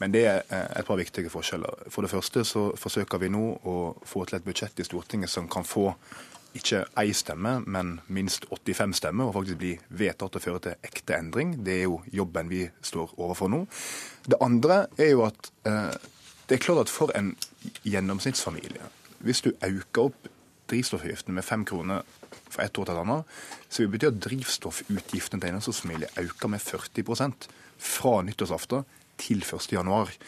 [0.00, 1.90] Men det er eh, et par viktige forskjeller.
[1.92, 3.76] For det første så forsøker vi nå å
[4.08, 5.90] få til et budsjett i Stortinget som kan få
[6.56, 11.16] ikke én stemme, men minst 85 stemmer, og faktisk bli vedtatt og føre til ekte
[11.16, 11.54] endring.
[11.64, 13.62] Det er jo jobben vi står overfor nå.
[14.28, 17.32] Det andre er jo at det er klart at for en
[17.88, 18.84] gjennomsnittsfamilie,
[19.24, 20.28] hvis du øker opp
[20.68, 22.04] drivstoffavgiften med fem kroner
[22.50, 23.36] fra ett år til et annet,
[23.68, 27.48] så vil bety at drivstoffutgiftene til en eiendomsfamilie øker med 40%
[27.82, 28.84] fra nyttårsaften
[29.22, 30.18] til 1.1.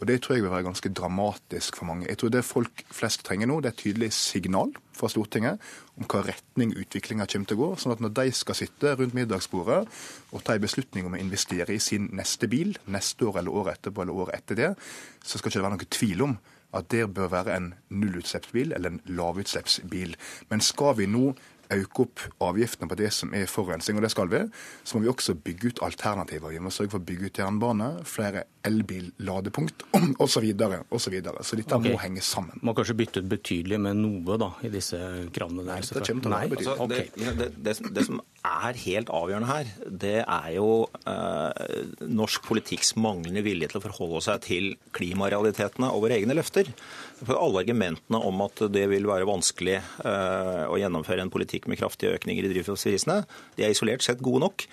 [0.00, 2.06] Og Det tror jeg vil være ganske dramatisk for mange.
[2.08, 5.60] Jeg tror Det folk flest trenger nå, det er et tydelig signal fra Stortinget
[5.96, 7.68] om hva retning utviklinga kommer til å gå.
[7.76, 9.88] sånn at når de skal sitte rundt middagsbordet
[10.32, 13.78] og ta en beslutning om å investere i sin neste bil neste år eller året
[13.78, 14.74] etterpå eller året etter det,
[15.22, 16.38] så skal ikke det være noen tvil om
[16.72, 20.16] at det bør være en nullutslippsbil eller en lavutslippsbil.
[20.48, 21.34] Men skal vi nå
[21.74, 24.42] øke opp avgiftene på det som er forurensning, og det skal vi,
[24.84, 26.52] så må vi også bygge ut alternativer.
[26.52, 29.86] Vi må sørge for å bygge ut jernbane, flere elbil-ladepunkt
[30.22, 30.40] osv.
[30.40, 31.42] Så, videre, og så, videre.
[31.44, 31.92] så dette okay.
[31.92, 32.56] må henge sammen.
[32.60, 34.98] Man Må kanskje bytte ut betydelig med noe da, i disse
[35.34, 35.82] kravene der?
[35.82, 36.60] Nei, det kommer til å være.
[36.60, 37.00] Altså, det,
[37.40, 39.72] det, det, det, som er helt avgjørende her,
[40.04, 40.70] det er jo
[41.10, 41.74] eh,
[42.08, 46.72] norsk politikks manglende vilje til å forholde seg til klimarealitetene og våre egne løfter.
[47.20, 51.80] For alle argumentene om at det vil være vanskelig eh, å gjennomføre en politikk med
[51.80, 53.18] kraftige økninger i drivstoffprisene,
[53.56, 54.64] de er isolert sett gode nok.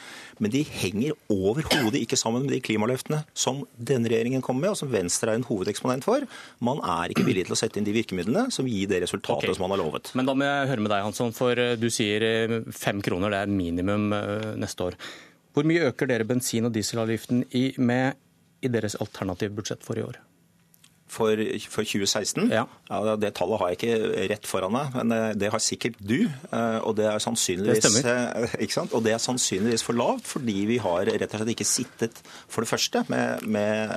[0.44, 4.82] Men de henger overhodet ikke sammen med de klimaløftene som denne regjeringen kommer med, og
[4.82, 6.26] som Venstre er en hovedeksponent for.
[6.64, 9.58] Man er ikke villig til å sette inn de virkemidlene som gir det resultatet okay.
[9.58, 10.14] som man har lovet.
[10.18, 13.34] Men da må jeg høre med deg, Hansson, for eh, du sier eh, fem kroner,
[13.34, 14.12] det er minimum
[14.60, 14.98] neste år.
[15.58, 18.18] Hvor mye øker dere bensin- og dieselavgiften i, med
[18.62, 20.20] i deres alternative budsjett for i år?
[21.08, 21.40] For,
[21.72, 22.50] for 2016.
[22.52, 22.66] Ja.
[22.88, 26.28] Ja, det tallet har jeg ikke rett foran meg, men eh, det har sikkert du.
[26.28, 30.78] Eh, og det er sannsynligvis, det eh, Og det er sannsynligvis for lavt, fordi vi
[30.84, 33.96] har rett og slett ikke sittet for det første med, med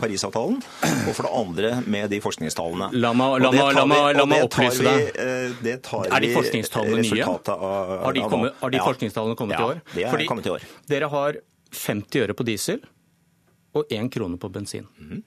[0.00, 2.92] Parisavtalen, og for det andre med de forskningstallene.
[3.00, 5.20] La meg opplyse deg.
[5.20, 7.26] er de forskningstallene nye?
[7.30, 9.82] Av, har de, kommet, har de forskningstallene kommet ja, i år?
[9.82, 10.64] Ja, De er fordi kommet i år.
[10.90, 11.42] Dere har
[11.80, 12.80] 50 øre på diesel
[13.76, 14.88] og 1 krone på bensin.
[14.98, 15.26] Mm -hmm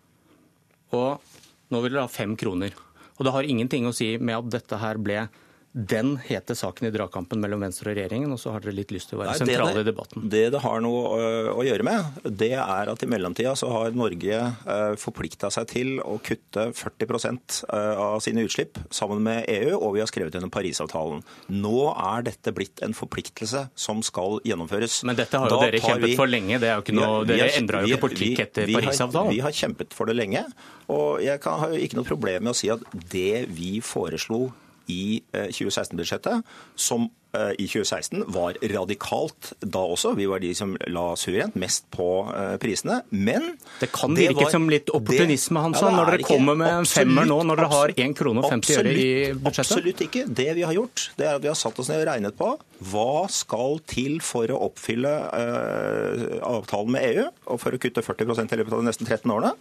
[0.93, 2.75] og nå vil dere ha fem kroner.
[3.17, 5.25] Og det har ingenting å si med at dette her ble
[5.73, 9.09] den hete saken i dragkampen mellom Venstre og regjeringen, og så har dere litt lyst
[9.09, 10.27] til å være Nei, sentrale i debatten?
[10.29, 13.97] Det det har noe å, å, gjøre med, det er at i mellomtida så har
[13.97, 14.37] Norge
[14.69, 19.97] uh, forplikta seg til å kutte 40 uh, av sine utslipp sammen med EU, og
[19.97, 21.25] vi har skrevet gjennom Parisavtalen.
[21.49, 25.01] Nå er dette blitt en forpliktelse som skal gjennomføres.
[25.09, 27.11] Men dette har jo da dere kjempet vi, for lenge, det er jo ikke noe,
[27.15, 29.33] har, dere endra jo ikke politikk etter vi, Parisavtalen?
[29.33, 30.45] Vi har kjempet for det lenge,
[30.93, 34.51] og jeg kan, har jo ikke noe problem med å si at det vi foreslo
[34.91, 37.05] i 2016-budsjettet, eh, som
[37.35, 40.14] eh, i 2016 var radikalt da også.
[40.18, 43.01] Vi var de som la suverent mest på eh, prisene.
[43.10, 46.73] Men Det kan virke det var, som litt opportunisme, Hansson, ja, når dere kommer med
[46.81, 49.77] en femmer nå, når dere har 1 krone og 50 øre i budsjettet?
[49.77, 50.26] Absolutt ikke.
[50.41, 52.53] Det vi har gjort, det er at vi har satt oss ned og regnet på
[52.84, 58.26] hva skal til for å oppfylle uh, avtalen med EU, og for å kutte 40
[58.27, 59.53] i løpet av de neste 13 årene.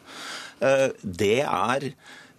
[0.62, 1.92] Uh, det er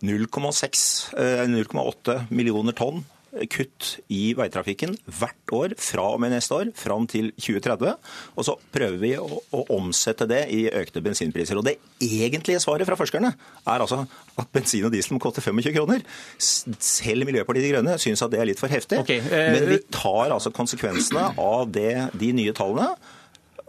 [0.04, 3.04] 0,8 eh, millioner tonn
[3.50, 7.96] kutt i veitrafikken hvert år fra og med neste år fram til 2030.
[8.38, 11.58] Og så prøver vi å, å, omsette det i økte bensinpriser.
[11.58, 14.04] Og det egentlige svaret fra forskerne er altså
[14.40, 16.06] at bensin og diesel må koste 25 kroner.
[16.38, 19.02] Selv Miljøpartiet De Grønne syns at det er litt for heftig.
[19.02, 22.94] Okay, eh, Men vi tar altså konsekvensene av det, de nye tallene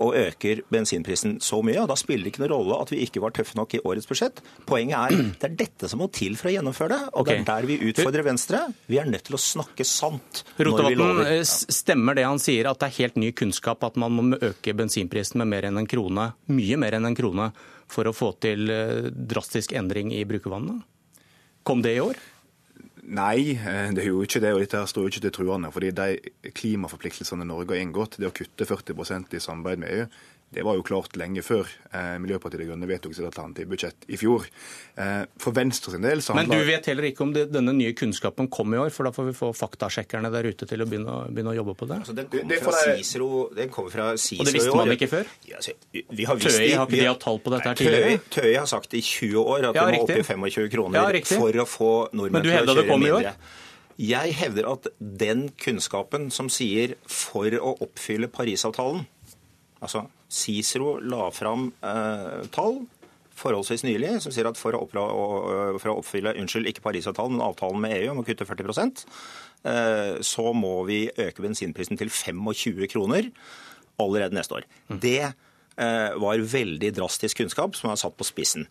[0.03, 1.79] og øker bensinprisen så mye.
[1.83, 4.09] og Da spiller det ikke noen rolle at vi ikke var tøffe nok i årets
[4.11, 4.41] budsjett.
[4.67, 7.01] Poenget er det er dette som må til for å gjennomføre det.
[7.13, 7.39] Og okay.
[7.39, 8.65] det er der vi utfordrer Venstre.
[8.91, 11.33] Vi er nødt til å snakke sant når vi lover.
[11.45, 15.41] Stemmer det han sier, at det er helt ny kunnskap at man må øke bensinprisen
[15.43, 17.53] med mer enn en krone, mye mer enn en krone,
[17.91, 20.81] for å få til eh, drastisk endring i brukervannene?
[21.65, 22.19] Kom det i år?
[23.05, 24.53] Nei, eh, det er jo ikke det.
[24.55, 25.73] og Dette står jo ikke til truende.
[25.73, 30.07] fordi De klimaforpliktelsene Norge har inngått, det å kutte 40% i samarbeid med EU,
[30.55, 34.19] Det var jo klart lenge før eh, Miljøpartiet De Grønne vedtok sitt alternative budsjett i
[34.21, 34.47] fjor.
[35.01, 37.75] Eh, for Venstre sin del så handler Men du vet heller ikke om det, denne
[37.75, 40.87] nye kunnskapen kom i år, for da får vi få faktasjekkerne der ute til å
[40.91, 41.99] begynne, begynne å jobbe på det?
[42.05, 43.31] Altså, den kommer fra Cicero,
[44.15, 45.33] Cicero Og det visste man ikke før?
[45.49, 48.23] Ja, altså, vi har Tøy, har ikke de hatt tall på dette her tidligere?
[48.29, 51.19] Tøy, Tøy har sagt i 20 år at ja, vi må opp i 25 kroner
[51.19, 53.35] ja, for å få nordmenn til å kjøre mindre.
[53.95, 59.05] Jeg hevder at den kunnskapen som sier for å oppfylle Parisavtalen
[59.85, 62.83] Altså, Cicero la fram eh, tall
[63.35, 65.05] forholdsvis nylig som sier at for å, oppla,
[65.83, 68.91] for å, oppfylle unnskyld, ikke Parisavtalen, men avtalen med EU om å kutte 40
[69.67, 73.33] eh, så må vi øke bensinprisen til 25 kroner
[73.99, 74.69] allerede neste år.
[74.91, 75.44] Det Eh,
[75.75, 78.67] var veldig drastisk kunnskap som er satt på spissen.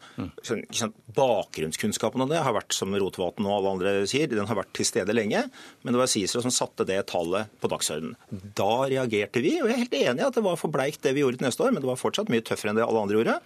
[1.18, 4.88] Bakgrunnskunnskapen av det har vært, som Rotevatn og alle andre sier, den har vært til
[4.88, 5.44] stede lenge.
[5.84, 8.16] Men det var Cicero som satte det tallet på dagsordenen.
[8.56, 11.16] Da reagerte vi, og jeg er helt enig i at det var for bleikt det
[11.18, 13.20] vi gjorde til neste år, men det var fortsatt mye tøffere enn det alle andre
[13.20, 13.38] gjorde.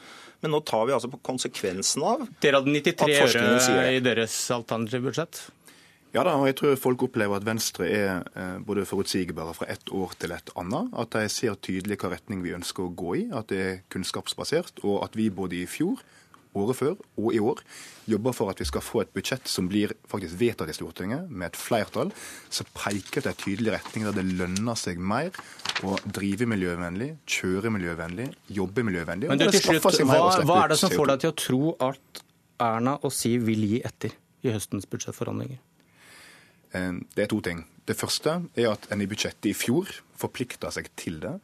[0.46, 5.10] Men nå tar vi altså på konsekvensen av Dere hadde 93 øre i deres alternative
[5.10, 5.48] budsjett?
[6.16, 9.92] Ja da, og jeg tror folk opplever at Venstre er eh, både forutsigbare fra ett
[9.94, 10.94] år til et annet.
[10.98, 14.80] At de ser tydelig hvilken retning vi ønsker å gå i, at det er kunnskapsbasert.
[14.88, 16.00] Og at vi både i fjor,
[16.58, 17.62] året før og i år
[18.10, 21.52] jobber for at vi skal få et budsjett som blir faktisk vedtatt i Stortinget med
[21.52, 22.10] et flertall,
[22.50, 25.36] som peker til en tydelig retning der det lønner seg mer
[25.86, 29.30] å drive miljøvennlig, kjøre miljøvennlig, jobbe miljøvennlig.
[29.30, 32.24] Men du, til slutt, hva, hva er det som får deg til å tro at
[32.64, 34.16] Erna og Siv vil gi etter
[34.48, 35.62] i høstens budsjettforhandlinger?
[36.76, 37.66] Eh, det er to ting.
[37.88, 41.38] Det første er at en i budsjettet i fjor forplikta seg til det.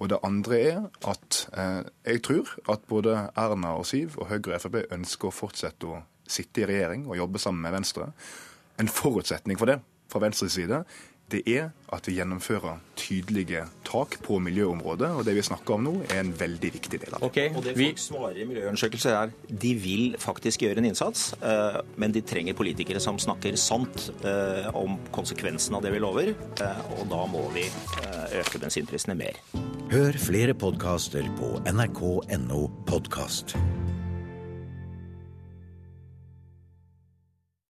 [0.00, 0.78] Og det andre er
[1.10, 5.34] at eh, jeg tror at både Erna og Siv og Høyre og Frp ønsker å
[5.34, 6.00] fortsette å
[6.30, 8.08] sitte i regjering og jobbe sammen med Venstre.
[8.80, 9.80] En forutsetning for det
[10.10, 10.80] fra Venstres side
[11.30, 15.10] det er at vi gjennomfører tydelige tak på miljøområdet.
[15.18, 17.30] Og det vi snakker om nå, er en veldig viktig del av det.
[17.30, 21.80] Okay, og det folk svarer i miljøundersøkelser er de vil faktisk gjøre en innsats, eh,
[22.00, 26.34] men de trenger politikere som snakker sant eh, om konsekvensen av det vi lover.
[26.34, 27.66] Eh, og da må vi
[28.40, 29.40] øke bensinprisene mer.
[29.90, 33.56] Hør flere podkaster på nrk.no podkast.